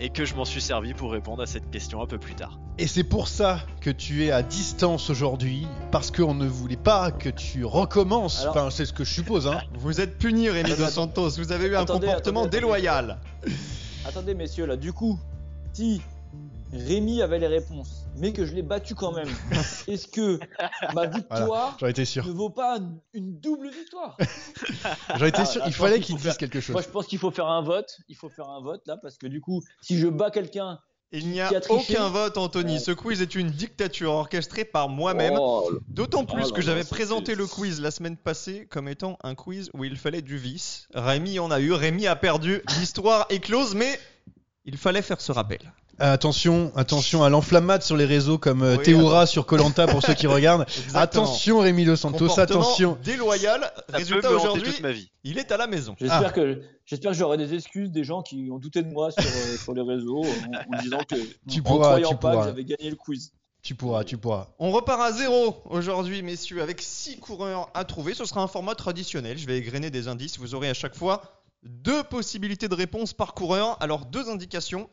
[0.00, 2.58] et que je m'en suis servi pour répondre à cette question un peu plus tard.
[2.78, 7.10] Et c'est pour ça que tu es à distance aujourd'hui, parce qu'on ne voulait pas
[7.10, 8.42] que tu recommences.
[8.42, 9.60] Alors- Enfin, c'est ce que je suppose, hein.
[9.74, 11.30] Vous êtes puni, Rémi Dos Santos.
[11.38, 13.18] Vous avez eu un comportement attendez, déloyal.
[14.06, 15.18] Attendez, messieurs, là, du coup,
[15.72, 16.00] si
[16.72, 19.28] Rémi avait les réponses, mais que je l'ai battu quand même,
[19.88, 20.38] est-ce que
[20.94, 22.26] ma victoire étais sûr.
[22.26, 22.78] ne vaut pas
[23.14, 24.16] une, double victoire?
[25.16, 25.60] J'en étais sûr.
[25.60, 26.74] là, Il fallait qu'il dise faire- quelque chose.
[26.74, 27.96] Moi, je pense qu'il faut faire un vote.
[28.08, 30.78] Il faut faire un vote là, parce que du coup, si je bats quelqu'un,
[31.10, 32.78] Il n'y a, Qui a triché aucun vote, Anthony.
[32.80, 35.38] Ce quiz est une dictature orchestrée par moi-même.
[35.40, 39.16] Oh, D'autant plus Oh là que j'avais présenté le quiz la semaine passée comme étant
[39.22, 40.86] un quiz où il fallait du vice.
[40.92, 42.60] Rémi en a eu, Rémi a perdu.
[42.78, 43.98] L'histoire est close, mais
[44.66, 45.72] il fallait faire ce rappel.
[46.00, 50.00] Euh, Attention, attention à l'enflammade sur les réseaux comme euh, Oui, Théoura sur Colanta pour
[50.02, 50.62] ceux qui regardent.
[50.62, 51.00] Exactement.
[51.00, 52.96] Attention Rémi Dos Santos, attention.
[53.02, 53.70] Déloyal.
[53.88, 55.10] Résultat aujourd'hui, toute ma vie.
[55.24, 55.96] il est à la maison.
[55.98, 56.30] J'espère Ah.
[56.30, 59.56] que j'espère que j'aurai des excuses des gens qui ont douté de moi sur, euh,
[59.62, 61.16] sur les réseaux en, en disant que
[61.50, 62.42] Tu en pourras, croyant tu pas pourras.
[62.44, 63.32] que j'avais gagné le quiz.
[63.62, 64.46] Tu pourras, tu pourras.
[64.60, 68.14] On repart à zéro aujourd'hui, messieurs, avec 6 coureurs à trouver.
[68.14, 69.36] Ce sera un format traditionnel.
[69.36, 70.38] Je vais égrener des indices.
[70.38, 71.22] Vous aurez à chaque fois
[71.64, 73.76] deux possibilités de réponse par coureur.
[73.80, 74.88] Alors, deux indications.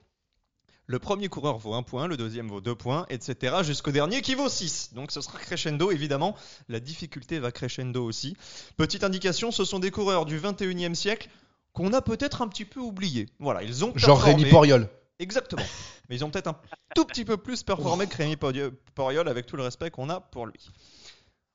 [0.88, 3.57] Le premier coureur vaut 1 point, le deuxième vaut 2 points, etc.
[3.64, 4.94] jusqu'au dernier qui vaut 6.
[4.94, 6.36] Donc ce sera crescendo, évidemment.
[6.70, 8.38] La difficulté va crescendo aussi.
[8.78, 11.30] Petite indication, ce sont des coureurs du 21e siècle
[11.74, 13.28] qu'on a peut-être un petit peu oubliés.
[13.40, 14.44] Voilà, ils ont Genre performé.
[14.44, 14.90] Rémi Poriol.
[15.18, 15.66] Exactement.
[16.07, 16.60] Mais ils ont peut-être un
[16.94, 20.45] tout petit peu plus performé que Rémi Poriol avec tout le respect qu'on a pour
[20.45, 20.70] lui.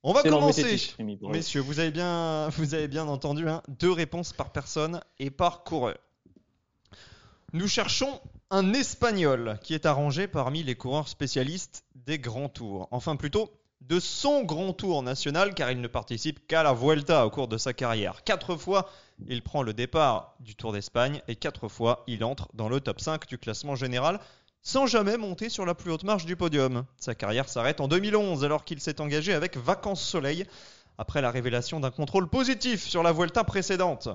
[0.03, 0.93] On va commencer.
[1.23, 5.63] Messieurs, vous avez bien, vous avez bien entendu, hein, deux réponses par personne et par
[5.63, 5.99] coureur.
[7.53, 8.21] Nous cherchons
[8.51, 12.89] un Espagnol qui est arrangé parmi les coureurs spécialistes des grands tours.
[12.91, 13.51] Enfin plutôt
[13.81, 17.57] de son grand tour national car il ne participe qu'à la Vuelta au cours de
[17.57, 18.25] sa carrière.
[18.25, 18.91] Quatre fois,
[19.29, 23.01] il prend le départ du Tour d'Espagne et quatre fois, il entre dans le top
[23.01, 24.21] 5 du classement général
[24.63, 26.85] sans jamais monter sur la plus haute marche du podium.
[26.99, 30.45] Sa carrière s'arrête en 2011 alors qu'il s'est engagé avec Vacances Soleil
[30.99, 34.11] après la révélation d'un contrôle positif sur la Vuelta précédente.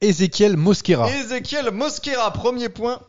[0.00, 1.10] Ezequiel Mosquera.
[1.10, 3.00] Ezequiel Mosquera, premier point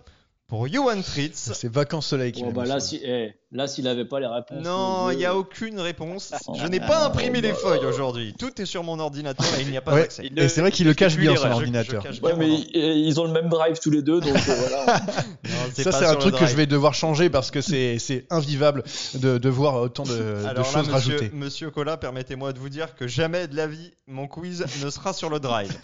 [0.56, 1.52] pour Johan Fritz.
[1.54, 4.64] C'est Vacances Soleil qui bah là, si, eh, là, s'il avait pas les réponses.
[4.64, 6.34] Non, il n'y a aucune réponse.
[6.48, 8.34] Oh, Je n'ai pas imprimé les feuilles aujourd'hui.
[8.40, 10.02] Tout est sur mon ordinateur et il n'y a pas Ouais.
[10.04, 10.32] d'accès.
[10.34, 12.06] Et c'est vrai qu'il le cache bien son ordinateur.
[12.24, 14.86] Ouais, mais ils, ont le même drive tous les deux, donc euh, voilà.
[15.44, 18.84] Non, Ça, pas c'est un truc que je vais devoir changer parce que c'est invivable
[19.16, 21.32] de, de voir autant de, de Alors là, choses monsieur, rajoutées.
[21.34, 25.12] monsieur Collat, permettez-moi de vous dire que jamais de la vie, mon quiz ne sera
[25.12, 25.78] sur le drive.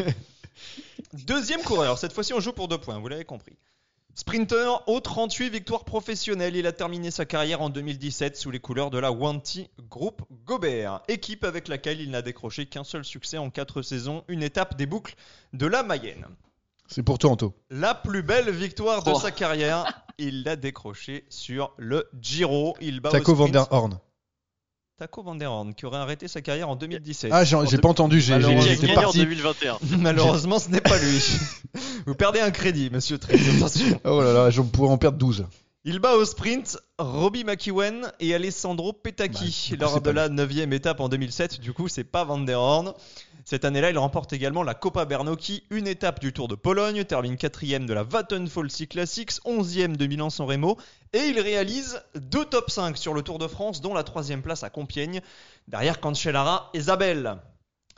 [1.26, 3.57] Deuxième coureur, cette fois-ci on joue pour deux points, vous l'avez compris.
[4.14, 8.92] Sprinter aux 38 victoires professionnelles, il a terminé sa carrière en 2017 sous les couleurs
[8.92, 13.50] de la Wanty Group Gobert, équipe avec laquelle il n'a décroché qu'un seul succès en
[13.50, 15.16] quatre saisons, une étape des boucles
[15.54, 16.26] de la Mayenne.
[16.88, 17.54] C'est pour toi, Anto.
[17.70, 19.20] La plus belle victoire de Oh.
[19.20, 22.76] sa carrière, il l'a décroché sur le Giro.
[22.82, 23.98] Il bat au Taco Van der Horn.
[25.02, 27.32] Taco Van der Horn, qui aurait arrêté sa carrière en 2017.
[27.34, 29.18] Ah, j'ai pas entendu, j'ai j'étais parti.
[29.18, 29.80] 2021.
[29.98, 31.40] Malheureusement, ce n'est pas lui.
[32.06, 33.99] Vous perdez un crédit, monsieur Tritt, attention.
[34.03, 35.48] Oh là là, je pourrais en perdre 12.
[35.84, 40.99] Il bat au sprint Robbie McEwen et Alessandro Petacchi Bah, lors de la 9 étape
[40.99, 41.60] en 2007.
[41.60, 42.94] Du coup, c'est pas Van der Horn.
[43.45, 47.36] Cette année-là, il remporte également la Coppa Bernocchi, une étape du Tour de Pologne, termine
[47.36, 50.78] quatrième de la Vattenfall Sea Classics, 11e de Milan-San Remo,
[51.14, 54.64] et il réalise deux top 5 sur le Tour de France, dont la troisième place
[54.64, 55.22] à Compiègne,
[55.68, 57.40] derrière Cancellara et Zabel.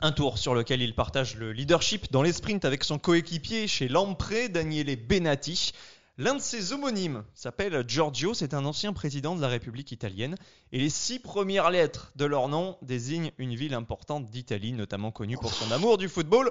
[0.00, 3.88] Un tour sur lequel il partage le leadership dans les sprints avec son coéquipier chez
[3.88, 5.72] Lampre, Daniele Benatti.
[6.16, 10.36] L'un de ses homonymes s'appelle Giorgio, c'est un ancien président de la République italienne,
[10.70, 15.36] et les six premières lettres de leur nom désignent une ville importante d'Italie, notamment connue
[15.36, 16.50] pour son amour du football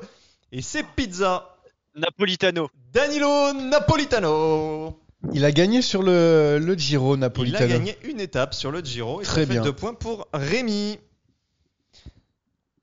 [0.52, 1.50] et ses pizzas.
[1.96, 2.70] Napolitano.
[2.92, 5.00] Danilo Napolitano.
[5.32, 7.64] Il a gagné sur le, le Giro Il Napolitano.
[7.64, 9.62] a gagné une étape sur le Giro et Très ça fait bien.
[9.62, 10.98] deux points pour Rémi.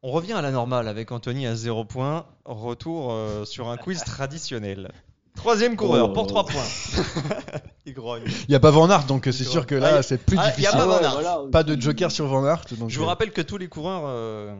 [0.02, 2.26] On revient à la normale avec Anthony à 0 points.
[2.46, 4.92] Retour euh, sur un quiz traditionnel.
[5.36, 6.12] Troisième coureur Oh.
[6.12, 6.62] pour 3 points.
[7.86, 8.22] Il grogne.
[8.26, 10.36] Il n'y a pas Van Aert, donc c'est sûr que Ah, là, y- c'est plus
[10.38, 10.78] ah, y a difficile.
[10.78, 11.12] pas Van Ouais, Aert.
[11.12, 11.38] voilà.
[11.50, 12.64] Pas de joker sur Van Aert.
[12.78, 14.54] Donc Je vous euh, rappelle que tous les coureurs euh,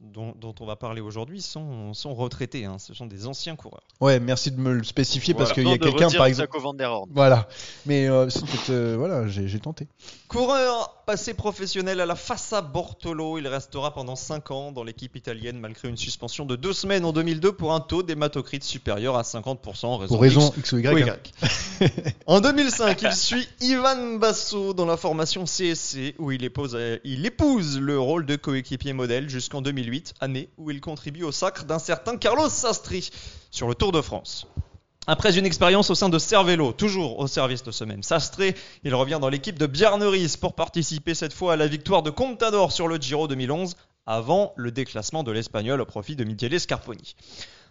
[0.00, 2.64] dont, dont on va parler aujourd'hui sont, sont retraités.
[2.64, 2.76] hein.
[2.78, 3.82] Ce sont des anciens coureurs.
[4.00, 6.48] Ouais, merci de me le spécifier parce qu'il y a quelqu'un, par exemple.
[6.48, 7.08] Taco Van der Horn.
[7.12, 7.48] Voilà.
[7.86, 8.28] Mais euh,
[8.70, 9.88] euh, voilà, j'ai tenté.
[10.28, 15.58] Coureur passé professionnel à la Fassa Bortolo, il restera pendant 5 ans dans l'équipe italienne
[15.58, 19.86] malgré une suspension de 2 semaines en 2002 pour un taux d'hématocrite supérieur à 50%
[19.86, 21.32] en raison, Pour raison X X ou ou Y.
[22.26, 27.78] En 2005, il suit Ivan Basso dans la formation CSC où il épouse, il épouse
[27.80, 29.87] le rôle de coéquipier modèle jusqu'en 2008,
[30.20, 33.10] année où il contribue au sacre d'un certain Carlos Sastri
[33.50, 34.46] sur le Tour de France.
[35.06, 38.54] Après une expérience au sein de Cervelo, toujours au service de ce même Sastre,
[38.84, 42.72] il revient dans l'équipe de Bjarneris pour participer cette fois à la victoire de Contador
[42.72, 43.74] sur le Giro 2011,
[44.04, 47.14] avant le déclassement de l'Espagnol au profit de Michele Scarponi.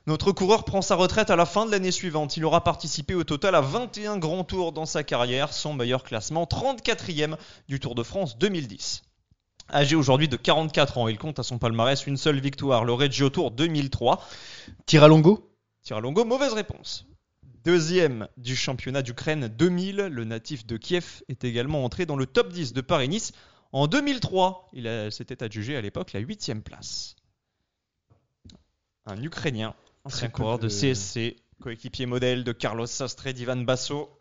[0.08, 2.38] Notre coureur prend sa retraite à la fin de l'année suivante.
[2.38, 6.46] Il aura participé au total à 21 grands tours dans sa carrière, son meilleur classement
[6.46, 7.36] 34e
[7.68, 9.04] du Tour de France 2010.
[9.70, 13.30] Âgé aujourd'hui de 44 ans, il compte à son palmarès une seule victoire, le Reggio
[13.30, 14.26] Tour 2003.
[14.86, 17.06] Tiralongo Tiralongo, mauvaise réponse.
[17.66, 22.54] Deuxième du championnat d'Ukraine 2000, le natif de Kiev est également entré dans le top
[22.54, 23.34] 10 de Paris-Nice.
[23.74, 27.18] En 2003, il s'était adjugé à l'époque la huitième place.
[29.06, 29.76] Un Ukrainien,
[30.06, 34.18] ancien coureur de de- CSC, coéquipier modèle de Carlos Sastre, d'Ivan Basso.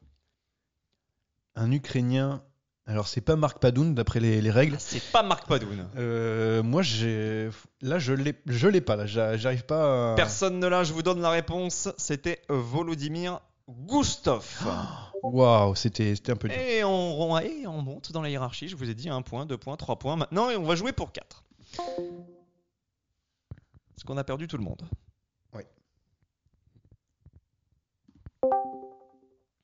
[1.54, 2.42] Un Ukrainien.
[2.88, 4.76] Alors, c'est pas Marc Padoun d'après les, les règles.
[4.78, 5.88] C'est pas Marc Padoun.
[5.96, 7.50] Euh, moi, j'ai.
[7.82, 8.94] Là, je l'ai je l'ai pas.
[8.94, 10.12] Là, j'arrive pas.
[10.12, 10.14] À...
[10.14, 11.88] Personne ne l'a, je vous donne la réponse.
[11.96, 14.46] C'était Volodymyr Gustov.
[15.24, 16.56] Waouh, c'était c'était un peu dur.
[16.56, 18.68] Et on, et on monte dans la hiérarchie.
[18.68, 20.14] Je vous ai dit un point, deux points, trois points.
[20.14, 21.42] Maintenant, et on va jouer pour 4.
[23.96, 24.82] Est-ce qu'on a perdu tout le monde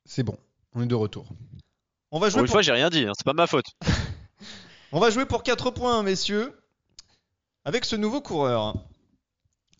[0.04, 0.36] C'est bon.
[0.74, 1.26] On est de retour.
[2.12, 3.66] On va Pour jouer une pour, fois, j'ai rien dit, hein, c'est pas ma faute.
[4.92, 6.52] on va jouer pour 4 points, messieurs,
[7.64, 8.74] avec ce nouveau coureur.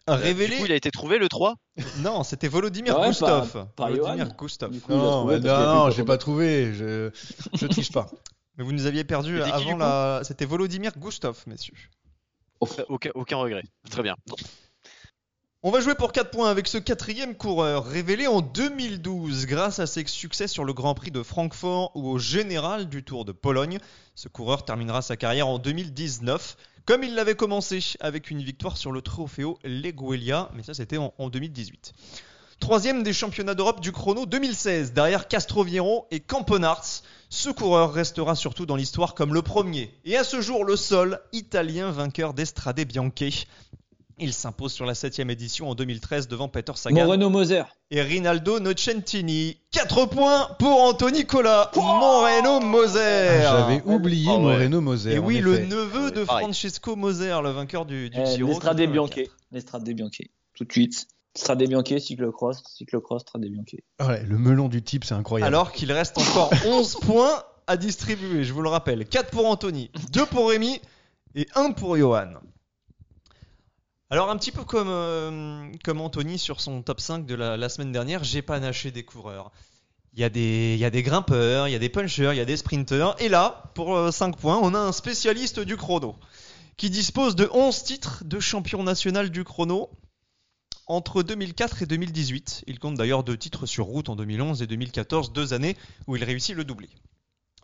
[0.09, 0.55] Révélé.
[0.55, 1.55] Euh, Du coup, il a été trouvé le 3
[1.99, 3.53] Non, c'était Volodymyr Ouais, Gustov.
[3.53, 4.35] par- par Volodymyr Johan.
[4.37, 4.81] Gustov.
[4.81, 6.75] Coup, Non, bah, non, j'ai pas trouvé.
[6.75, 7.11] Je,
[7.55, 8.09] je triche pas.
[8.59, 10.21] Mais vous nous aviez perdu avant la.
[10.25, 11.77] C'était Volodymyr Gustov, messieurs.
[12.63, 13.63] Euh, aucun, aucun regret.
[13.91, 14.15] Très bien.
[15.65, 19.87] On va jouer pour 4 points avec ce quatrième coureur révélé en 2012 grâce à
[19.87, 23.79] ses succès sur le Grand Prix de Francfort ou au Général du Tour de Pologne.
[24.17, 28.91] Ce coureur terminera sa carrière en 2019 comme il l'avait commencé avec une victoire sur
[28.91, 31.93] le Trofeo Leguelia, mais ça c'était en, en 2018.
[32.59, 37.03] Troisième des championnats d'Europe du chrono 2016 derrière Castroviero et Campenarts.
[37.29, 41.21] Ce coureur restera surtout dans l'histoire comme le premier et à ce jour le seul
[41.33, 43.47] italien vainqueur d'Estrade Bianche.
[44.23, 47.65] Il s'impose sur la 7 édition en 2013 devant Peter Sagan Moreno Moser.
[47.91, 49.59] et Rinaldo Nocentini.
[49.73, 53.41] 4 points pour Anthony Cola, Moreno Moser.
[53.43, 54.41] J'avais oublié Ah ouais.
[54.41, 55.15] Moreno Moser.
[55.15, 55.67] Et oui, le effet.
[55.67, 56.45] neveu de Pareil.
[56.45, 58.49] Francesco Moser, le vainqueur du, du Eh, Giro.
[58.51, 58.93] L'Estrade 84.
[58.93, 59.29] Bianche.
[59.51, 60.21] L'Estrade Bianche.
[60.55, 61.07] Tout de suite.
[61.35, 63.81] Strade Bianche, cyclocross, cyclocross, Strade Bianche.
[63.99, 65.49] Ah ouais, le melon du type, c'est incroyable.
[65.55, 69.07] Alors qu'il reste encore 11 points à distribuer, je vous le rappelle.
[69.07, 70.81] 4 pour Anthony, 2 pour Rémi
[71.35, 72.35] et 1 pour Johan.
[74.13, 78.23] Alors un petit peu comme, euh, Anthony sur son top 5 de la, semaine dernière,
[78.25, 79.51] j'ai panaché des coureurs.
[80.13, 82.37] Il y, a des, il y a des grimpeurs, il y a des punchers, il
[82.37, 83.17] y a des sprinters.
[83.21, 86.17] Et là, pour euh, 5 points, on a un spécialiste du chrono
[86.77, 89.89] qui dispose de 11 titres de champion national du chrono
[90.87, 92.65] entre 2004 et 2018.
[92.67, 96.25] Il compte d'ailleurs deux titres sur route en 2011 et 2014, deux années où il
[96.25, 96.91] réussit le doublé.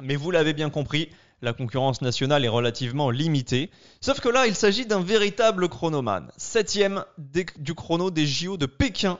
[0.00, 1.10] Mais vous l'avez bien compris,
[1.42, 3.70] la concurrence nationale est relativement limitée.
[4.00, 6.30] Sauf que là, il s'agit d'un véritable chronomane.
[6.36, 9.18] Septième du chrono des JO de Pékin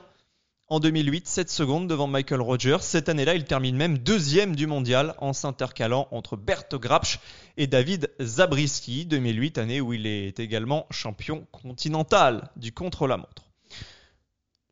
[0.67, 2.81] en 2008, 7 secondes devant Michael Rogers.
[2.81, 7.19] Cette année-là, il termine même deuxième du mondial en s'intercalant entre Bert Grapsch
[7.57, 9.05] et David Zabriskie.
[9.05, 13.48] 2008, année où il est également champion continental du contre-la-montre.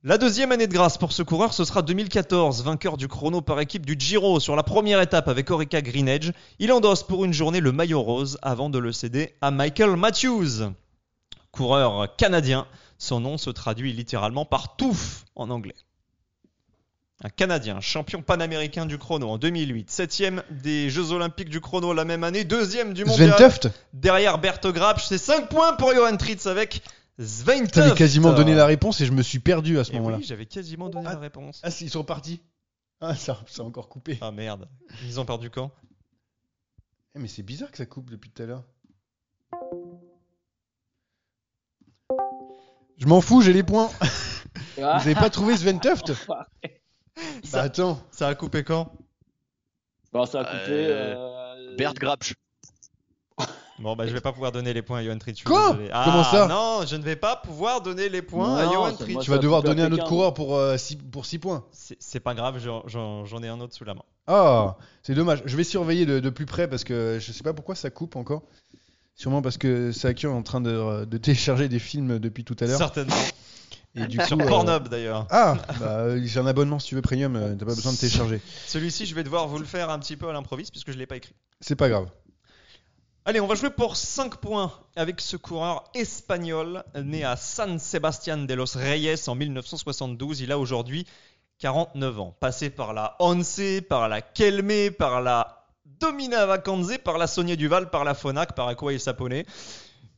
[0.03, 3.59] La deuxième année de grâce pour ce coureur, ce sera 2014, vainqueur du chrono par
[3.59, 6.29] équipe du Giro sur la première étape avec Orica Green Edge.
[6.59, 10.71] Il endosse pour une journée le maillot rose avant de le céder à Michael Matthews.
[11.51, 12.67] Coureur canadien,
[12.99, 15.75] son nom se traduit littéralement par touffe en anglais.
[17.23, 22.05] Un Canadien, champion panaméricain du chrono en 2008, septième des Jeux Olympiques du chrono la
[22.05, 23.49] même année, deuxième du Sven mondial.
[23.49, 26.83] Tuft Derrière Bert Grapsch, c'est 5 points pour Johan Tritz avec
[27.19, 30.17] Sven T'avais quasiment donné la réponse et je me suis perdu à ce Eh moment-là.
[30.17, 31.13] oui, j'avais quasiment donné Ah.
[31.13, 31.59] la réponse.
[31.63, 32.41] Ah, si, ils sont partis.
[33.01, 34.17] Ah, ça, ça a encore coupé.
[34.21, 34.67] Ah merde,
[35.03, 35.71] ils ont perdu quand?
[37.15, 38.63] Eh, mais c'est bizarre que ça coupe depuis tout à l'heure.
[42.97, 43.89] Je m'en fous, j'ai les points.
[44.77, 46.11] Vous avez pas trouvé Sven Tuft
[47.51, 47.99] Bah attends.
[48.11, 48.91] Ça a coupé quand?
[50.11, 50.71] Bon, ça a coupé.
[50.71, 52.33] Euh, euh, Bert Grapsch.
[53.79, 55.77] Bon bah je vais pas pouvoir donner les points à Johan suis Quoi.
[55.91, 59.21] Ah, Comment ça Non, je ne vais pas pouvoir donner les points à Johan moi,
[59.23, 61.63] Tu vas devoir donner un autre coureur pour 6 pour six points.
[61.71, 64.03] C'est pas grave, j'en- ai un autre sous la main.
[64.27, 65.41] Ah, c'est dommage.
[65.45, 68.15] Je vais surveiller de, de plus près parce que je sais pas pourquoi ça coupe
[68.15, 68.43] encore.
[69.15, 72.65] Sûrement parce que Sakio est en train de, de télécharger des films depuis tout à
[72.65, 72.77] l'heure.
[72.77, 73.15] Certainement.
[73.95, 75.25] Et du Sur coup, euh, Pornhub d'ailleurs.
[75.31, 77.97] Ah, bah, euh, j'ai un abonnement si tu veux premium, euh, t'as pas besoin de
[77.97, 78.41] télécharger.
[78.67, 81.07] Celui-ci, je vais devoir vous le faire un petit peu à l'improviste puisque je l'ai
[81.07, 81.33] pas écrit.
[81.61, 82.07] C'est pas grave.
[83.27, 88.47] Allez, on va jouer pour 5 points avec ce coureur espagnol né à San Sebastián
[88.47, 90.39] de los Reyes en 1972.
[90.39, 91.05] Il a aujourd'hui
[91.59, 92.37] 49 ans.
[92.39, 93.59] Passé par la Once,
[93.89, 95.65] par la Kelme, par la
[95.99, 99.43] Domina Vacanze, par la Sonia Duval, par la Fonac, par Aqua et Sapone.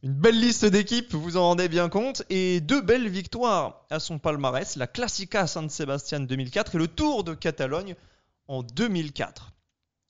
[0.04, 4.20] Une belle liste d'équipes, vous en rendez bien compte, et deux belles victoires à son
[4.20, 7.96] palmarès, la Classica San Sebastián 2004 et le Tour de Catalogne
[8.48, 9.52] en 2004.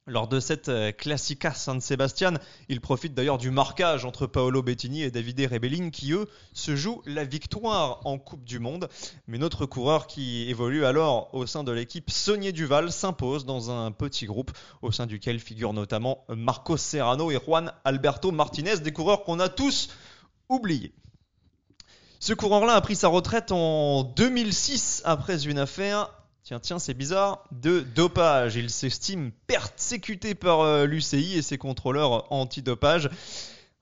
[0.09, 5.03] Lors de cette euh, Classica San Sebastián, il profite d'ailleurs du marquage entre Paolo Bettini
[5.03, 8.89] et Davide Rebellin qui, eux, se jouent la victoire en Coupe du Monde.
[9.27, 13.91] Mais notre coureur qui évolue alors au sein de l'équipe Saunier Duval s'impose dans un
[13.91, 19.23] petit groupe au sein duquel figurent notamment Marcos Serrano et Juan Alberto Martinez, des coureurs
[19.23, 19.89] qu'on a tous
[20.49, 20.91] oubliés.
[22.19, 26.09] Ce coureur-là a pris sa retraite en 2006 après une affaire
[26.43, 27.43] Tiens, tiens, c'est bizarre.
[27.51, 28.55] De dopage.
[28.55, 33.09] Il s'estime persécuté par euh, l'UCI et ses contrôleurs antidopage.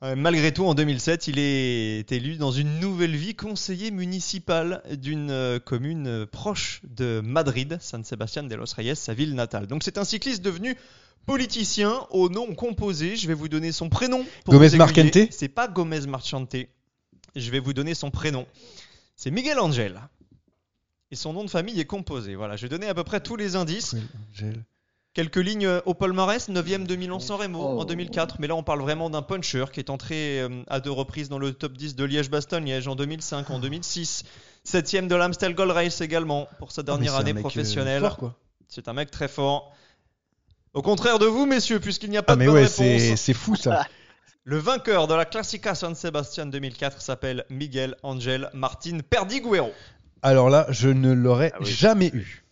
[0.04, 5.32] Euh, malgré tout, en 2007, il est élu dans une nouvelle vie conseiller municipal d'une
[5.32, 9.66] euh, commune proche de Madrid, San Sebastián de los Reyes, sa ville natale.
[9.66, 10.78] Donc c'est un cycliste devenu
[11.26, 13.16] politicien au nom composé.
[13.16, 14.26] Je vais vous donner son prénom.
[14.46, 14.76] pour Gomez.
[14.76, 16.56] Marchante C'est pas Gomez Marchante.
[17.36, 18.46] Je vais vous donner son prénom.
[19.16, 20.00] C'est Miguel Angel.
[21.12, 22.36] Et son nom de famille est composé.
[22.36, 23.96] Voilà, je vais donner à peu près tous les indices.
[25.14, 27.82] Quelques lignes au palmarès, 9ème de Milan-San Remo Oh.
[27.82, 30.92] en 2004, mais là on parle vraiment d'un puncher qui est entré euh, à deux
[30.92, 34.26] reprises dans le top 10 de Liège-Bastogne-Liège en 2005, en 2006.
[34.64, 38.08] 7ème de l'Amstel Gold Race également pour sa Ah, dernière année euh, professionnelle.
[38.68, 39.74] C'est un mec très fort.
[40.74, 42.76] Au contraire de vous, messieurs, puisqu'il n'y a pas Ah, de mais bonne ouais, réponse.
[42.76, 43.88] c'est c'est fou ça.
[44.44, 49.72] Le vainqueur de la Classica San Sebastian 2004 s'appelle Miguel Angel Martin Perdiguero.
[50.22, 51.66] Alors là, je ne l'aurais Ah oui.
[51.66, 52.44] jamais eu.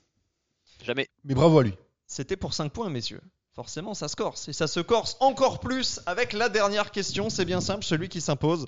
[0.83, 1.07] Jamais.
[1.23, 1.73] Mais bravo à lui.
[2.07, 3.21] C'était pour 5 points, messieurs.
[3.55, 4.47] Forcément, ça se corse.
[4.49, 7.29] Et ça se corse encore plus avec la dernière question.
[7.29, 8.67] C'est bien simple, celui qui s'impose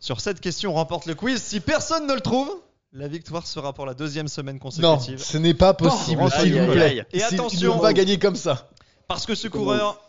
[0.00, 1.40] sur cette question remporte le quiz.
[1.42, 2.50] Si personne ne le trouve,
[2.92, 4.60] la victoire sera pour la deuxième semaine Non,
[4.96, 5.18] consécutive.
[5.22, 7.06] ce n'est pas possible, Oh, s'il vous plaît.
[7.12, 7.76] Et C'est- attention.
[7.76, 8.70] ne va gagner comme ça.
[9.06, 10.00] Parce que ce coureur,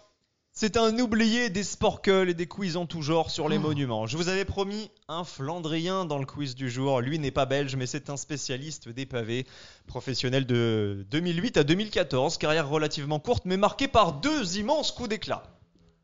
[0.59, 4.07] c'est un oublié des sporcles et des quiz en tout genre sur les monuments.
[4.07, 6.99] Je vous avais promis un Flandrien dans le quiz du jour.
[6.99, 9.45] Lui n'est pas belge, mais c'est un spécialiste des pavés,
[9.85, 15.43] professionnel de 2008 à 2014, carrière relativement courte, mais marquée par deux immenses coups d'éclat.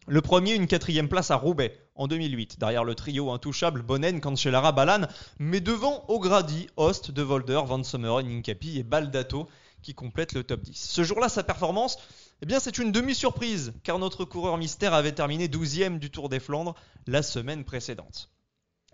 [0.06, 4.72] Le premier, une quatrième place à Roubaix en 2008, derrière le trio intouchable Bonnen, Cancellara,
[4.72, 5.08] Balan,
[5.40, 9.48] mais devant O'Grady, Host, De Volder, Van Sommeren, Incapi et Baldato
[9.84, 10.74] qui complètent le top 10.
[10.74, 12.00] Ce jour-là, sa performance,
[12.42, 16.40] eh bien, c'est une demi-surprise, car notre coureur mystère avait terminé 12e du Tour des
[16.40, 16.76] Flandres
[17.08, 18.30] la semaine précédente.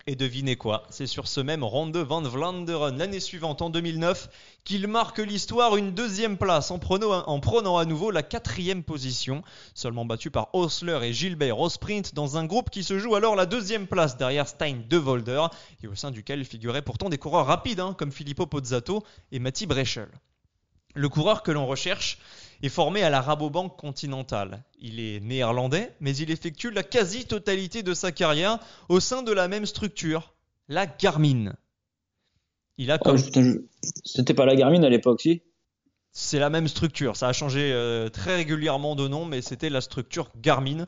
[0.08, 4.30] Et devinez quoi, c'est sur ce même Ronde van Vlaanderen l'année suivante, en 2009,
[4.64, 9.44] qu'il marque l'histoire une deuxième place en prenant, en prenant à nouveau la quatrième position,
[9.74, 13.36] seulement battu par Osler et Gilbert au sprint dans un groupe qui se joue alors
[13.36, 15.46] la deuxième place derrière Stein de Volder
[15.84, 19.68] et au sein duquel figuraient pourtant des coureurs rapides hein, comme Filippo Pozzato et Matti
[19.68, 20.10] Breschel.
[20.96, 22.18] Le coureur que l'on recherche
[22.62, 24.64] est formé à la Rabobank Continental.
[24.80, 28.60] Il est néerlandais, mais il effectue la quasi-totalité de sa carrière
[28.90, 30.34] au sein de la même structure,
[30.68, 31.54] la Garmin.
[32.78, 33.58] Il a comme putain, je-
[34.06, 35.42] C'était pas la Garmin à l'époque, si?
[36.12, 37.16] C'est la même structure.
[37.16, 40.86] Ça a changé euh, très régulièrement de nom, mais c'était la structure Garmin.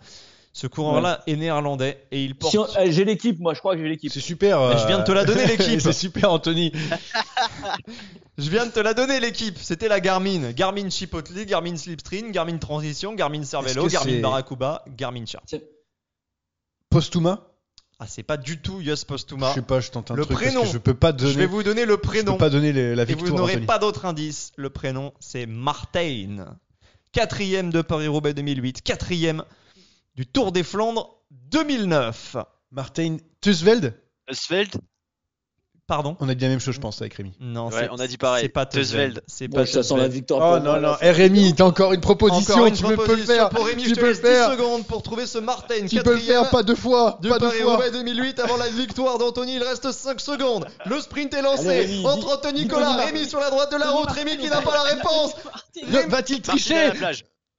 [0.53, 2.52] Ce coureur-là est néerlandais et il porte.
[2.52, 4.11] Si on- eh, J'ai l'équipe, moi je crois que j'ai l'équipe.
[4.11, 4.60] C'est super.
[4.68, 5.80] Mais je euh, viens de te la donner, l'équipe.
[5.82, 6.72] c'est super, Anthony.
[8.38, 9.57] Je viens de te la donner, l'équipe.
[9.60, 10.52] C'était la Garmin.
[10.52, 15.44] Garmin Chipotle, Garmin Slipstream, Garmin Transition, Garmin Cervelo, Garmin c'est- Barracuda, Garmin Chart.
[16.90, 17.48] Postuma?
[17.99, 19.49] Ah, c'est pas du tout Yus Postuma.
[19.49, 20.61] Je sais pas, je tente un Le truc prénom.
[20.61, 21.34] parce que je peux pas donner.
[21.34, 22.34] Je vais vous donner le je prénom.
[22.34, 23.36] peux pas donner les- la Et vous victoire.
[23.41, 23.65] n'aurez Anthony.
[23.68, 24.52] pas d'autre indice.
[24.56, 26.57] Le prénom, c'est Martin.
[27.11, 28.82] Quatrième de Paris-Roubaix 2008.
[28.82, 29.44] Quatrième
[30.15, 32.38] du Tour des Flandres 2009.
[32.71, 33.93] Martin Tusveld
[34.31, 34.77] Svelte
[35.88, 37.33] Pardon On a dit la même chose, je pense, avec Rémi.
[37.41, 38.43] Non, Ouais, c'est- on a dit pareil.
[38.43, 39.21] C'est pas Teusveld.
[39.27, 40.61] C'est pas ça sent la victoire.
[40.61, 40.95] Oh non, non.
[41.01, 42.53] Eh Rémi, t'as encore une proposition.
[42.53, 43.49] Encore une tu peux- peux le faire.
[43.49, 44.51] pour Rémi, tu je te peux le laisse 10 faire.
[44.51, 45.85] secondes pour trouver ce Martin.
[45.88, 47.17] Tu peux le faire, pas deux fois.
[47.21, 47.77] Du Pas deux fois.
[47.77, 50.65] Paris-Roubaix 2008 avant la victoire d'Anthony, il reste 5 secondes.
[50.85, 53.89] Le sprint est lancé Allez, Rémi, entre Anthony Nicolas, Rémi sur la droite de la
[53.91, 55.33] route, Rémi qui n'a pas la réponse.
[56.07, 56.91] Va-t-il tricher.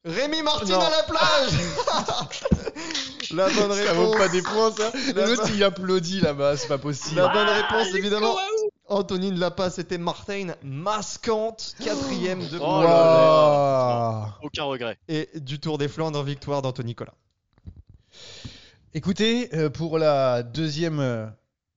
[0.05, 0.81] Rémi Martin Non.
[0.81, 1.53] à la plage.
[3.33, 4.17] la bonne Ça vaut réponse.
[4.17, 4.91] pas des points, ça.
[5.15, 7.21] La L'autre, bonne- il applaudit là-bas, c'est pas possible.
[7.21, 8.37] La bonne réponse évidemment.
[8.89, 14.21] Anthony ne l'a pas, c'était Martin Mascante, quatrième de Oh là là.
[14.41, 14.47] Waouh.
[14.47, 14.99] Aucun regret.
[15.09, 17.15] et du Tour des Flandres, victoire d'Anthony Nicolas.
[18.95, 21.27] Écoutez, euh, pour la deuxième euh,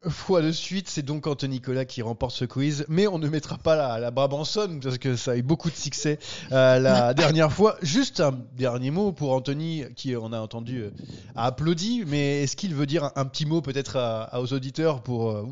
[0.09, 3.57] fois de suite, c'est donc Anthony Nicolas qui remporte ce quiz, mais on ne mettra
[3.57, 6.19] pas la, la Brabançonne parce que ça a eu beaucoup de succès
[6.51, 7.77] euh, la dernière fois.
[7.81, 10.91] Juste un dernier mot pour Anthony qui, on a entendu, euh,
[11.35, 14.53] a applaudi, mais est-ce qu'il veut dire un, un petit mot peut-être à- à- aux
[14.53, 15.45] auditeurs pour euh,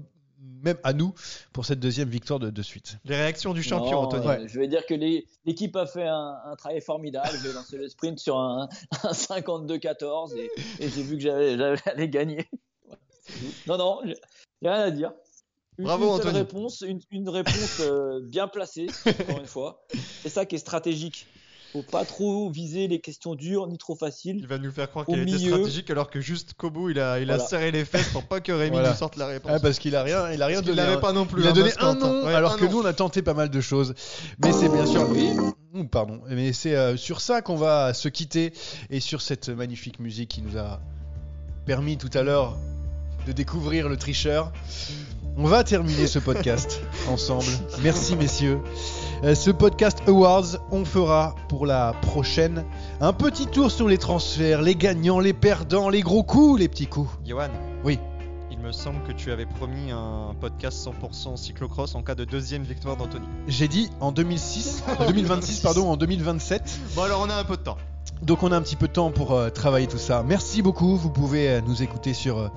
[0.64, 1.14] même à nous
[1.52, 2.98] pour cette deuxième victoire de, de suite?
[3.06, 4.28] Les réactions du champion, Non, Anthony.
[4.28, 4.94] euh, Je vais dire que
[5.46, 7.30] l'équipe a fait un, un travail formidable.
[7.44, 8.70] J'ai lancé le sprint sur un,
[9.04, 10.50] un 52-14 et,
[10.80, 12.48] et j'ai vu que j'allais gagner.
[13.26, 13.34] Tout.
[13.68, 14.02] Non,
[14.64, 15.12] non, j'ai j'ai rien à dire.
[15.80, 16.38] Une, Bravo, une Anthony.
[16.38, 19.84] réponse, une, une réponse euh, bien placée, encore une fois.
[20.22, 21.28] C'est ça qui est stratégique.
[21.72, 24.36] Faut pas trop viser les questions dures ni trop faciles.
[24.38, 27.18] Il va nous faire croire qu'il était stratégique alors que juste qu'au bout il a,
[27.20, 27.50] il a Voilà.
[27.50, 28.92] serré les fesses pour pas que Rémi Voilà.
[28.92, 29.52] nous sorte la réponse.
[29.56, 30.78] Ah, parce qu'il a rien, il a rien Parce donné.
[30.78, 31.00] l'avait hein.
[31.00, 31.42] pas non plus.
[31.42, 32.72] Il a hein, donné un nom, Ouais, alors un que nom.
[32.74, 33.96] nous on a tenté pas mal de choses.
[34.44, 35.10] Mais c'est bien sûr.
[35.74, 36.22] Ouh, Pardon.
[36.30, 38.54] Mais c'est euh, sur ça qu'on va se quitter
[38.92, 40.80] et sur cette magnifique musique qui nous a
[41.66, 42.56] permis tout à l'heure
[43.26, 44.52] de découvrir le tricheur.
[45.38, 47.46] On va terminer ce podcast ensemble.
[47.82, 48.60] Merci messieurs.
[49.24, 52.66] Euh, Ce podcast Awards, on fera pour la prochaine
[53.02, 56.88] un petit tour sur les transferts, les gagnants, les perdants, les gros coups, les petits
[56.88, 57.10] coups.
[57.26, 57.50] Johan,
[57.84, 58.00] Oui.
[58.52, 62.64] il me semble que tu avais promis un podcast 100% cyclocross en cas de deuxième
[62.64, 63.26] victoire d'Anthony.
[63.48, 66.80] J'ai dit en 2006, en 2026 pardon, en 2027.
[66.96, 67.78] Bon alors on a un peu de temps.
[68.24, 70.24] Donc on a un petit peu de temps pour euh, travailler tout ça.
[70.24, 70.96] Merci beaucoup.
[70.96, 72.48] Vous pouvez euh, nous écouter sur euh,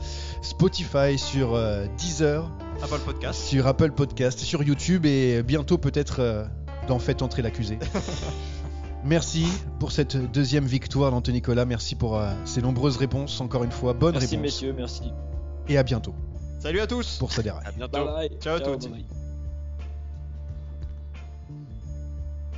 [0.43, 2.49] Spotify, sur euh, Deezer,
[2.83, 3.41] Apple Podcast.
[3.43, 6.45] sur Apple Podcast, sur YouTube et bientôt peut-être euh,
[6.87, 7.79] dans Faites entrer l'accusé.
[9.05, 9.47] Merci
[9.79, 11.65] pour cette deuxième victoire d'Anthony Nicolas.
[11.65, 13.41] Merci pour euh, ces nombreuses réponses.
[13.41, 14.43] Encore une fois, bonne Merci réponse.
[14.43, 15.13] messieurs, merci.
[15.69, 16.15] Et à bientôt
[16.61, 17.19] Salut à tous.
[17.19, 17.61] pour Sadera.
[17.65, 18.05] À bientôt.
[18.05, 18.39] Bye bye.
[18.41, 19.05] Ciao à bye.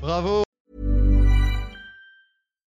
[0.01, 0.48] Bravo.